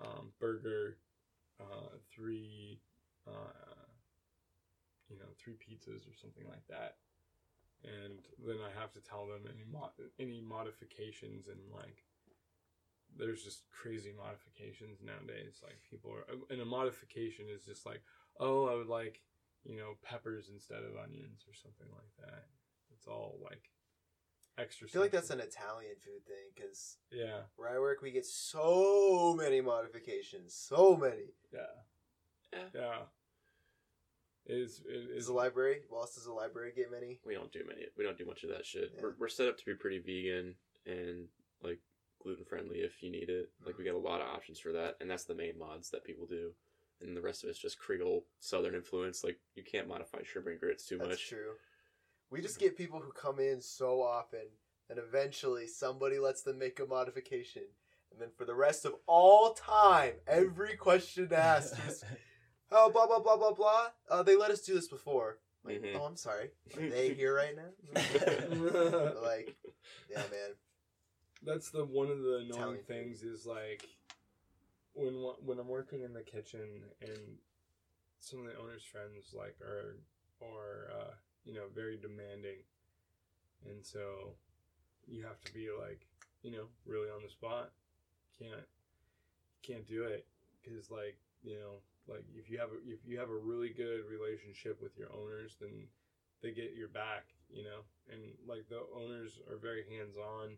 um, 0.00 0.32
burger, 0.40 0.96
uh, 1.60 1.96
three, 2.14 2.80
uh, 3.26 3.86
you 5.08 5.18
know, 5.18 5.30
three 5.38 5.54
pizzas 5.54 6.08
or 6.08 6.16
something 6.20 6.44
like 6.48 6.66
that. 6.68 6.96
And 7.84 8.20
then 8.46 8.56
I 8.60 8.78
have 8.78 8.92
to 8.92 9.00
tell 9.00 9.26
them 9.26 9.48
any 9.48 9.64
any 10.18 10.40
modifications 10.40 11.48
and 11.48 11.60
like 11.72 12.04
there's 13.18 13.42
just 13.42 13.64
crazy 13.70 14.12
modifications 14.16 15.00
nowadays. 15.02 15.60
Like 15.62 15.80
people 15.88 16.12
are, 16.12 16.24
and 16.50 16.60
a 16.60 16.64
modification 16.64 17.46
is 17.52 17.64
just 17.64 17.86
like, 17.86 18.02
oh, 18.38 18.66
I 18.66 18.74
would 18.74 18.86
like, 18.86 19.20
you 19.64 19.76
know, 19.76 19.96
peppers 20.04 20.50
instead 20.52 20.84
of 20.84 20.96
onions 21.02 21.44
or 21.48 21.54
something 21.54 21.88
like 21.92 22.12
that. 22.20 22.46
It's 22.94 23.06
all 23.06 23.38
like 23.42 23.70
extra. 24.60 24.86
I 24.86 24.90
feel 24.90 25.02
like 25.02 25.10
that's 25.10 25.30
an 25.30 25.40
Italian 25.40 25.94
food 26.00 26.24
thing 26.26 26.50
because 26.54 26.98
yeah, 27.10 27.40
where 27.56 27.70
I 27.70 27.78
work, 27.78 28.02
we 28.02 28.10
get 28.10 28.26
so 28.26 29.34
many 29.38 29.60
modifications. 29.60 30.54
So 30.54 30.96
many. 30.96 31.34
yeah, 31.52 31.60
Yeah. 32.52 32.64
yeah. 32.74 32.96
Is 34.46 34.82
it 34.86 34.92
Is 34.92 35.06
is 35.10 35.26
the 35.26 35.32
library? 35.32 35.80
Lost 35.92 36.14
does 36.14 36.24
the 36.24 36.32
library 36.32 36.72
get 36.74 36.90
many? 36.90 37.20
We 37.24 37.34
don't 37.34 37.52
do 37.52 37.62
many. 37.66 37.86
We 37.96 38.04
don't 38.04 38.18
do 38.18 38.26
much 38.26 38.42
of 38.42 38.50
that 38.50 38.66
shit. 38.66 38.92
Yeah. 38.94 39.02
We're, 39.02 39.14
we're 39.18 39.28
set 39.28 39.48
up 39.48 39.58
to 39.58 39.64
be 39.64 39.74
pretty 39.74 39.98
vegan 39.98 40.54
and 40.86 41.28
like 41.62 41.78
gluten 42.22 42.44
friendly 42.44 42.78
if 42.78 43.02
you 43.02 43.10
need 43.10 43.28
it. 43.28 43.50
Like 43.64 43.78
we 43.78 43.84
mm-hmm. 43.84 43.92
got 43.94 43.98
a 43.98 44.08
lot 44.08 44.20
of 44.20 44.28
options 44.28 44.58
for 44.58 44.72
that, 44.72 44.96
and 45.00 45.10
that's 45.10 45.24
the 45.24 45.34
main 45.34 45.58
mods 45.58 45.90
that 45.90 46.04
people 46.04 46.26
do. 46.26 46.52
And 47.00 47.16
the 47.16 47.20
rest 47.20 47.44
of 47.44 47.50
it's 47.50 47.58
just 47.58 47.78
Creole 47.78 48.24
Southern 48.40 48.74
influence. 48.74 49.24
Like 49.24 49.38
you 49.54 49.62
can't 49.62 49.88
modify 49.88 50.18
shrimp 50.22 50.48
and 50.48 50.60
grits 50.60 50.86
too 50.86 50.98
That's 50.98 51.10
much. 51.10 51.28
true. 51.28 51.52
We 52.30 52.40
just 52.40 52.58
get 52.60 52.76
people 52.76 53.00
who 53.00 53.10
come 53.12 53.40
in 53.40 53.60
so 53.60 54.00
often, 54.02 54.46
and 54.88 54.98
eventually 54.98 55.66
somebody 55.66 56.18
lets 56.18 56.42
them 56.42 56.58
make 56.58 56.78
a 56.78 56.86
modification. 56.86 57.62
And 58.12 58.20
then 58.20 58.28
for 58.36 58.44
the 58.44 58.54
rest 58.54 58.84
of 58.84 58.94
all 59.06 59.52
time, 59.54 60.14
every 60.26 60.76
question 60.76 61.28
asked 61.32 61.74
is, 61.88 62.04
oh, 62.70 62.90
blah, 62.90 63.06
blah, 63.06 63.20
blah, 63.20 63.36
blah, 63.36 63.52
blah. 63.52 63.86
Uh, 64.08 64.22
they 64.22 64.36
let 64.36 64.50
us 64.50 64.60
do 64.62 64.74
this 64.74 64.88
before. 64.88 65.38
Like, 65.64 65.82
Mhm. 65.82 65.94
oh, 65.96 66.04
I'm 66.04 66.16
sorry. 66.16 66.50
Are 66.76 66.88
they 66.88 67.12
here 67.14 67.34
right 67.34 67.54
now? 67.54 67.70
like, 69.22 69.56
yeah, 70.10 70.22
man. 70.30 70.54
That's 71.42 71.70
the 71.70 71.84
one 71.84 72.10
of 72.10 72.20
the 72.22 72.38
annoying 72.38 72.82
things 72.86 73.22
is 73.22 73.46
like 73.46 73.84
when 74.92 75.14
when 75.44 75.58
I'm 75.58 75.68
working 75.68 76.02
in 76.02 76.12
the 76.12 76.22
kitchen 76.22 76.84
and 77.00 77.38
some 78.18 78.40
of 78.40 78.46
the 78.46 78.58
owner's 78.58 78.84
friends 78.84 79.32
like 79.34 79.56
are 79.62 79.96
or 80.40 80.90
uh, 80.98 81.14
you 81.44 81.54
know 81.54 81.66
very 81.74 81.96
demanding, 81.96 82.62
and 83.66 83.84
so 83.84 84.34
you 85.06 85.22
have 85.24 85.40
to 85.44 85.52
be 85.52 85.68
like 85.70 86.06
you 86.42 86.50
know 86.50 86.64
really 86.86 87.08
on 87.10 87.22
the 87.22 87.30
spot. 87.30 87.70
Can't 88.38 88.66
can't 89.62 89.86
do 89.86 90.04
it. 90.04 90.26
Because 90.62 90.90
like 90.90 91.16
you 91.42 91.54
know 91.54 91.80
like 92.08 92.24
if 92.34 92.50
you 92.50 92.58
have 92.58 92.70
a, 92.70 92.78
if 92.86 93.00
you 93.06 93.18
have 93.18 93.30
a 93.30 93.36
really 93.36 93.70
good 93.70 94.02
relationship 94.08 94.80
with 94.82 94.96
your 94.98 95.08
owners 95.12 95.56
then 95.60 95.86
they 96.42 96.50
get 96.50 96.74
your 96.76 96.88
back 96.88 97.24
you 97.52 97.64
know? 97.64 97.82
And 98.10 98.22
like 98.46 98.66
the 98.68 98.82
owners 98.94 99.38
are 99.50 99.58
very 99.58 99.84
hands 99.90 100.16
on 100.16 100.54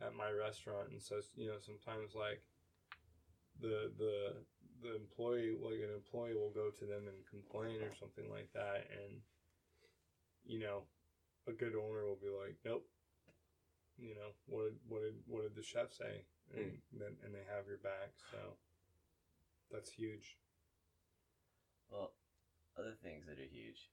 at 0.00 0.14
my 0.14 0.30
restaurant. 0.30 0.90
And 0.90 1.02
so 1.02 1.20
you 1.36 1.46
know 1.46 1.58
sometimes 1.60 2.14
like 2.14 2.42
the 3.60 3.90
the 3.98 4.40
the 4.82 4.96
employee 4.96 5.54
like 5.60 5.82
an 5.84 5.92
employee 5.92 6.34
will 6.34 6.54
go 6.54 6.70
to 6.70 6.84
them 6.86 7.04
and 7.06 7.18
complain 7.28 7.82
or 7.82 7.92
something 7.98 8.30
like 8.30 8.48
that. 8.54 8.88
And 8.90 9.20
you 10.50 10.58
know 10.58 10.82
a 11.46 11.52
good 11.52 11.74
owner 11.78 12.04
will 12.04 12.18
be 12.18 12.28
like 12.28 12.58
nope 12.64 12.84
you 13.96 14.14
know 14.18 14.34
what 14.46 14.64
did 14.64 14.74
what 14.88 15.02
did 15.02 15.14
what 15.26 15.42
did 15.42 15.54
the 15.54 15.62
chef 15.62 15.92
say 15.94 16.26
and 16.54 16.64
hmm. 16.66 16.98
then 16.98 17.14
and 17.24 17.32
they 17.32 17.46
have 17.46 17.66
your 17.68 17.78
back 17.78 18.10
so 18.32 18.58
that's 19.70 19.90
huge 19.90 20.36
Well, 21.90 22.10
other 22.76 22.94
things 23.00 23.26
that 23.26 23.38
are 23.38 23.46
huge 23.46 23.90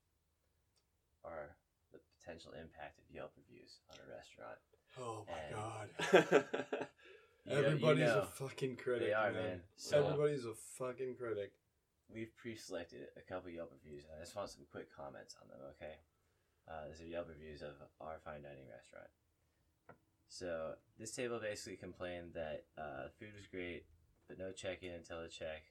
are 1.23 1.53
the 1.93 1.99
potential 2.17 2.51
impact 2.59 2.97
of 2.97 3.05
Yelp 3.13 3.31
reviews 3.37 3.77
on 3.93 3.97
a 4.01 4.07
restaurant. 4.09 4.57
oh 4.99 5.25
my 5.29 5.45
god 5.53 5.87
You 7.45 7.53
know- 7.53 7.59
you 7.61 7.65
everybody's 7.65 8.09
know, 8.09 8.21
a 8.23 8.25
fucking 8.25 8.75
critic 8.75 9.07
They 9.07 9.13
are, 9.13 9.31
man. 9.31 9.43
man. 9.43 9.61
So 9.77 10.03
everybody's 10.03 10.43
a 10.43 10.55
fucking 10.77 11.15
critic 11.15 11.53
we've 12.13 12.35
pre-selected 12.37 13.07
a 13.17 13.21
couple 13.21 13.51
Yelp 13.51 13.71
reviews, 13.71 14.05
and 14.05 14.13
I 14.19 14.23
just 14.23 14.35
want 14.35 14.49
some 14.49 14.63
quick 14.71 14.87
comments 14.95 15.35
on 15.41 15.47
them. 15.49 15.59
Okay, 15.75 15.95
uh, 16.67 16.87
these 16.89 17.01
are 17.01 17.09
Yelp 17.09 17.29
reviews 17.29 17.61
of 17.61 17.75
our 18.01 18.19
fine 18.23 18.43
dining 18.43 18.67
restaurant. 18.69 19.09
So 20.29 20.73
this 20.99 21.11
table 21.11 21.39
basically 21.39 21.77
complained 21.77 22.33
that 22.33 22.65
uh, 22.77 23.07
food 23.17 23.33
was 23.35 23.47
great, 23.47 23.85
but 24.27 24.37
no 24.37 24.51
check-in 24.51 24.91
until 24.91 25.21
the 25.21 25.29
check. 25.29 25.63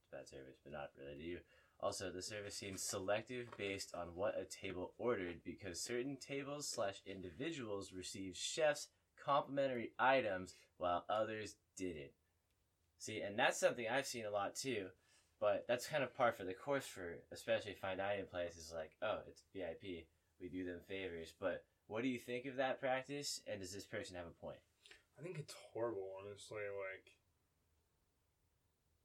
It's 0.00 0.08
bad 0.10 0.28
service, 0.28 0.58
but 0.64 0.72
not 0.72 0.90
really 0.98 1.16
to 1.16 1.22
you. 1.22 1.38
Also, 1.80 2.10
the 2.10 2.22
service 2.22 2.56
seemed 2.56 2.80
selective 2.80 3.46
based 3.56 3.94
on 3.94 4.08
what 4.14 4.34
a 4.40 4.44
table 4.44 4.94
ordered 4.98 5.44
because 5.44 5.80
certain 5.80 6.16
tables 6.16 6.66
slash 6.66 7.02
individuals 7.06 7.92
received 7.92 8.36
chefs 8.36 8.88
complimentary 9.24 9.92
items 9.98 10.54
while 10.78 11.04
others 11.08 11.56
didn't. 11.76 12.10
See, 12.98 13.20
and 13.20 13.38
that's 13.38 13.60
something 13.60 13.86
I've 13.88 14.06
seen 14.06 14.24
a 14.24 14.30
lot 14.30 14.56
too. 14.56 14.86
But 15.40 15.66
that's 15.68 15.86
kind 15.86 16.02
of 16.02 16.16
par 16.16 16.32
for 16.32 16.42
the 16.42 16.52
course 16.52 16.86
for 16.86 17.18
especially 17.30 17.74
fine 17.74 17.98
dining 17.98 18.26
places. 18.26 18.72
Like, 18.74 18.90
oh, 19.02 19.18
it's 19.28 19.42
VIP, 19.54 20.06
we 20.40 20.48
do 20.48 20.64
them 20.64 20.80
favors. 20.86 21.32
But 21.40 21.64
what 21.86 22.02
do 22.02 22.08
you 22.08 22.18
think 22.18 22.46
of 22.46 22.56
that 22.56 22.80
practice? 22.80 23.40
And 23.50 23.60
does 23.60 23.72
this 23.72 23.86
person 23.86 24.16
have 24.16 24.26
a 24.26 24.44
point? 24.44 24.58
I 25.18 25.22
think 25.22 25.38
it's 25.38 25.54
horrible, 25.72 26.08
honestly. 26.20 26.58
Like, 26.58 27.10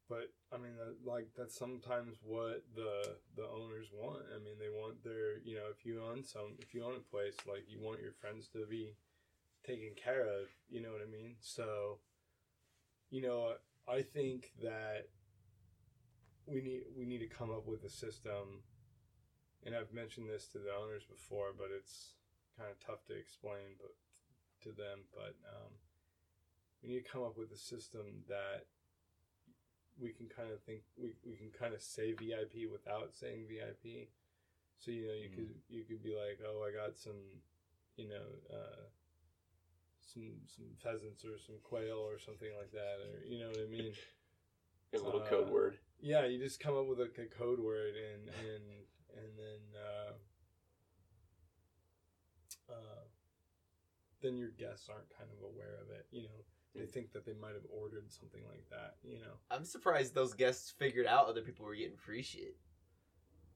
but 0.10 0.30
I 0.56 0.62
mean, 0.62 0.74
like 1.04 1.30
that's 1.36 1.58
sometimes 1.58 2.18
what 2.24 2.64
the 2.76 3.16
the 3.36 3.48
owners 3.48 3.88
want. 3.94 4.24
I 4.36 4.38
mean, 4.44 4.56
they 4.60 4.70
want 4.70 5.04
their 5.04 5.40
you 5.44 5.56
know, 5.56 5.72
if 5.72 5.86
you 5.86 6.02
own 6.04 6.24
some, 6.24 6.54
if 6.60 6.74
you 6.74 6.84
own 6.84 6.96
a 6.96 7.12
place, 7.12 7.36
like 7.48 7.66
you 7.68 7.80
want 7.82 8.02
your 8.02 8.12
friends 8.12 8.48
to 8.50 8.66
be 8.70 8.94
taken 9.66 9.92
care 9.96 10.22
of. 10.22 10.50
You 10.70 10.82
know 10.82 10.90
what 10.90 11.02
I 11.02 11.10
mean? 11.10 11.36
So, 11.40 12.00
you 13.10 13.22
know, 13.22 13.54
I 13.88 14.02
think 14.02 14.52
that 14.62 15.08
we 16.46 16.62
need 16.62 16.84
we 16.98 17.06
need 17.06 17.20
to 17.20 17.28
come 17.28 17.50
up 17.50 17.66
with 17.66 17.84
a 17.84 17.90
system. 17.90 18.62
And 19.66 19.76
I've 19.76 19.93
mentioned 19.93 20.30
this 20.30 20.47
to 20.49 20.59
the 20.59 20.74
owners 20.76 21.03
before, 21.03 21.53
but 21.57 21.68
it's 21.72 22.14
kind 22.57 22.70
of 22.70 22.80
tough 22.86 23.05
to 23.07 23.14
explain, 23.16 23.80
but 23.80 23.95
to 24.64 24.70
them. 24.76 25.07
But 25.14 25.36
um, 25.47 25.72
we 26.82 26.89
need 26.89 27.05
to 27.05 27.09
come 27.09 27.24
up 27.24 27.38
with 27.38 27.51
a 27.51 27.57
system 27.57 28.24
that 28.28 28.66
we 29.99 30.09
can 30.11 30.28
kind 30.28 30.51
of 30.51 30.59
think 30.61 30.82
we, 30.97 31.14
we 31.24 31.36
can 31.38 31.49
kind 31.57 31.74
of 31.74 31.82
say 31.82 32.11
VIP 32.14 32.68
without 32.72 33.14
saying 33.14 33.45
VIP. 33.47 34.09
So 34.80 34.91
you 34.91 35.07
know 35.07 35.14
you 35.14 35.30
Mm. 35.30 35.36
could 35.36 35.49
you 35.70 35.84
could 35.84 36.03
be 36.03 36.11
like, 36.16 36.39
oh, 36.45 36.66
I 36.68 36.72
got 36.76 36.97
some, 36.97 37.39
you 37.95 38.09
know, 38.09 38.28
uh, 38.51 38.84
some 40.01 40.43
some 40.45 40.66
pheasants 40.84 41.24
or 41.24 41.39
some 41.39 41.55
quail 41.64 41.99
or 42.03 42.20
something 42.20 42.51
like 42.59 42.72
that, 42.72 42.99
or 42.99 43.24
you 43.26 43.39
know 43.39 43.47
what 43.47 43.59
I 43.64 43.72
mean. 43.72 43.93
a 44.93 44.97
little 44.97 45.22
Uh, 45.22 45.26
code 45.26 45.49
word. 45.49 45.78
Yeah, 46.01 46.26
you 46.26 46.38
just 46.38 46.59
come 46.59 46.76
up 46.78 46.86
with 46.88 46.99
a, 46.99 47.09
a 47.22 47.26
code 47.26 47.59
word 47.59 47.95
and 47.95 48.28
and 48.28 48.64
and 49.24 49.38
then 49.38 49.61
uh, 49.80 50.13
uh, 52.71 53.03
then 54.21 54.38
your 54.38 54.49
guests 54.49 54.89
aren't 54.89 55.09
kind 55.17 55.30
of 55.32 55.43
aware 55.43 55.78
of 55.82 55.89
it. 55.89 56.07
You 56.11 56.24
know, 56.24 56.45
they 56.76 56.86
think 56.86 57.11
that 57.13 57.26
they 57.26 57.34
might 57.34 57.53
have 57.53 57.65
ordered 57.69 58.11
something 58.11 58.41
like 58.49 58.69
that. 58.69 58.95
You 59.03 59.19
know, 59.19 59.36
I'm 59.51 59.65
surprised 59.65 60.13
those 60.13 60.34
guests 60.34 60.71
figured 60.71 61.07
out 61.07 61.28
other 61.28 61.41
people 61.41 61.65
were 61.65 61.76
getting 61.76 61.97
free 61.97 62.21
shit. 62.21 62.57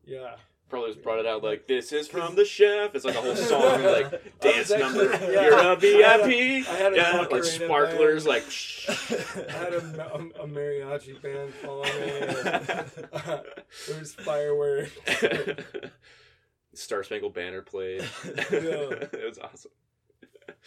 yeah. 0.06 0.36
Probably 0.70 0.92
just 0.92 1.02
brought 1.02 1.20
it 1.20 1.26
out 1.26 1.44
like 1.44 1.66
this 1.66 1.94
is 1.94 2.10
from 2.10 2.36
the 2.36 2.44
chef. 2.44 2.94
It's 2.94 3.06
like 3.06 3.16
a 3.16 3.22
whole 3.22 3.36
song, 3.38 3.84
like 3.84 4.40
dance 4.42 4.70
actually- 4.70 4.80
number. 4.80 5.04
yeah. 5.32 5.42
You're 5.44 5.54
a 5.54 5.62
I 5.62 5.64
had 5.70 5.80
VIP. 5.80 6.68
I 6.68 6.76
had 6.76 6.94
a 6.94 6.96
yeah, 6.98 7.28
like 7.32 7.44
sparklers, 7.46 8.26
band. 8.26 8.44
like. 8.44 8.44
I 9.50 9.52
had 9.54 9.74
a, 9.74 9.82
ma- 9.96 10.44
a 10.44 10.48
mariachi 10.48 11.22
band 11.22 11.54
follow 11.54 11.84
me. 11.84 11.90
And, 11.92 13.42
there 13.88 14.00
was 14.00 14.14
fireworks. 14.16 14.92
Star 16.74 17.04
Spangled 17.04 17.34
Banner 17.34 17.62
played. 17.62 18.02
Yeah. 18.26 18.36
it 18.52 19.26
was 19.28 19.40
awesome. 19.40 19.72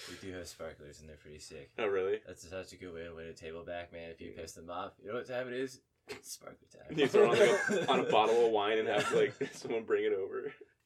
We 0.09 0.29
do 0.29 0.35
have 0.37 0.49
sparklers, 0.49 1.01
and 1.01 1.09
they're 1.09 1.17
pretty 1.17 1.39
sick. 1.41 1.71
Oh 1.79 1.87
really? 1.87 2.21
That's 2.27 2.49
such 2.49 2.73
a 2.73 2.77
good 2.77 2.95
way 2.95 3.05
to 3.05 3.15
win 3.15 3.27
a 3.27 3.33
table 3.33 3.65
back, 3.65 3.93
man. 3.93 4.11
If 4.11 4.21
you 4.21 4.33
piss 4.37 4.53
them 4.53 4.71
off, 4.71 4.93
you 5.03 5.09
know 5.11 5.17
what 5.19 5.29
time 5.29 5.49
it 5.49 5.55
is? 5.55 5.81
It's 6.11 6.33
sparkler 6.33 6.57
time. 6.73 6.99
You 6.99 7.07
throw 7.07 7.31
on, 7.31 7.39
like, 7.39 7.49
a, 7.71 7.91
on 7.91 8.01
a 8.01 8.05
bottle 8.05 8.47
of 8.47 8.53
wine 8.53 8.79
and 8.79 8.89
have 8.89 9.13
like 9.13 9.35
someone 9.53 9.85
bring 9.85 10.05
it 10.05 10.13
over. 10.13 10.39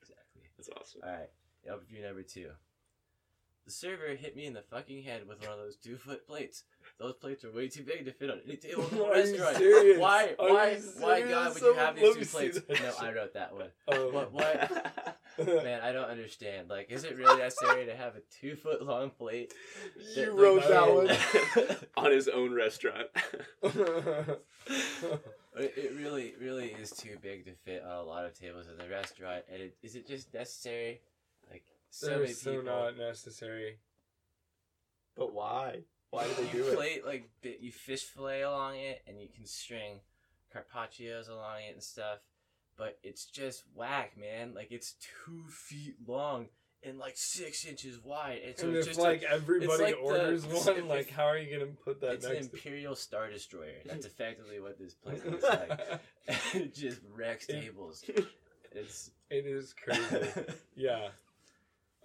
Exactly. 0.03 0.43
That's 0.57 0.68
awesome. 0.77 1.01
All 1.05 1.11
right. 1.11 1.31
Yelp 1.64 1.81
review 1.81 2.05
number 2.05 2.22
two. 2.22 2.51
The 3.64 3.70
server 3.70 4.09
hit 4.14 4.37
me 4.37 4.45
in 4.45 4.53
the 4.53 4.61
fucking 4.61 5.05
head 5.05 5.27
with 5.27 5.41
one 5.41 5.53
of 5.53 5.59
those 5.59 5.77
two 5.77 5.97
foot 5.97 6.27
plates. 6.27 6.64
Those 6.99 7.14
plates 7.14 7.45
are 7.47 7.51
way 7.53 7.68
too 7.68 7.83
big 7.83 8.05
to 8.05 8.12
fit 8.12 8.29
on 8.31 8.41
any 8.47 8.57
table 8.57 8.87
in 8.91 8.99
the 8.99 9.05
Are 9.07 9.16
you 9.16 9.33
restaurant. 9.33 9.57
serious? 9.57 9.99
Why? 9.99 10.35
Are 10.39 10.53
Why? 10.53 10.70
you 10.72 10.83
Why, 10.99 11.20
God, 11.22 11.55
would 11.55 11.62
you 11.62 11.75
have 11.75 11.97
these 11.97 12.14
two 12.14 12.25
plates? 12.27 12.61
that 12.61 12.81
No. 12.83 12.93
I 13.01 13.12
wrote 13.14 13.33
that 13.33 13.55
one. 13.55 13.68
Um, 13.89 14.12
What? 14.12 14.33
What? 14.33 15.16
Man, 15.47 15.80
I 15.82 15.93
don't 15.93 16.09
understand. 16.09 16.68
Like, 16.68 16.91
is 16.91 17.05
it 17.05 17.16
really 17.16 17.39
necessary 17.41 17.87
to 17.87 17.97
have 17.97 18.14
a 18.16 18.20
two 18.41 18.57
foot 18.57 18.82
long 18.82 19.11
plate? 19.11 19.53
You 20.14 20.26
that, 20.26 20.32
wrote 20.35 20.61
like, 20.61 20.68
that 20.68 21.66
one. 21.66 21.76
on 22.07 22.12
his 22.12 22.28
own 22.28 22.53
restaurant. 22.55 23.09
It, 25.57 25.72
it 25.76 25.93
really, 25.97 26.35
really 26.41 26.74
is 26.80 26.91
too 26.91 27.16
big 27.22 27.45
to 27.45 27.53
fit 27.53 27.85
on 27.85 27.97
a 27.97 28.03
lot 28.03 28.24
of 28.24 28.35
tables 28.35 28.66
in 28.66 28.76
the 28.76 28.93
restaurant. 28.93 29.45
And 29.53 29.62
it, 29.62 29.76
is 29.82 29.95
it 29.95 30.05
just 30.05 30.35
necessary? 30.35 31.01
Like, 31.49 31.62
so 31.91 32.07
They're 32.07 32.18
many 32.18 32.32
so 32.32 32.51
people. 32.51 32.66
not 32.66 32.99
necessary. 32.99 33.78
But 35.16 35.32
why? 35.32 35.82
Why 36.11 36.24
do 36.24 36.35
they 36.35 36.59
you 36.59 36.64
do 36.64 36.68
it? 36.70 36.76
plate 36.76 37.07
like 37.07 37.30
you 37.61 37.70
fish 37.70 38.03
fillet 38.03 38.43
along 38.43 38.76
it, 38.76 39.03
and 39.07 39.20
you 39.20 39.28
can 39.28 39.47
string 39.47 40.01
carpaccios 40.53 41.28
along 41.28 41.62
it 41.68 41.74
and 41.74 41.82
stuff. 41.82 42.18
But 42.77 42.99
it's 43.03 43.25
just 43.27 43.62
whack, 43.75 44.16
man. 44.18 44.53
Like 44.55 44.68
it's 44.72 44.95
two 45.25 45.45
feet 45.49 45.95
long 46.07 46.49
and 46.83 46.99
like 46.99 47.16
six 47.16 47.64
inches 47.64 47.99
wide. 48.03 48.41
And 48.47 48.59
so 48.59 48.66
and 48.66 48.77
it's 48.77 48.87
just 48.87 49.01
like 49.01 49.22
everybody 49.22 49.85
like 49.85 49.97
orders 50.03 50.45
if- 50.51 50.66
one, 50.66 50.89
like 50.89 51.11
how 51.11 51.25
are 51.25 51.39
you 51.39 51.57
gonna 51.57 51.70
put 51.85 52.01
that 52.01 52.14
it's 52.14 52.27
an 52.27 52.35
next? 52.35 52.49
to 52.49 52.55
imperial 52.57 52.95
star 52.95 53.31
destroyer. 53.31 53.81
That's 53.87 54.07
effectively 54.12 54.61
what 54.61 54.79
this 54.79 54.95
plate 54.95 55.25
looks 55.31 55.45
like. 55.45 55.81
it 56.55 56.75
just 56.75 57.01
wrecks 57.14 57.47
tables. 57.47 58.05
It's 58.72 59.11
it 59.31 59.47
is 59.47 59.72
crazy. 59.72 60.29
yeah. 60.77 61.09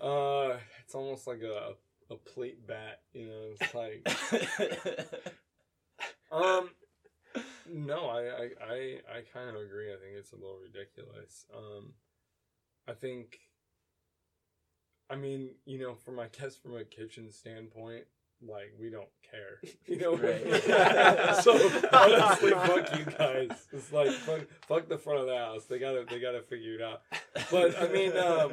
Uh, 0.02 0.58
it's 0.86 0.96
almost 0.96 1.28
like 1.28 1.42
a 1.42 1.74
a 2.12 2.16
plate 2.16 2.66
bat. 2.68 3.02
You 3.14 3.28
know, 3.28 3.50
it's 3.60 3.74
like 3.74 4.08
um. 6.32 6.70
No, 7.72 8.08
I 8.08 8.22
I 8.22 8.50
I, 8.62 9.18
I 9.18 9.22
kind 9.34 9.50
of 9.50 9.56
agree. 9.56 9.92
I 9.92 9.98
think 9.98 10.16
it's 10.18 10.32
a 10.32 10.36
little 10.36 10.58
ridiculous. 10.62 11.46
Um, 11.56 11.94
I 12.88 12.94
think. 12.94 13.40
I 15.12 15.16
mean, 15.16 15.52
you 15.66 15.80
know, 15.80 15.96
from 15.96 16.20
I 16.20 16.28
guess 16.28 16.56
from 16.56 16.76
a 16.76 16.84
kitchen 16.84 17.32
standpoint, 17.32 18.06
like 18.48 18.74
we 18.80 18.90
don't 18.90 19.10
care. 19.30 19.62
You 19.88 19.98
know. 19.98 20.16
Right. 20.16 20.64
so 21.44 21.54
honestly, 21.94 22.52
fuck 22.52 22.98
you 22.98 23.06
guys. 23.06 23.68
It's 23.72 23.92
like 23.92 24.12
fuck, 24.12 24.42
fuck 24.68 24.88
the 24.88 24.98
front 24.98 25.22
of 25.22 25.28
the 25.28 25.38
house. 25.38 25.66
They 25.66 25.80
gotta 25.80 26.06
they 26.08 26.20
gotta 26.20 26.42
figure 26.42 26.76
it 26.76 26.82
out. 26.82 27.02
But 27.52 27.82
I 27.82 27.88
mean, 27.88 28.16
um, 28.18 28.52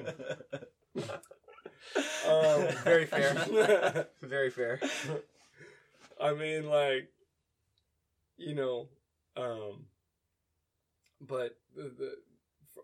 um 2.29 2.69
Very 2.85 3.07
fair. 3.07 4.07
Very 4.23 4.51
fair. 4.51 4.81
I 6.21 6.33
mean, 6.33 6.69
like, 6.69 7.11
you 8.39 8.55
know, 8.55 8.89
um, 9.37 9.87
but 11.21 11.57
the, 11.75 11.93
the 11.97 12.13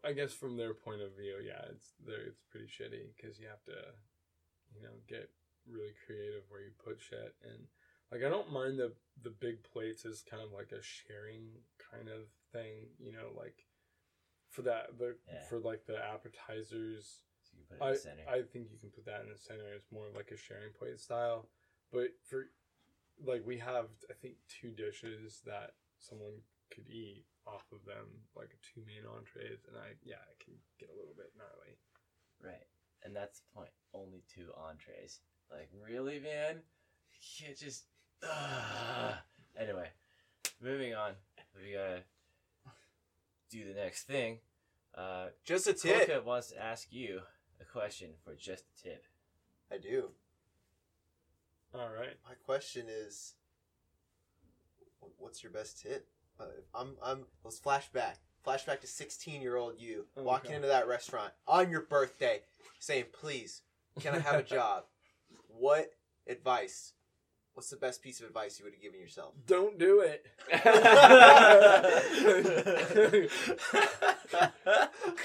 I 0.04 0.12
guess 0.12 0.32
from 0.32 0.56
their 0.56 0.74
point 0.74 1.02
of 1.02 1.16
view, 1.16 1.36
yeah, 1.44 1.62
it's 1.70 1.92
there. 2.06 2.24
It's 2.26 2.40
pretty 2.50 2.66
shitty 2.66 3.14
because 3.16 3.38
you 3.38 3.46
have 3.48 3.62
to, 3.64 3.78
you 4.74 4.82
know, 4.82 4.94
get 5.08 5.30
really 5.68 5.92
creative 6.06 6.42
where 6.48 6.60
you 6.60 6.70
put 6.82 7.00
shit 7.00 7.34
and 7.44 7.68
like 8.10 8.24
I 8.24 8.28
don't 8.28 8.52
mind 8.52 8.78
the 8.78 8.92
the 9.22 9.30
big 9.30 9.62
plates 9.62 10.04
as 10.04 10.22
kind 10.28 10.42
of 10.42 10.50
like 10.52 10.72
a 10.72 10.82
sharing 10.82 11.48
kind 11.78 12.08
of 12.08 12.28
thing, 12.52 12.88
you 12.98 13.12
know, 13.12 13.30
like 13.36 13.66
for 14.50 14.62
that 14.62 14.98
the 14.98 15.16
Yeah. 15.28 15.40
for 15.48 15.58
like 15.58 15.86
the 15.86 15.96
appetizers 15.96 17.22
So 17.42 17.56
you 17.58 17.64
put 17.68 17.76
it 17.76 17.82
in 17.82 17.88
I, 17.88 17.92
the 17.92 17.98
center. 17.98 18.22
I 18.28 18.42
think 18.42 18.70
you 18.72 18.78
can 18.78 18.90
put 18.90 19.06
that 19.06 19.22
in 19.22 19.28
the 19.30 19.38
center. 19.38 19.72
It's 19.74 19.92
more 19.92 20.08
of 20.08 20.14
like 20.14 20.30
a 20.30 20.36
sharing 20.36 20.72
plate 20.78 21.00
style. 21.00 21.48
But 21.92 22.08
for 22.28 22.46
like 23.24 23.46
we 23.46 23.58
have 23.58 23.86
I 24.10 24.14
think 24.20 24.34
two 24.48 24.70
dishes 24.72 25.40
that 25.46 25.74
someone 26.02 26.42
could 26.74 26.88
eat 26.88 27.24
off 27.46 27.64
of 27.72 27.84
them, 27.86 28.06
like 28.36 28.50
two 28.62 28.82
main 28.86 29.06
entrees, 29.06 29.64
and 29.66 29.76
I 29.76 29.94
yeah, 30.04 30.20
I 30.20 30.34
can 30.42 30.54
get 30.78 30.90
a 30.90 30.96
little 30.98 31.14
bit 31.16 31.32
gnarly. 31.38 31.78
Right. 32.42 32.66
And 33.04 33.14
that's 33.16 33.40
the 33.40 33.50
point. 33.54 33.70
Only 33.94 34.22
two 34.32 34.50
entrees. 34.56 35.20
Like, 35.50 35.70
really, 35.88 36.20
man? 36.20 36.62
You 37.12 37.46
can't 37.46 37.58
just. 37.58 37.84
Ugh. 38.22 39.14
Anyway, 39.58 39.88
moving 40.62 40.94
on. 40.94 41.12
We 41.54 41.72
gotta 41.72 42.02
do 43.50 43.66
the 43.66 43.74
next 43.74 44.04
thing. 44.04 44.38
Uh, 44.96 45.26
Just 45.44 45.66
a 45.66 45.72
tip. 45.74 46.06
Coca 46.06 46.22
wants 46.24 46.48
to 46.48 46.62
ask 46.62 46.88
you 46.90 47.20
a 47.60 47.64
question 47.64 48.10
for 48.24 48.34
just 48.34 48.64
a 48.64 48.82
tip. 48.82 49.04
I 49.70 49.78
do. 49.78 50.10
All 51.74 51.88
right. 51.88 52.16
My 52.28 52.34
question 52.44 52.86
is, 52.88 53.34
wh- 53.34 53.41
what's 55.18 55.42
your 55.42 55.52
best 55.52 55.80
tip? 55.82 56.06
Uh, 56.40 56.44
I'm, 56.74 56.96
I'm. 57.02 57.24
Let's 57.44 57.60
flashback. 57.60 58.14
Flashback 58.46 58.80
to 58.80 58.86
16 58.86 59.40
year 59.40 59.56
old 59.56 59.74
you 59.80 60.06
Oh, 60.16 60.22
walking 60.22 60.50
God. 60.50 60.56
into 60.56 60.68
that 60.68 60.88
restaurant 60.88 61.32
on 61.46 61.70
your 61.70 61.82
birthday, 61.82 62.40
saying, 62.80 63.04
"Please, 63.12 63.62
can 64.00 64.14
I 64.14 64.18
have 64.20 64.40
a 64.40 64.42
job?" 64.56 64.84
what 65.48 65.90
advice? 66.26 66.92
What's 67.54 67.68
the 67.68 67.76
best 67.76 68.02
piece 68.02 68.18
of 68.20 68.26
advice 68.26 68.58
you 68.58 68.64
would 68.64 68.72
have 68.72 68.80
given 68.82 68.98
yourself? 68.98 69.34
Don't 69.46 69.78
do 69.78 70.00
it. 70.00 70.24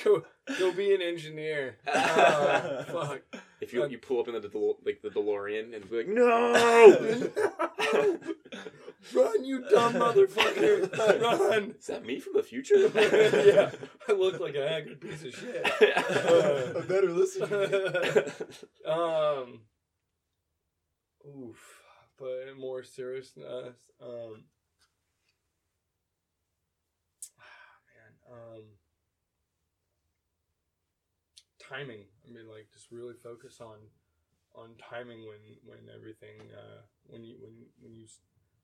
go, 0.03 0.23
go 0.59 0.71
be 0.73 0.93
an 0.93 1.01
engineer. 1.01 1.77
Oh, 1.87 2.83
fuck. 2.91 3.21
if 3.61 3.73
you 3.73 3.87
you 3.87 3.97
pull 3.97 4.19
up 4.19 4.27
in 4.27 4.33
the 4.33 4.41
Del- 4.47 4.77
like 4.85 5.01
the 5.01 5.09
DeLorean 5.09 5.73
and 5.75 5.89
be 5.89 5.97
like, 5.97 6.07
no, 6.09 7.29
Run, 9.13 9.45
you 9.45 9.63
dumb 9.69 9.93
motherfucker! 9.93 11.21
Run! 11.21 11.75
is 11.79 11.87
that 11.87 12.05
me 12.05 12.19
from 12.19 12.33
the 12.33 12.43
future? 12.43 12.75
yeah, 12.95 13.71
I 14.07 14.11
look 14.11 14.39
like 14.39 14.55
a 14.55 14.67
haggard 14.67 14.99
piece 14.99 15.23
of 15.23 15.33
shit. 15.33 15.61
I 15.65 16.81
better 16.81 17.11
listen. 17.11 17.43
um, 18.85 19.61
oof. 21.25 21.81
But 22.17 22.47
in 22.49 22.59
more 22.59 22.83
seriousness, 22.83 23.77
um, 24.01 24.45
man, 27.93 28.13
um, 28.31 28.63
timing. 31.59 32.05
I 32.27 32.33
mean, 32.33 32.49
like, 32.49 32.69
just 32.73 32.91
really 32.91 33.13
focus 33.13 33.61
on 33.61 33.77
on 34.55 34.71
timing 34.81 35.19
when 35.19 35.37
when 35.63 35.95
everything 35.95 36.49
uh, 36.51 36.81
when 37.05 37.23
you 37.23 37.35
when 37.39 37.53
when 37.79 37.93
you 37.93 38.07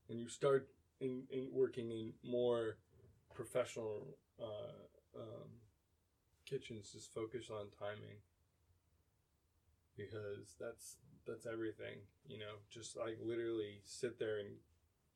when 0.06 0.18
you 0.18 0.28
start 0.28 0.68
in, 1.00 1.22
in 1.30 1.48
working 1.52 1.90
in 1.90 2.12
more 2.22 2.76
professional 3.34 4.16
uh, 4.40 5.18
um, 5.18 5.48
kitchens 6.46 6.90
just 6.92 7.12
focus 7.12 7.50
on 7.50 7.66
timing. 7.78 8.18
Because 9.96 10.56
that's 10.58 10.96
that's 11.26 11.46
everything 11.46 12.02
you 12.26 12.38
know? 12.38 12.60
Just 12.70 12.96
like 12.96 13.18
literally 13.22 13.80
sit 13.84 14.18
there 14.18 14.38
and 14.38 14.48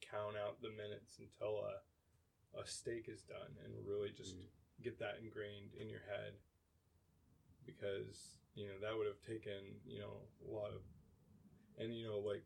count 0.00 0.36
out 0.36 0.60
the 0.62 0.70
minutes 0.70 1.18
until 1.18 1.64
a, 1.64 2.60
a 2.60 2.66
steak 2.66 3.08
is 3.08 3.22
done 3.22 3.52
and 3.64 3.74
really 3.86 4.10
just 4.16 4.36
get 4.82 4.98
that 4.98 5.18
ingrained 5.22 5.74
in 5.80 5.88
your 5.88 6.04
head. 6.06 6.32
Because 7.66 8.38
you 8.54 8.66
know 8.66 8.78
that 8.80 8.96
would 8.96 9.06
have 9.06 9.20
taken 9.20 9.78
you 9.86 10.00
know 10.00 10.24
a 10.46 10.50
lot 10.50 10.70
of 10.70 10.82
and 11.78 11.94
you 11.94 12.06
know 12.06 12.18
like 12.18 12.44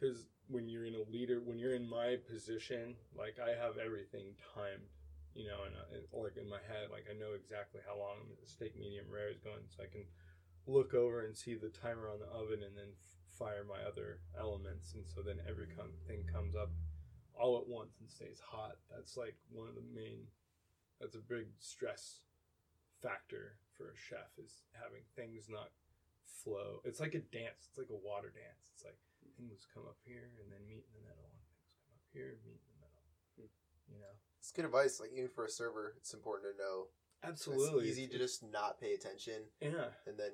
because 0.00 0.26
when 0.48 0.68
you're 0.68 0.86
in 0.86 0.94
a 0.96 1.10
leader 1.12 1.40
when 1.44 1.58
you're 1.58 1.74
in 1.74 1.88
my 1.88 2.16
position 2.28 2.94
like 3.16 3.36
i 3.38 3.50
have 3.50 3.76
everything 3.78 4.34
timed 4.54 4.88
you 5.34 5.46
know 5.46 5.62
and, 5.66 5.74
I- 5.76 5.88
and 5.94 6.24
like 6.24 6.36
in 6.36 6.48
my 6.48 6.58
head 6.66 6.88
like 6.90 7.06
i 7.10 7.14
know 7.14 7.34
exactly 7.36 7.80
how 7.86 7.98
long 7.98 8.16
the 8.40 8.48
steak 8.48 8.74
medium 8.78 9.06
rare 9.12 9.30
is 9.30 9.38
going 9.38 9.62
so 9.68 9.82
i 9.84 9.86
can 9.86 10.04
look 10.66 10.94
over 10.94 11.24
and 11.24 11.36
see 11.36 11.54
the 11.54 11.70
timer 11.70 12.08
on 12.08 12.18
the 12.20 12.30
oven 12.32 12.62
and 12.62 12.76
then 12.76 12.90
f- 12.92 13.38
fire 13.38 13.64
my 13.68 13.80
other 13.86 14.20
elements 14.38 14.94
and 14.94 15.04
so 15.06 15.22
then 15.22 15.38
every 15.48 15.66
com- 15.76 15.96
thing 16.06 16.24
comes 16.32 16.54
up 16.54 16.70
all 17.34 17.58
at 17.58 17.68
once 17.68 17.96
and 18.00 18.10
stays 18.10 18.38
hot. 18.44 18.76
That's 18.90 19.16
like 19.16 19.36
one 19.50 19.66
of 19.68 19.74
the 19.74 19.86
main 19.94 20.28
that's 21.00 21.14
a 21.16 21.24
big 21.24 21.46
stress 21.58 22.20
factor 23.02 23.56
for 23.76 23.86
a 23.90 23.96
chef 23.96 24.28
is 24.38 24.62
having 24.76 25.02
things 25.16 25.46
not 25.48 25.70
flow. 26.44 26.80
It's 26.84 27.00
like 27.00 27.14
a 27.14 27.24
dance 27.32 27.68
it's 27.68 27.78
like 27.78 27.90
a 27.90 28.06
water 28.06 28.28
dance. 28.28 28.68
It's 28.74 28.84
like 28.84 28.98
things 29.48 29.66
come 29.72 29.84
up 29.88 29.96
here 30.04 30.36
and 30.42 30.52
then 30.52 30.60
meet 30.68 30.84
in 30.88 30.92
the 31.00 31.04
middle 31.08 31.24
and 31.32 31.40
things 31.48 31.72
come 31.86 31.96
up 31.96 32.06
here 32.12 32.36
and 32.36 32.40
meet 32.44 32.60
in 32.60 32.68
the 32.68 32.78
middle 32.84 33.00
you 33.88 33.98
know 33.98 34.14
It's 34.38 34.52
good 34.52 34.64
advice. 34.64 35.00
Like 35.00 35.10
even 35.16 35.28
for 35.30 35.44
a 35.44 35.50
server, 35.50 35.94
it's 35.96 36.12
important 36.14 36.52
to 36.52 36.62
know. 36.62 36.88
absolutely 37.24 37.88
It's 37.88 37.98
easy 37.98 38.08
to 38.08 38.18
just 38.18 38.42
not 38.42 38.80
pay 38.80 38.92
attention 38.94 39.50
yeah 39.60 39.90
and 40.06 40.18
then 40.18 40.30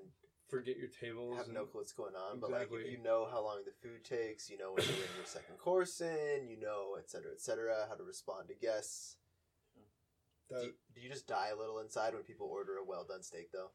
forget 0.48 0.76
your 0.76 0.88
tables 0.88 1.36
have 1.38 1.48
no 1.48 1.64
clue 1.64 1.80
what's 1.80 1.92
going 1.92 2.14
on. 2.14 2.38
But 2.38 2.50
like 2.52 2.68
if 2.70 2.90
you 2.90 3.02
know 3.02 3.26
how 3.30 3.42
long 3.42 3.62
the 3.64 3.72
food 3.82 4.04
takes, 4.04 4.48
you 4.50 4.58
know 4.58 4.72
when 4.74 4.84
you're 4.84 4.94
in 5.08 5.16
your 5.16 5.26
second 5.26 5.58
course 5.58 6.00
in, 6.00 6.46
you 6.48 6.58
know, 6.60 6.94
et 6.98 7.10
cetera, 7.10 7.32
et 7.32 7.40
cetera, 7.40 7.86
how 7.88 7.94
to 7.96 8.04
respond 8.04 8.48
to 8.48 8.54
guests. 8.54 9.16
that- 10.50 10.62
do, 10.62 10.72
do 10.94 11.00
you 11.00 11.08
just 11.10 11.26
die 11.26 11.48
a 11.52 11.56
little 11.56 11.80
inside 11.80 12.14
when 12.14 12.22
people 12.22 12.46
order 12.46 12.76
a 12.76 12.84
well 12.84 13.04
done 13.08 13.22
steak 13.22 13.50
though? 13.52 13.70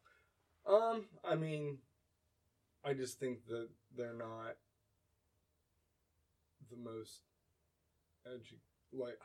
Um, 0.65 1.05
I 1.25 1.35
mean, 1.35 1.79
I 2.85 2.93
just 2.93 3.19
think 3.19 3.45
that 3.47 3.67
they're 3.97 4.13
not 4.17 4.55
the 6.71 6.77
most 6.77 7.21
edu- 8.27 8.97
like. 8.97 9.17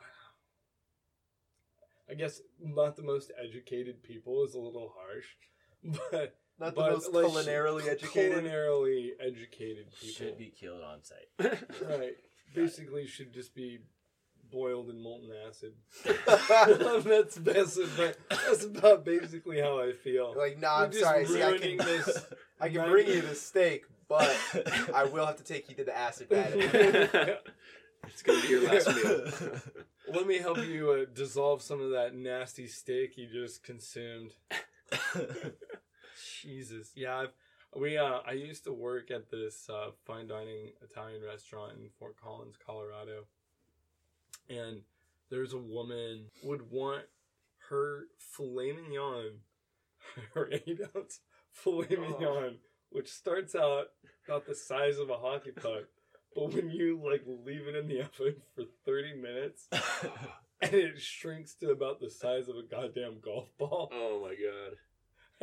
I 2.09 2.13
guess 2.13 2.39
not 2.61 2.95
the 2.95 3.03
most 3.03 3.31
educated 3.43 4.01
people 4.01 4.45
is 4.45 4.53
a 4.53 4.59
little 4.59 4.93
harsh, 4.97 5.25
but 6.11 6.37
Not 6.59 6.75
the 6.75 6.81
but, 6.81 6.91
most 6.93 7.13
like, 7.13 7.25
culinarily 7.25 7.87
educated. 7.87 8.45
Culinarily 8.45 9.09
educated 9.19 9.91
people 9.99 10.13
Should 10.13 10.37
be 10.37 10.53
killed 10.57 10.81
on 10.81 11.03
site. 11.03 11.59
right. 11.89 12.15
Basically, 12.55 13.05
should 13.07 13.33
just 13.33 13.53
be 13.53 13.79
boiled 14.51 14.89
in 14.89 15.01
molten 15.01 15.29
acid. 15.47 15.73
that's 17.05 17.37
best. 17.37 17.79
But 17.97 18.17
that's 18.29 18.63
about 18.63 19.05
basically 19.05 19.59
how 19.59 19.79
I 19.81 19.91
feel. 19.91 20.33
like, 20.37 20.59
nah, 20.59 20.83
I'm 20.83 20.93
sorry. 20.93 21.25
See, 21.25 21.43
I 21.43 21.57
can, 21.57 21.77
this. 21.77 22.25
I 22.59 22.69
can 22.69 22.89
bring 22.89 23.07
you 23.07 23.21
the 23.21 23.35
steak, 23.35 23.83
but 24.09 24.37
I 24.93 25.03
will 25.11 25.25
have 25.25 25.37
to 25.37 25.43
take 25.43 25.69
you 25.69 25.75
to 25.75 25.83
the 25.83 25.97
acid 25.97 26.29
bath. 26.29 26.53
it's 26.55 28.21
gonna 28.23 28.41
be 28.41 28.47
your 28.47 28.63
last 28.71 28.87
meal. 28.95 29.31
Let 30.13 30.25
me 30.27 30.37
help 30.37 30.59
you 30.65 30.91
uh, 30.91 31.05
dissolve 31.13 31.61
some 31.61 31.81
of 31.81 31.91
that 31.91 32.15
nasty 32.15 32.67
steak 32.67 33.17
you 33.17 33.27
just 33.27 33.63
consumed. 33.63 34.31
Jesus, 36.41 36.91
yeah. 36.95 37.17
I've, 37.17 37.33
we 37.75 37.97
uh, 37.97 38.19
I 38.25 38.31
used 38.31 38.63
to 38.63 38.73
work 38.73 39.11
at 39.11 39.29
this 39.29 39.69
uh, 39.69 39.91
fine 40.05 40.27
dining 40.27 40.71
Italian 40.81 41.21
restaurant 41.23 41.73
in 41.73 41.89
Fort 41.99 42.15
Collins, 42.21 42.55
Colorado, 42.65 43.25
and 44.49 44.81
there's 45.29 45.53
a 45.53 45.57
woman 45.57 46.25
would 46.43 46.71
want 46.71 47.03
her 47.69 48.05
filet 48.17 48.71
mignon, 48.71 49.39
her 50.33 50.49
eight 50.51 50.79
ounce 50.95 51.19
filet 51.51 51.87
Oh. 51.97 52.01
mignon, 52.01 52.55
which 52.91 53.09
starts 53.11 53.55
out 53.55 53.87
about 54.27 54.45
the 54.45 54.55
size 54.55 54.97
of 54.97 55.09
a 55.09 55.17
hockey 55.17 55.51
puck. 55.51 55.83
But 56.35 56.53
when 56.53 56.69
you 56.69 57.01
like 57.03 57.23
leave 57.25 57.67
it 57.67 57.75
in 57.75 57.87
the 57.87 58.01
oven 58.01 58.35
for 58.55 58.63
30 58.85 59.15
minutes 59.15 59.67
and 60.61 60.73
it 60.73 60.99
shrinks 60.99 61.55
to 61.55 61.71
about 61.71 61.99
the 61.99 62.09
size 62.09 62.47
of 62.47 62.55
a 62.57 62.63
goddamn 62.63 63.19
golf 63.23 63.49
ball, 63.57 63.89
oh 63.93 64.21
my 64.21 64.35
god. 64.35 64.77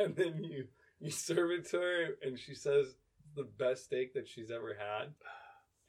and 0.05 0.15
then 0.15 0.43
you 0.43 0.65
you 0.99 1.11
serve 1.11 1.51
it 1.51 1.67
to 1.71 1.77
her 1.77 2.05
and 2.21 2.39
she 2.39 2.53
says 2.55 2.95
the 3.35 3.43
best 3.43 3.85
steak 3.85 4.13
that 4.13 4.27
she's 4.27 4.49
ever 4.51 4.73
had. 4.77 5.09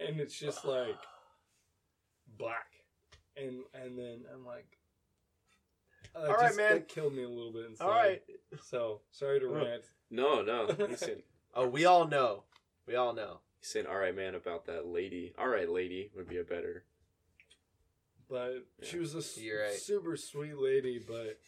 and 0.07 0.21
it's 0.21 0.37
just 0.39 0.65
like 0.65 0.97
black, 2.39 2.67
and 3.37 3.61
and 3.75 3.97
then 3.99 4.25
I'm 4.35 4.45
like, 4.45 4.67
uh, 6.17 6.21
All 6.27 6.35
right, 6.35 6.47
just- 6.49 6.57
man. 6.57 6.73
That 6.75 6.89
killed 6.89 7.15
me 7.15 7.23
a 7.23 7.29
little 7.29 7.53
bit. 7.53 7.67
Inside. 7.67 7.85
All 7.85 7.91
right. 7.93 8.23
So 8.63 9.01
sorry 9.11 9.41
to 9.41 9.47
Oh. 9.47 9.55
rant. 9.65 9.85
No, 10.11 10.43
no. 10.43 10.67
He's 10.89 10.99
saying, 11.07 11.23
Oh, 11.57 11.67
we 11.67 11.85
all 11.87 12.07
know. 12.07 12.45
We 12.87 12.95
all 12.97 13.15
know. 13.15 13.41
he's 13.59 13.69
saying, 13.71 13.87
all 13.87 13.97
right, 13.97 14.15
man, 14.15 14.35
about 14.35 14.67
that 14.67 14.87
lady. 14.87 15.33
All 15.39 15.49
right, 15.49 15.69
lady 15.69 16.11
would 16.15 16.29
be 16.29 16.37
a 16.39 16.45
better. 16.45 16.85
But 18.29 18.67
she 18.83 18.99
was 18.99 19.15
a 19.15 19.19
s- 19.19 19.39
right. 19.39 19.73
super 19.73 20.17
sweet 20.17 20.59
lady, 20.59 20.99
but 21.05 21.39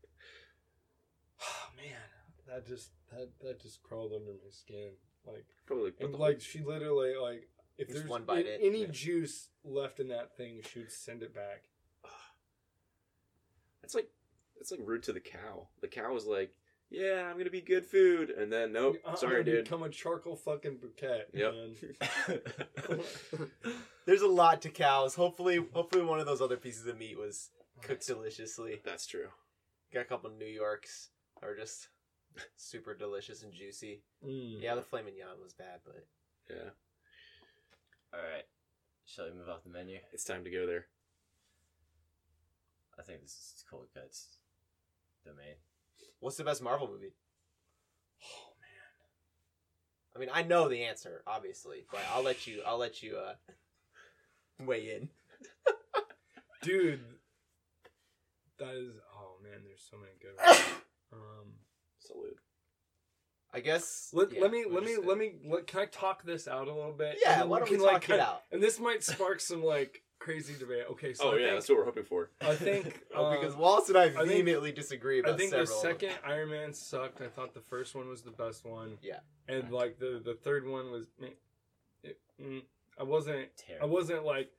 oh 1.42 1.68
man, 1.76 2.00
that 2.48 2.66
just 2.66 2.90
that 3.10 3.28
that 3.42 3.60
just 3.60 3.82
crawled 3.82 4.12
under 4.14 4.32
my 4.32 4.50
skin. 4.50 4.90
Like 5.26 5.46
Probably 5.66 5.84
like, 5.86 5.94
and 6.00 6.14
like 6.16 6.40
she 6.40 6.60
literally 6.60 7.14
like 7.16 7.48
if 7.78 7.88
Just 7.88 7.98
there's 8.00 8.10
one 8.10 8.24
bite 8.24 8.46
a- 8.46 8.54
it. 8.54 8.60
any 8.62 8.80
Yeah. 8.82 8.90
juice 8.90 9.48
left 9.64 10.00
in 10.00 10.08
that 10.08 10.36
thing, 10.36 10.60
she 10.72 10.80
would 10.80 10.90
send 10.92 11.22
it 11.22 11.34
back. 11.34 11.64
That's 13.82 13.94
like 13.94 14.08
that's 14.56 14.70
like 14.70 14.80
rude 14.82 15.02
to 15.04 15.12
the 15.12 15.20
cow. 15.20 15.68
The 15.80 15.88
cow 15.88 16.12
was 16.14 16.24
like, 16.26 16.54
"Yeah, 16.92 17.28
I'm 17.30 17.38
gonna 17.38 17.50
be 17.50 17.60
good 17.62 17.86
food," 17.86 18.30
and 18.30 18.52
then 18.52 18.72
nope, 18.72 18.98
I'm 19.06 19.16
sorry, 19.16 19.42
gonna 19.42 19.56
dude. 19.56 19.64
Become 19.64 19.82
a 19.82 19.88
charcoal 19.88 20.36
fucking 20.36 20.76
bouquet. 20.76 21.24
Yep. 21.32 21.54
There's 24.06 24.22
a 24.22 24.28
lot 24.28 24.62
to 24.62 24.68
cows. 24.70 25.14
Hopefully, 25.14 25.64
hopefully 25.72 26.04
one 26.04 26.20
of 26.20 26.26
those 26.26 26.40
other 26.40 26.56
pieces 26.56 26.86
of 26.86 26.98
meat 26.98 27.18
was 27.18 27.50
cooked 27.80 28.06
deliciously. 28.06 28.80
That's 28.84 29.06
true. 29.06 29.28
Got 29.92 30.00
a 30.00 30.04
couple 30.04 30.30
New 30.30 30.44
Yorks 30.46 31.10
are 31.42 31.54
just 31.56 31.88
super 32.56 32.94
delicious 32.94 33.42
and 33.42 33.52
juicy. 33.52 34.02
Mm. 34.24 34.60
Yeah, 34.62 34.74
the 34.74 34.82
filet 34.82 35.02
mignon 35.02 35.40
was 35.42 35.52
bad, 35.54 35.80
but 35.84 36.06
Yeah, 36.50 36.70
All 38.12 38.20
right. 38.20 38.44
Shall 39.04 39.26
we 39.26 39.32
move 39.32 39.48
off 39.48 39.64
the 39.64 39.70
menu? 39.70 39.98
it's 40.12 40.24
time 40.24 40.44
to 40.44 40.50
go 40.50 40.66
there. 40.66 40.86
I 42.98 43.02
think 43.02 43.22
this 43.22 43.32
is 43.32 43.64
cold 43.68 43.88
cuts 43.94 44.36
domain. 45.24 45.54
What's 46.20 46.36
the 46.36 46.44
best 46.44 46.62
Marvel 46.62 46.88
movie? 46.88 47.14
Oh 48.24 48.52
man. 48.60 50.16
I 50.16 50.18
mean, 50.18 50.28
I 50.32 50.42
know 50.42 50.68
the 50.68 50.84
answer, 50.84 51.22
obviously, 51.26 51.84
but 51.90 52.00
I'll 52.14 52.22
let 52.22 52.46
you. 52.46 52.62
I'll 52.66 52.78
let 52.78 53.02
you 53.02 53.16
uh, 53.16 53.34
weigh 54.64 54.94
in. 54.96 55.08
dude 56.62 57.00
that 58.60 58.72
is 58.76 58.92
oh 59.16 59.34
man 59.42 59.60
there's 59.64 59.82
so 59.90 59.96
many 59.96 60.12
good 60.20 60.30
ones 60.46 60.60
um 61.12 61.48
Salute. 61.98 62.36
I 63.54 63.60
guess. 63.60 64.10
let, 64.12 64.32
yeah, 64.32 64.40
let 64.42 64.50
me 64.50 64.64
let 64.70 64.82
me 64.84 64.96
let 64.96 65.18
me 65.18 65.34
let, 65.44 65.66
can 65.66 65.80
i 65.80 65.86
talk 65.86 66.24
this 66.24 66.46
out 66.48 66.68
a 66.68 66.72
little 66.72 66.92
bit 66.92 67.18
Yeah, 67.24 67.42
And 67.42 67.50
why 67.50 67.58
don't 67.58 67.68
we 67.70 67.76
can, 67.76 67.84
talk 67.84 67.92
like, 67.94 68.10
it 68.10 68.20
out? 68.20 68.42
and 68.50 68.62
this 68.62 68.78
might 68.80 69.02
spark 69.04 69.40
some 69.40 69.62
like 69.64 70.02
crazy 70.24 70.54
debate 70.58 70.84
okay 70.90 71.12
so 71.14 71.24
oh 71.24 71.30
I 71.30 71.32
yeah, 71.34 71.38
think, 71.46 71.54
that's 71.56 71.68
what 71.68 71.78
we're 71.78 71.84
hoping 71.84 72.04
for. 72.04 72.30
i 72.40 72.54
think 72.54 73.02
Oh, 73.14 73.26
um, 73.26 73.40
because 73.40 73.56
Wallace 73.56 73.88
and 73.88 73.98
I 73.98 74.08
think- 74.10 74.28
vehemently 74.28 74.70
disagree 74.72 75.18
about 75.20 75.34
I 75.34 75.36
think 75.36 75.50
the 75.50 75.66
several. 75.66 75.76
of 75.78 75.82
second 75.82 76.12
Iron 76.24 76.50
Man 76.50 76.72
sucked. 76.72 77.20
I 77.20 77.26
thought 77.28 77.54
the 77.54 77.60
first 77.60 77.94
one 77.94 78.08
was 78.08 78.22
the 78.22 78.30
best 78.30 78.64
one. 78.64 78.98
Yeah. 79.02 79.18
And 79.48 79.70
like 79.70 79.98
the 79.98 80.20
the 80.24 80.34
third 80.34 80.66
one 80.66 80.90
was, 80.92 81.06
meh. 81.20 81.28
it, 82.04 82.18
mm, 82.40 82.62
I 82.98 83.02
wasn't 83.02 83.48
I 83.80 83.84
wasn't 83.86 84.24
like 84.24 84.50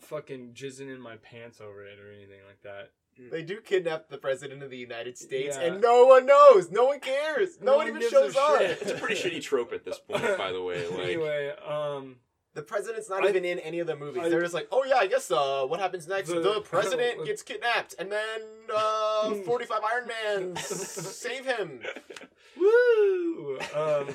fucking 0.00 0.52
jizzing 0.54 0.94
in 0.94 1.00
my 1.00 1.16
pants 1.16 1.60
over 1.60 1.84
it 1.84 1.98
or 1.98 2.12
anything 2.12 2.40
like 2.46 2.62
that. 2.62 2.90
They 3.32 3.42
do 3.42 3.60
kidnap 3.60 4.08
the 4.08 4.18
president 4.18 4.62
of 4.62 4.70
the 4.70 4.76
United 4.76 5.18
States, 5.18 5.56
Yeah. 5.60 5.66
and 5.72 5.80
no 5.80 6.04
one 6.06 6.24
knows. 6.24 6.70
No 6.70 6.84
one 6.86 7.00
cares. 7.00 7.58
No, 7.60 7.72
No 7.72 7.76
one 7.78 7.88
one 7.88 7.96
even 7.96 8.08
shows 8.10 8.36
up. 8.36 8.60
shit. 8.60 8.78
It's 8.82 8.90
a 8.92 8.94
pretty 8.94 9.16
shitty 9.20 9.42
trope 9.42 9.72
at 9.72 9.84
this 9.84 9.98
point, 9.98 10.38
by 10.38 10.52
the 10.52 10.62
way. 10.62 10.86
Like, 10.92 11.00
anyway, 11.00 11.52
um, 11.66 12.16
The 12.58 12.64
president's 12.64 13.08
not 13.08 13.24
I- 13.24 13.28
even 13.28 13.44
in 13.44 13.60
any 13.60 13.78
of 13.78 13.86
the 13.86 13.94
movies. 13.94 14.20
I- 14.24 14.28
They're 14.28 14.42
just 14.42 14.52
like, 14.52 14.66
oh 14.72 14.82
yeah, 14.84 14.96
I 14.96 15.06
guess 15.06 15.30
uh, 15.30 15.64
what 15.64 15.78
happens 15.78 16.08
next? 16.08 16.28
The- 16.28 16.40
The, 16.40 16.60
president 16.64 17.24
gets 17.30 17.42
kidnapped, 17.42 17.94
and 18.00 18.10
then 18.10 18.40
uh, 18.74 19.32
forty-five 19.46 19.80
Iron 19.92 20.08
Man 20.08 20.56
save 20.56 21.46
him. 21.46 21.80
woo. 22.56 23.58
Um, 23.76 24.08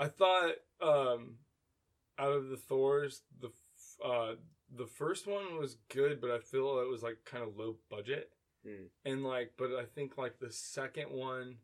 I 0.00 0.08
thought 0.08 0.54
um, 0.82 1.36
out 2.18 2.32
of 2.32 2.48
the 2.48 2.56
Thors, 2.56 3.22
the 3.40 3.50
uh 4.04 4.34
the 4.76 4.86
first 4.86 5.28
one 5.28 5.56
was 5.60 5.76
good, 5.88 6.20
but 6.20 6.32
I 6.32 6.40
feel 6.40 6.80
it 6.80 6.90
was 6.90 7.04
like 7.04 7.18
kind 7.24 7.44
of 7.44 7.56
low 7.56 7.76
budget. 7.88 8.30
Hmm. 8.66 8.86
And 9.04 9.22
like, 9.24 9.52
but 9.56 9.70
I 9.76 9.84
think 9.94 10.18
like 10.18 10.40
the 10.40 10.50
second 10.50 11.12
one 11.12 11.58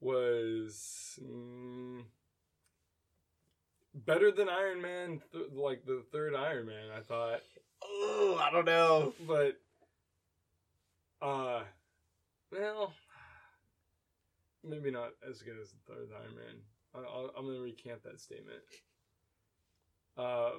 was 0.00 1.18
mm, 1.20 2.02
better 3.94 4.30
than 4.30 4.48
Iron 4.48 4.80
Man, 4.82 5.20
th- 5.32 5.46
like 5.52 5.84
the 5.86 6.02
third 6.12 6.34
Iron 6.34 6.66
Man. 6.66 6.88
I 6.96 7.00
thought, 7.00 7.40
Oh, 7.84 8.40
I 8.40 8.50
don't 8.52 8.64
know. 8.66 9.12
but 9.26 9.58
uh, 11.20 11.62
well, 12.50 12.92
maybe 14.64 14.90
not 14.90 15.10
as 15.28 15.42
good 15.42 15.56
as 15.60 15.70
the 15.70 15.92
third 15.94 16.08
Iron 16.12 16.34
Man. 16.34 16.56
I, 16.94 16.98
I'll, 16.98 17.30
I'm 17.36 17.46
gonna 17.46 17.60
recant 17.60 18.02
that 18.04 18.20
statement. 18.20 18.60
Uh, 20.16 20.52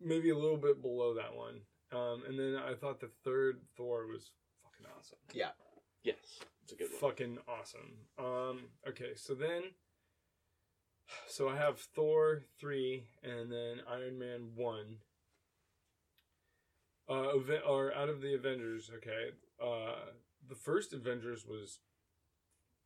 maybe 0.00 0.30
a 0.30 0.36
little 0.36 0.56
bit 0.56 0.82
below 0.82 1.14
that 1.14 1.34
one. 1.34 1.60
Um, 1.92 2.22
and 2.28 2.38
then 2.38 2.56
I 2.56 2.74
thought 2.74 3.00
the 3.00 3.10
third 3.24 3.60
Thor 3.76 4.06
was 4.06 4.30
fucking 4.62 4.86
awesome. 4.98 5.18
Yeah. 5.32 5.50
Yes, 6.04 6.16
it's 6.62 6.72
a 6.72 6.76
good 6.76 6.88
one. 6.90 7.00
Fucking 7.10 7.38
awesome. 7.48 7.96
Um, 8.18 8.60
okay, 8.88 9.12
so 9.16 9.34
then, 9.34 9.62
so 11.28 11.48
I 11.48 11.56
have 11.56 11.78
Thor 11.80 12.42
three, 12.58 13.04
and 13.22 13.50
then 13.50 13.80
Iron 13.90 14.18
Man 14.18 14.50
one. 14.56 14.98
Uh, 17.08 17.34
Aven- 17.36 17.62
or 17.66 17.94
out 17.94 18.08
of 18.10 18.20
the 18.20 18.34
Avengers, 18.34 18.90
okay. 18.96 19.30
Uh, 19.62 20.10
the 20.46 20.54
first 20.54 20.92
Avengers 20.92 21.46
was 21.46 21.78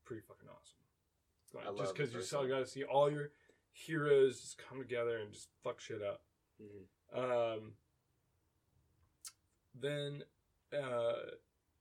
pretty 0.05 0.23
fucking 0.23 0.49
awesome. 0.49 0.79
Like, 1.55 1.67
I 1.67 1.69
love 1.71 1.79
just 1.79 1.95
because 1.95 2.13
you 2.13 2.19
first 2.21 2.31
saw, 2.31 2.45
got 2.45 2.61
to 2.61 2.67
see 2.67 2.85
all 2.85 3.11
your 3.11 3.31
heroes 3.73 4.41
just 4.41 4.59
come 4.59 4.79
together 4.79 5.19
and 5.19 5.33
just 5.33 5.49
fuck 5.65 5.81
shit 5.81 6.03
up. 6.03 6.23
Mhm. 6.63 7.19
Um, 7.57 7.73
then 9.75 10.23
uh, 10.73 11.13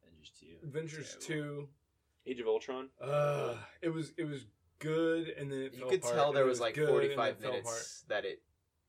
Avengers 0.04 0.32
2. 0.40 0.48
Avengers 0.68 1.18
Terrible. 1.26 1.62
two. 1.62 1.70
Age 2.26 2.40
of 2.40 2.48
Ultron. 2.48 2.90
Uh, 3.00 3.56
it 3.82 3.90
was 3.90 4.14
it 4.18 4.26
was 4.26 4.46
good, 4.82 5.30
and 5.38 5.52
then 5.52 5.60
it 5.62 5.74
You 5.74 5.80
fell 5.80 5.90
could 5.90 6.00
apart, 6.00 6.16
tell 6.16 6.34
there 6.34 6.44
it 6.44 6.48
was 6.48 6.60
like 6.60 6.76
good, 6.76 6.90
forty-five 6.90 7.36
it 7.36 7.42
fell 7.42 7.52
minutes 7.52 8.04
that 8.10 8.26
it 8.26 8.42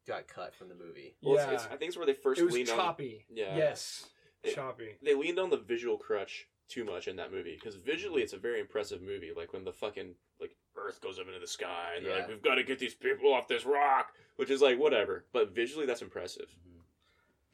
got 0.07 0.27
cut 0.27 0.55
from 0.55 0.69
the 0.69 0.75
movie. 0.75 1.15
Well, 1.23 1.37
yeah, 1.37 1.51
it's, 1.53 1.65
it's, 1.65 1.73
I 1.73 1.77
think 1.77 1.89
it's 1.91 1.97
where 1.97 2.07
they 2.07 2.15
first 2.15 2.41
it 2.41 2.45
was 2.45 2.55
leaned 2.55 2.71
on. 2.71 2.77
choppy. 2.77 3.25
Yeah. 3.33 3.57
Yes, 3.57 4.07
It- 4.43 4.55
choppy. 4.55 4.97
They 5.03 5.15
leaned 5.15 5.39
on 5.39 5.51
the 5.51 5.57
visual 5.59 5.97
crutch 5.97 6.49
too 6.69 6.85
much 6.85 7.07
in 7.07 7.17
that 7.17 7.31
movie 7.31 7.55
because 7.55 7.77
visually 7.77 8.23
it's 8.23 8.33
a 8.33 8.39
very 8.39 8.59
impressive 8.61 9.03
movie. 9.03 9.31
Like 9.37 9.53
when 9.53 9.65
the 9.65 9.73
fucking 9.73 10.15
like 10.41 10.57
Earth 10.77 11.01
goes 11.01 11.19
up 11.19 11.27
into 11.29 11.39
the 11.39 11.47
sky 11.47 11.93
and 11.97 12.05
they're 12.07 12.17
like, 12.19 12.29
"We've 12.29 12.43
got 12.43 12.55
to 12.57 12.63
get 12.65 12.79
these 12.79 12.95
people 12.95 13.33
off 13.33 13.47
this 13.47 13.65
rock," 13.65 14.13
which 14.37 14.51
is 14.51 14.61
like 14.63 14.79
whatever. 14.79 15.25
But 15.33 15.51
visually, 15.55 15.87
that's 15.87 16.03
impressive. 16.03 16.47
Mhm. 16.67 16.82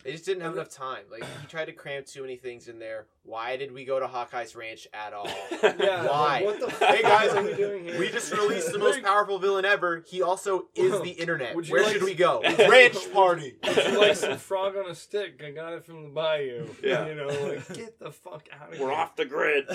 They 0.05 0.13
just 0.13 0.25
didn't 0.25 0.43
have 0.45 0.55
enough 0.55 0.69
time. 0.69 1.03
Like 1.11 1.25
he 1.41 1.47
tried 1.49 1.65
to 1.65 1.73
cram 1.73 2.05
too 2.07 2.23
many 2.23 2.37
things 2.37 2.69
in 2.69 2.79
there. 2.79 3.07
Why 3.25 3.57
did 3.57 3.73
we 3.73 3.85
go 3.85 3.99
to 3.99 4.07
Hawkeye's 4.07 4.55
Ranch 4.55 4.87
at 4.95 5.13
all? 5.13 5.27
Yeah, 5.63 6.07
Why? 6.07 6.41
like, 6.41 6.45
what 6.45 6.61
the 6.61 6.87
Hey 6.87 7.03
guys, 7.03 7.29
fuck 7.31 7.39
are 7.39 7.43
we 7.45 7.55
doing 7.55 7.85
here? 7.85 7.99
We 7.99 8.09
just 8.11 8.33
released 8.33 8.71
the 8.73 8.79
most 8.79 9.03
powerful 9.03 9.39
villain 9.41 9.65
ever. 9.65 10.05
He 10.07 10.23
also 10.23 10.69
is 10.77 11.03
the 11.03 11.11
internet. 11.21 11.55
Would 11.57 11.67
you 11.67 11.75
Where 11.75 11.83
like- 11.83 11.93
should 11.95 12.05
we 12.05 12.15
go? 12.15 12.41
Ranch 12.43 13.13
party. 13.13 13.57
Would 13.65 13.77
you 13.77 13.99
like 14.01 14.15
some 14.17 14.39
frog 14.39 14.77
on 14.77 14.89
a 14.89 14.95
stick? 14.95 15.43
I 15.45 15.51
got 15.51 15.73
it 15.73 15.85
from 15.85 16.05
the 16.05 16.09
bayou. 16.11 16.69
Yeah. 16.83 17.07
you 17.09 17.15
know, 17.17 17.27
like 17.27 17.73
get 17.75 17.99
the 17.99 18.13
fuck 18.13 18.47
out 18.59 18.71
of 18.71 18.79
here. 18.79 18.87
We're 18.87 18.93
off 18.93 19.17
the 19.17 19.25
grid. 19.25 19.67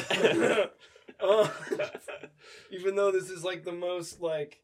Uh, 1.19 1.47
even 2.71 2.95
though 2.95 3.11
this 3.11 3.29
is 3.29 3.43
like 3.43 3.63
the 3.65 3.71
most 3.71 4.21
like 4.21 4.61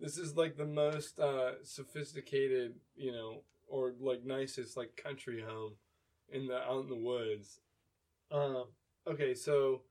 this 0.00 0.16
is 0.18 0.36
like 0.36 0.56
the 0.56 0.66
most 0.66 1.18
uh 1.18 1.52
sophisticated 1.64 2.74
you 2.94 3.10
know 3.10 3.42
or 3.68 3.92
like 4.00 4.24
nicest 4.24 4.76
like 4.76 4.96
country 4.96 5.42
home 5.46 5.72
in 6.30 6.46
the 6.46 6.56
out 6.56 6.82
in 6.82 6.88
the 6.88 6.96
woods. 6.96 7.60
Um 8.30 8.64
okay 9.06 9.34
so 9.34 9.82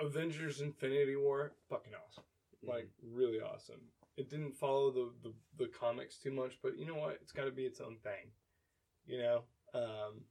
avengers 0.00 0.60
infinity 0.60 1.16
war 1.16 1.52
fucking 1.68 1.92
awesome. 2.06 2.24
Like 2.62 2.88
really 3.02 3.40
awesome. 3.40 3.80
It 4.16 4.28
didn't 4.30 4.56
follow 4.56 4.90
the, 4.90 5.10
the 5.22 5.32
the 5.58 5.68
comics 5.68 6.18
too 6.18 6.32
much 6.32 6.58
but 6.62 6.78
you 6.78 6.86
know 6.86 6.94
what? 6.96 7.18
It's 7.22 7.32
got 7.32 7.44
to 7.44 7.50
be 7.52 7.64
its 7.64 7.80
own 7.80 7.96
thing 8.02 8.30
you 9.06 9.18
know? 9.18 9.42
Um 9.74 10.24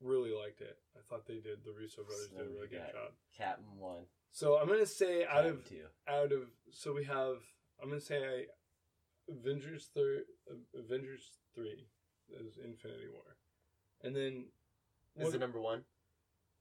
really 0.00 0.30
liked 0.32 0.60
it. 0.60 0.76
I 0.96 1.00
thought 1.08 1.26
they 1.26 1.34
did 1.34 1.64
the 1.64 1.72
russo 1.72 2.02
brothers 2.04 2.28
did 2.28 2.40
a 2.46 2.50
really 2.50 2.68
good 2.68 2.78
job. 2.92 3.12
Captain 3.36 3.64
1. 3.78 3.96
so 4.30 4.56
i'm 4.58 4.68
gonna 4.68 4.86
say 4.86 5.24
out 5.24 5.46
of 5.46 5.68
2. 5.68 5.76
out 6.08 6.32
of 6.32 6.42
so 6.70 6.92
we 6.92 7.04
have 7.04 7.36
i'm 7.82 7.88
gonna 7.88 8.00
say 8.00 8.16
I, 8.18 8.44
avengers 9.30 9.90
third 9.94 10.22
avengers 10.78 11.38
3 11.54 11.86
is 12.46 12.58
infinity 12.64 13.08
war 13.12 13.36
and 14.02 14.14
then 14.14 14.44
Is 15.16 15.24
what- 15.26 15.34
it 15.34 15.38
number 15.40 15.60
one? 15.60 15.82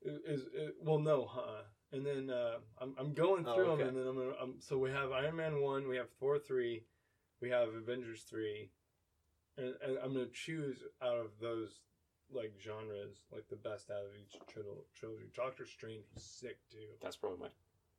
is, 0.02 0.42
is 0.44 0.72
well 0.82 1.00
no 1.00 1.26
huh 1.26 1.64
and 1.92 2.06
then 2.06 2.30
uh, 2.30 2.58
I'm, 2.82 2.94
I'm 3.00 3.14
going 3.14 3.46
Oh, 3.48 3.56
through 3.56 3.66
okay. 3.72 3.84
them 3.84 3.96
and 3.96 3.98
then 3.98 4.08
I'm, 4.08 4.16
gonna, 4.16 4.42
um 4.42 4.56
so 4.60 4.78
we 4.78 4.92
have 4.92 5.12
Iron 5.12 5.36
Man 5.38 5.62
one 5.62 5.88
we 5.88 5.96
have 5.98 6.10
Thor 6.20 6.38
three 6.40 6.84
we 7.42 7.50
have 7.50 7.70
Avengers 7.70 8.24
three, 8.24 8.72
and, 9.58 9.76
and 9.86 9.98
I'm 10.04 10.12
gonna 10.12 10.26
choose 10.34 10.78
out 11.04 11.18
of 11.20 11.28
those 11.40 11.82
like 12.32 12.52
genres, 12.60 13.22
like 13.32 13.48
the 13.48 13.56
best 13.58 13.92
out 13.92 14.02
of 14.06 14.12
each 14.20 14.34
tril- 14.52 14.84
trilogy. 14.96 15.30
Doctor 15.36 15.66
Strange 15.68 16.04
was 16.16 16.24
sick 16.24 16.58
too. 16.72 16.88
That's 17.00 17.16
probably 17.16 17.38
my. 17.38 17.48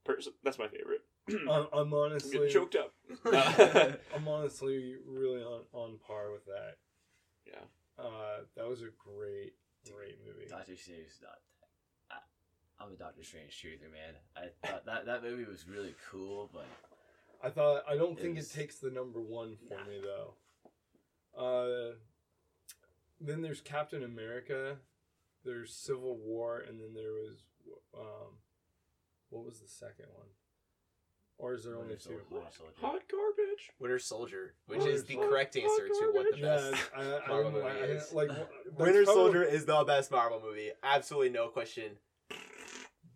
Pers- 0.04 0.28
that's 0.42 0.58
my 0.58 0.66
favorite. 0.66 1.02
I'm, 1.28 1.48
I'm 1.48 1.66
I'm 1.72 1.94
honestly 1.94 2.48
choked 2.48 2.76
up. 2.76 2.92
I'm 4.14 4.28
honestly 4.28 4.96
really 5.06 5.42
on 5.42 5.62
on 5.72 5.98
par 6.06 6.32
with 6.32 6.44
that. 6.46 6.76
yeah. 7.46 8.02
Uh, 8.02 8.42
that 8.56 8.68
was 8.68 8.80
a 8.82 8.90
great, 8.96 9.54
great 9.92 10.18
movie. 10.24 10.46
Doctor 10.48 10.76
Strange 10.76 11.06
is 11.08 11.18
not. 11.20 11.38
I, 12.10 12.84
I'm 12.84 12.92
a 12.92 12.96
Doctor 12.96 13.24
Strange 13.24 13.50
truther, 13.60 13.90
man. 13.90 14.14
I 14.36 14.66
thought 14.66 14.86
that 14.86 15.06
that 15.06 15.22
movie 15.24 15.44
was 15.44 15.66
really 15.68 15.94
cool, 16.10 16.48
but 16.52 16.66
I 17.42 17.50
thought 17.50 17.82
I 17.90 17.96
don't 17.96 18.18
It 18.18 18.22
think 18.22 18.36
was- 18.36 18.50
it 18.54 18.58
takes 18.58 18.76
the 18.76 18.90
number 18.90 19.20
one 19.20 19.56
for 19.68 19.74
Nah. 19.78 19.84
me 19.84 20.00
though. 20.00 20.34
Uh, 21.36 21.94
then 23.20 23.42
there's 23.42 23.60
Captain 23.60 24.02
America. 24.04 24.76
There's 25.44 25.72
Civil 25.74 26.16
War, 26.18 26.58
and 26.58 26.80
then 26.80 26.94
there 26.94 27.12
was 27.12 27.42
um, 27.96 28.34
what 29.30 29.44
was 29.44 29.58
the 29.60 29.68
second 29.68 30.06
one? 30.14 30.26
Or 31.38 31.54
is 31.54 31.62
there 31.64 31.74
only 31.76 31.88
Winter 31.90 32.02
two? 32.02 32.08
Sol- 32.28 32.38
Winter 32.38 32.50
Soldier. 32.56 32.72
Hot 32.80 33.00
garbage. 33.10 33.70
Winter 33.78 33.98
Soldier, 34.00 34.54
which 34.66 34.78
Winter 34.78 34.92
is 34.92 35.04
the 35.04 35.14
Sol- 35.14 35.28
correct 35.28 35.56
answer 35.56 35.86
to 35.88 36.10
what 36.12 36.26
the 36.34 36.38
Yeah, 36.38 36.44
best. 36.72 36.90
I, 36.96 37.00
I, 37.00 37.28
Marvel 37.28 37.50
didn't, 37.52 37.66
I 37.66 37.68
movie 37.74 37.80
didn't 37.86 37.96
is. 37.96 38.12
like. 38.12 38.28
Winter 38.76 39.04
probably- 39.04 39.04
Soldier 39.04 39.42
is 39.44 39.64
the 39.64 39.84
best 39.84 40.10
Marvel 40.10 40.40
movie. 40.44 40.70
Absolutely 40.82 41.30
no 41.30 41.48
question. 41.48 41.92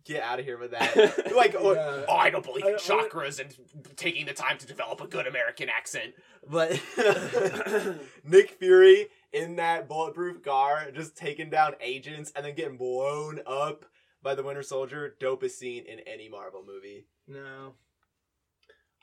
Get 0.05 0.21
out 0.23 0.37
of 0.39 0.45
here 0.45 0.57
with 0.57 0.71
that. 0.71 0.95
like, 1.35 1.55
oh, 1.57 1.73
Yeah. 1.73 2.05
oh, 2.09 2.15
I 2.15 2.29
don't 2.29 2.43
believe 2.45 2.63
I- 2.65 2.69
in 2.69 2.75
I- 2.75 2.77
chakras 2.77 3.39
and 3.39 3.53
taking 3.97 4.25
the 4.25 4.33
time 4.33 4.57
to 4.57 4.65
develop 4.67 5.01
a 5.01 5.07
good 5.07 5.27
American 5.27 5.67
accent. 5.69 6.13
But 6.49 6.81
Nick 8.23 8.51
Fury 8.51 9.07
in 9.31 9.55
that 9.57 9.87
bulletproof 9.87 10.43
car, 10.43 10.87
just 10.93 11.15
taking 11.17 11.49
down 11.49 11.73
agents 11.81 12.31
and 12.35 12.45
then 12.45 12.55
getting 12.55 12.77
blown 12.77 13.41
up 13.45 13.85
by 14.21 14.35
the 14.35 14.43
Winter 14.43 14.63
Soldier, 14.63 15.15
dopest 15.19 15.51
scene 15.51 15.83
in 15.85 15.99
any 16.01 16.29
Marvel 16.29 16.63
movie. 16.65 17.05
No, 17.27 17.73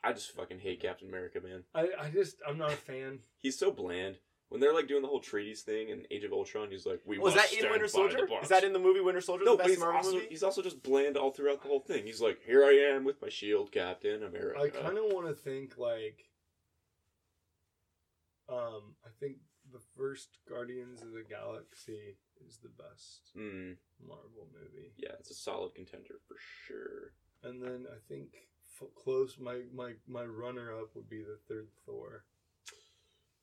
I 0.03 0.13
just 0.13 0.33
fucking 0.35 0.61
hate 0.61 0.81
Captain 0.81 1.09
America, 1.09 1.41
man. 1.43 1.65
I, 1.75 1.89
I 2.07 2.11
just 2.11 2.37
I'm 2.47 2.59
not 2.59 2.73
a 2.73 2.77
fan. 2.77 3.21
He's 3.39 3.59
so 3.59 3.71
bland. 3.71 4.17
When 4.49 4.61
they're 4.61 4.75
like 4.75 4.89
doing 4.89 5.03
the 5.03 5.07
whole 5.09 5.21
treaties 5.21 5.63
thing 5.63 5.91
in 5.91 6.07
Age 6.11 6.25
of 6.25 6.33
Ultron, 6.33 6.73
he's 6.73 6.85
like, 6.85 7.01
"We 7.07 7.19
Was 7.21 7.37
must 7.37 7.47
that 7.47 7.53
in 7.53 7.59
stand 7.61 7.71
Winter 7.71 7.87
by 7.87 7.91
Soldier? 7.91 8.27
the. 8.27 8.35
Is 8.43 8.49
that 8.49 8.65
in 8.65 8.73
the 8.73 8.81
movie 8.81 9.01
Winter 9.01 9.21
Soldier? 9.21 9.45
No, 9.45 9.53
the 9.57 9.63
but 9.63 9.71
he's 9.71 9.79
Marvel 9.79 9.97
also 9.99 10.15
movie? 10.15 10.27
he's 10.29 10.43
also 10.43 10.61
just 10.61 10.83
bland 10.83 11.17
all 11.17 11.31
throughout 11.31 11.63
the 11.63 11.69
whole 11.69 11.79
thing. 11.79 12.05
He's 12.05 12.21
like, 12.21 12.41
"Here 12.45 12.65
I 12.65 12.73
am 12.97 13.05
with 13.05 13.23
my 13.23 13.29
shield, 13.29 13.71
Captain 13.71 14.25
America." 14.25 14.59
I 14.61 14.71
kind 14.71 14.99
of 14.99 15.05
want 15.13 15.29
to 15.29 15.35
think 15.35 15.79
like, 15.79 16.25
um, 18.49 18.95
I 19.05 19.11
think 19.21 19.37
the 19.73 19.79
first 19.97 20.39
Guardians 20.49 21.03
of 21.03 21.13
the 21.13 21.23
Galaxy 21.29 22.17
is 22.45 22.59
the 22.59 22.71
best 22.71 23.31
Mm, 23.39 23.77
Marvel 24.05 24.49
movie, 24.53 24.93
yeah, 24.97 25.13
it's 25.21 25.31
a 25.31 25.35
solid 25.35 25.75
contender 25.77 26.15
for 26.27 26.35
sure. 26.67 27.13
and 27.45 27.63
then 27.63 27.87
I 27.89 27.99
think 28.09 28.31
f- 28.81 28.89
close 28.95 29.37
my 29.39 29.61
my 29.75 29.93
my 30.07 30.25
runner 30.25 30.73
up 30.75 30.95
would 30.95 31.09
be 31.09 31.23
the 31.23 31.39
third 31.49 31.69
Thor 31.87 32.25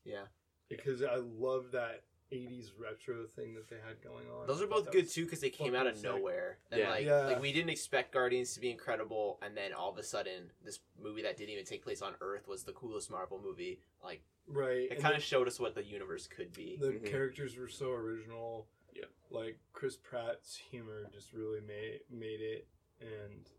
yeah. 0.05 0.23
because 0.69 1.01
I 1.03 1.15
love 1.15 1.71
that. 1.73 2.03
80s 2.29 2.71
retro 2.77 3.25
thing 3.37 3.53
that 3.53 3.69
they 3.69 3.77
had 3.77 4.01
going 4.03 4.25
on. 4.29 4.45
Those 4.47 4.59
I 4.59 4.65
are 4.65 4.67
both 4.67 4.91
good 4.91 5.09
too 5.09 5.23
because 5.23 5.39
they 5.39 5.49
came 5.49 5.73
out 5.73 5.87
of 5.87 5.95
sick. 5.95 6.03
nowhere. 6.03 6.57
And 6.73 6.81
Yeah. 6.81 6.89
like, 6.89 7.05
Yeah. 7.05 7.25
like 7.25 7.41
we 7.41 7.53
didn't 7.53 7.69
expect 7.69 8.11
Guardians 8.11 8.53
to 8.55 8.59
be 8.59 8.69
incredible, 8.69 9.39
and 9.41 9.55
then 9.55 9.71
all 9.71 9.89
of 9.91 9.97
a 9.97 10.03
sudden, 10.03 10.51
this 10.61 10.81
movie 10.99 11.21
that 11.21 11.37
didn't 11.37 11.51
even 11.51 11.63
take 11.63 11.83
place 11.83 12.01
on 12.01 12.15
Earth 12.19 12.45
was 12.45 12.65
the 12.65 12.73
coolest 12.73 13.09
Marvel 13.09 13.39
movie. 13.41 13.79
Like, 14.03 14.23
Right. 14.45 14.91
it 14.91 14.99
kind 14.99 15.15
of 15.15 15.23
showed 15.23 15.47
us 15.47 15.57
what 15.57 15.73
the 15.73 15.85
universe 15.85 16.27
could 16.27 16.51
be. 16.51 16.75
the 16.75 16.87
Mhm. 16.99 17.05
characters 17.05 17.55
were 17.55 17.69
so 17.69 17.93
original. 17.93 18.67
Yeah. 18.91 19.05
Like 19.29 19.57
Chris 19.71 19.95
Pratt's 19.95 20.57
humor 20.57 21.05
just 21.13 21.31
really 21.31 21.61
made 21.61 22.01
made 22.09 22.41
it 22.41 22.67
and 22.99 23.49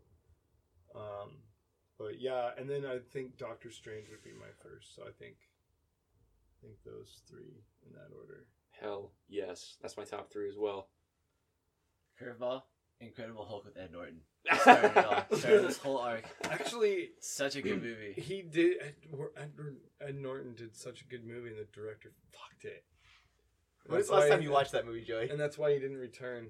um 0.93 1.41
but 1.99 2.19
yeah, 2.19 2.51
and 2.57 2.67
then 2.69 2.85
I 2.85 2.97
think 3.13 3.37
Doctor 3.37 3.69
Strange 3.69 4.07
would 4.09 4.23
be 4.23 4.31
my 4.31 4.49
first. 4.63 4.95
So 4.95 5.03
I 5.03 5.11
think 5.19 5.35
I 6.57 6.65
think 6.65 6.77
those 6.85 7.21
three 7.29 7.61
in 7.85 7.93
that 7.93 8.15
order. 8.17 8.45
Hell 8.81 9.11
yes, 9.27 9.75
that's 9.81 9.97
my 9.97 10.05
top 10.05 10.31
three 10.31 10.49
as 10.49 10.57
well. 10.57 10.87
Curveball, 12.21 12.63
Incredible 13.01 13.45
Hulk 13.45 13.65
with 13.65 13.77
Ed 13.77 13.91
Norton. 13.91 14.21
Started 14.61 14.91
it 14.97 15.05
all. 15.05 15.37
Started 15.37 15.67
this 15.67 15.77
whole 15.77 15.97
arc. 15.97 16.23
Actually, 16.49 17.09
Such 17.19 17.55
a 17.55 17.61
good 17.61 17.81
movie. 17.83 18.13
he 18.17 18.41
did 18.41 18.77
Ed, 18.81 18.95
Ed, 19.37 19.51
Ed 20.01 20.15
Norton 20.15 20.53
did 20.55 20.75
such 20.75 21.01
a 21.01 21.05
good 21.05 21.25
movie 21.25 21.49
and 21.49 21.57
the 21.59 21.67
director 21.73 22.11
fucked 22.31 22.65
it. 22.65 22.83
When 23.85 23.97
was 23.97 24.07
the 24.07 24.15
last 24.15 24.29
time 24.29 24.41
you 24.41 24.51
watched 24.51 24.71
that 24.73 24.85
movie, 24.85 25.01
Joey? 25.03 25.29
And 25.29 25.39
that's 25.39 25.57
why 25.57 25.73
he 25.73 25.79
didn't 25.79 25.97
return. 25.97 26.47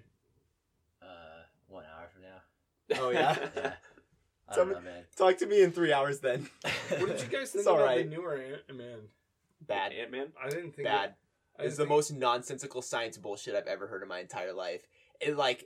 Uh, 1.01 1.43
one 1.67 1.83
hour 1.85 2.07
from 2.11 2.21
now. 2.23 2.41
Oh, 3.01 3.11
yeah? 3.11 3.35
Yeah. 3.55 3.73
I 4.51 4.55
don't 4.55 4.69
know, 4.69 4.81
man. 4.81 5.03
Talk 5.15 5.37
to 5.39 5.45
me 5.45 5.61
in 5.61 5.71
three 5.71 5.93
hours 5.93 6.19
then. 6.19 6.49
What 6.89 7.07
did 7.07 7.21
you 7.21 7.27
guys 7.27 7.51
think 7.51 7.67
all 7.67 7.75
about 7.75 7.85
right. 7.85 8.09
the 8.09 8.15
newer 8.15 8.35
Ant 8.35 8.77
Man? 8.77 8.99
Bad. 9.67 9.93
Ant 9.93 10.11
Man. 10.11 10.27
I 10.43 10.49
didn't 10.49 10.71
think 10.75 10.87
Bad. 10.87 11.15
I 11.57 11.63
It's 11.63 11.75
didn't 11.75 11.77
the 11.77 11.83
think- 11.83 11.89
most 11.89 12.13
nonsensical 12.13 12.81
science 12.81 13.17
bullshit 13.17 13.55
I've 13.55 13.67
ever 13.67 13.87
heard 13.87 14.01
in 14.01 14.07
my 14.09 14.19
entire 14.19 14.53
life. 14.53 14.81
It 15.21 15.35
like 15.37 15.65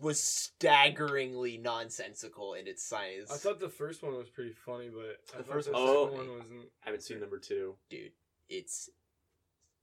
was 0.00 0.20
staggeringly 0.20 1.56
nonsensical 1.58 2.54
in 2.54 2.68
its 2.68 2.84
science. 2.84 3.32
I 3.32 3.36
thought 3.36 3.58
the 3.58 3.68
first 3.68 4.02
one 4.02 4.14
was 4.16 4.28
pretty 4.28 4.52
funny, 4.52 4.88
but 4.94 5.16
I 5.34 5.38
The 5.38 5.42
thought 5.44 5.52
first 5.54 5.66
the 5.66 5.72
one 5.72 5.82
was 5.82 5.90
second 6.04 6.16
funny. 6.18 6.28
one 6.28 6.38
wasn't. 6.38 6.60
I 6.84 6.86
haven't 6.86 7.00
seen 7.02 7.20
number 7.20 7.38
two. 7.38 7.74
dude, 7.90 8.12
it's 8.48 8.90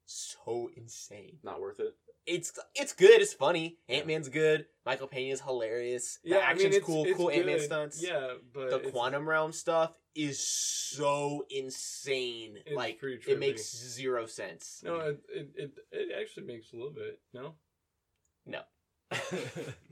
so 0.05 0.69
insane. 0.77 1.37
Not 1.43 1.59
worth 1.61 1.79
it. 1.79 1.95
It's 2.29 2.51
it's 2.75 2.93
good. 2.93 3.21
It's 3.21 3.33
funny. 3.33 3.77
Ant 3.89 4.05
Man's 4.07 4.29
good. 4.29 4.65
Michael 4.85 5.07
Pena 5.07 5.33
is 5.33 5.41
hilarious. 5.41 6.19
The 6.23 6.29
Yeah, 6.31 6.37
I 6.37 6.41
action's 6.51 6.63
mean, 6.63 6.73
it's, 6.73 6.85
cool. 6.85 7.05
it's 7.05 7.17
cool 7.17 7.31
Ant 7.31 7.45
Man 7.45 7.59
stunts. 7.59 8.01
Yeah, 8.03 8.33
but 8.53 8.69
the 8.83 8.91
quantum 8.91 9.27
realm 9.27 9.51
stuff 9.51 9.93
is 10.15 10.39
so 10.39 11.45
insane. 11.49 12.57
Like 12.73 12.99
it 13.03 13.39
makes 13.39 13.63
zero 13.75 14.25
sense. 14.25 14.81
No, 14.83 14.99
it, 14.99 15.19
it 15.33 15.49
it 15.55 15.71
it 15.91 16.09
actually 16.21 16.45
makes 16.45 16.71
a 16.71 16.75
little 16.75 16.91
bit. 16.93 17.19
No, 17.33 17.55
No. 18.45 18.61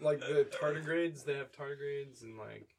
like 0.01 0.19
the 0.19 0.47
tardigrades, 0.61 1.25
they 1.25 1.33
have 1.35 1.51
tardigrades 1.51 2.21
and 2.23 2.37
like. 2.37 2.69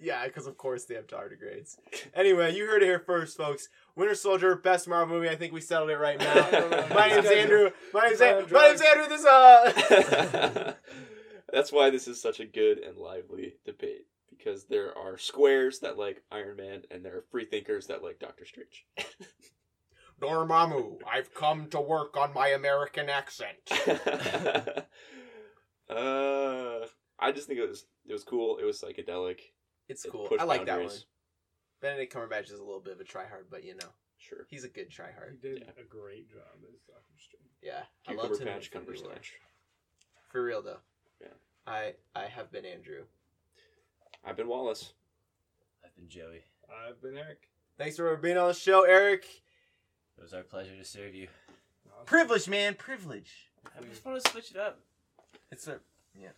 Yeah, 0.00 0.24
because 0.26 0.46
of 0.46 0.56
course 0.56 0.84
they 0.84 0.94
have 0.94 1.08
tardigrades. 1.08 1.76
Anyway, 2.14 2.54
you 2.54 2.66
heard 2.66 2.82
it 2.82 2.86
here 2.86 3.00
first, 3.00 3.36
folks. 3.36 3.68
Winter 3.96 4.14
Soldier, 4.14 4.54
best 4.54 4.86
Marvel 4.86 5.16
movie. 5.16 5.28
I 5.28 5.34
think 5.34 5.52
we 5.52 5.60
settled 5.60 5.90
it 5.90 5.98
right 5.98 6.18
now. 6.18 6.86
my 6.94 7.08
name's 7.08 7.26
Andrew. 7.26 7.70
My 7.92 8.06
name's, 8.06 8.20
An- 8.20 8.46
my 8.52 8.68
name's 8.68 8.80
Andrew. 8.80 9.08
This 9.08 9.24
uh. 9.26 10.74
That's 11.52 11.72
why 11.72 11.90
this 11.90 12.06
is 12.06 12.20
such 12.20 12.40
a 12.40 12.46
good 12.46 12.78
and 12.78 12.96
lively 12.96 13.54
debate 13.64 14.06
because 14.30 14.66
there 14.66 14.96
are 14.96 15.18
squares 15.18 15.80
that 15.80 15.98
like 15.98 16.22
Iron 16.30 16.56
Man 16.56 16.82
and 16.90 17.04
there 17.04 17.16
are 17.16 17.24
free 17.32 17.44
thinkers 17.46 17.86
that 17.88 18.02
like 18.04 18.20
Doctor 18.20 18.44
Strange. 18.44 18.86
Dormammu, 20.20 20.98
I've 21.10 21.32
come 21.32 21.68
to 21.70 21.80
work 21.80 22.16
on 22.16 22.34
my 22.34 22.48
American 22.48 23.08
accent. 23.08 23.56
uh, 25.88 26.86
I 27.18 27.32
just 27.32 27.46
think 27.48 27.58
it 27.58 27.68
was 27.68 27.86
it 28.06 28.12
was 28.12 28.24
cool. 28.24 28.58
It 28.58 28.64
was 28.64 28.80
psychedelic. 28.80 29.40
It's 29.88 30.04
cool. 30.10 30.28
I 30.38 30.44
like 30.44 30.66
that 30.66 30.80
one. 30.80 30.90
Benedict 31.80 32.12
Cumberbatch 32.12 32.44
is 32.46 32.58
a 32.58 32.62
little 32.64 32.80
bit 32.80 32.94
of 32.94 33.00
a 33.00 33.04
tryhard, 33.04 33.46
but 33.50 33.64
you 33.64 33.74
know 33.74 33.88
Sure. 34.18 34.46
he's 34.48 34.64
a 34.64 34.68
good 34.68 34.90
tryhard. 34.90 35.30
He 35.30 35.36
tryhard. 35.36 35.40
did 35.40 35.58
Yeah. 35.60 35.82
a 35.82 35.84
great 35.84 36.28
job 36.28 36.42
as 36.72 36.80
Doctor 36.88 37.14
Strange. 37.18 37.44
Yeah, 37.62 37.84
I 38.06 38.10
Cucumber 38.12 38.22
loved 38.30 38.42
him. 38.42 38.48
in 38.48 38.54
patch, 38.54 38.66
Infinity 38.66 38.90
War. 39.02 39.10
cumbersnatch. 39.12 39.34
For 40.30 40.42
real 40.42 40.62
though. 40.62 40.80
Yeah. 41.20 41.28
I 41.66 41.94
I 42.14 42.26
have 42.26 42.50
been 42.50 42.64
Andrew. 42.64 43.06
I've 44.24 44.36
been 44.36 44.48
Wallace. 44.48 44.92
I've 45.84 45.94
been 45.94 46.08
Joey. 46.08 46.42
I've 46.68 47.00
been 47.00 47.16
Eric. 47.16 47.48
Thanks 47.78 47.96
for 47.96 48.14
being 48.16 48.36
on 48.36 48.48
the 48.48 48.54
show, 48.54 48.82
Eric. 48.82 49.24
It 50.16 50.22
was 50.22 50.34
our 50.34 50.42
pleasure 50.42 50.76
to 50.76 50.84
serve 50.84 51.14
you. 51.14 51.28
Privilege, 52.04 52.48
man, 52.48 52.74
privilege. 52.74 53.50
I 53.76 53.82
just 53.84 54.04
want 54.04 54.22
to 54.22 54.30
switch 54.30 54.50
it 54.50 54.56
up. 54.56 54.80
It's 55.52 55.68
a 55.68 55.80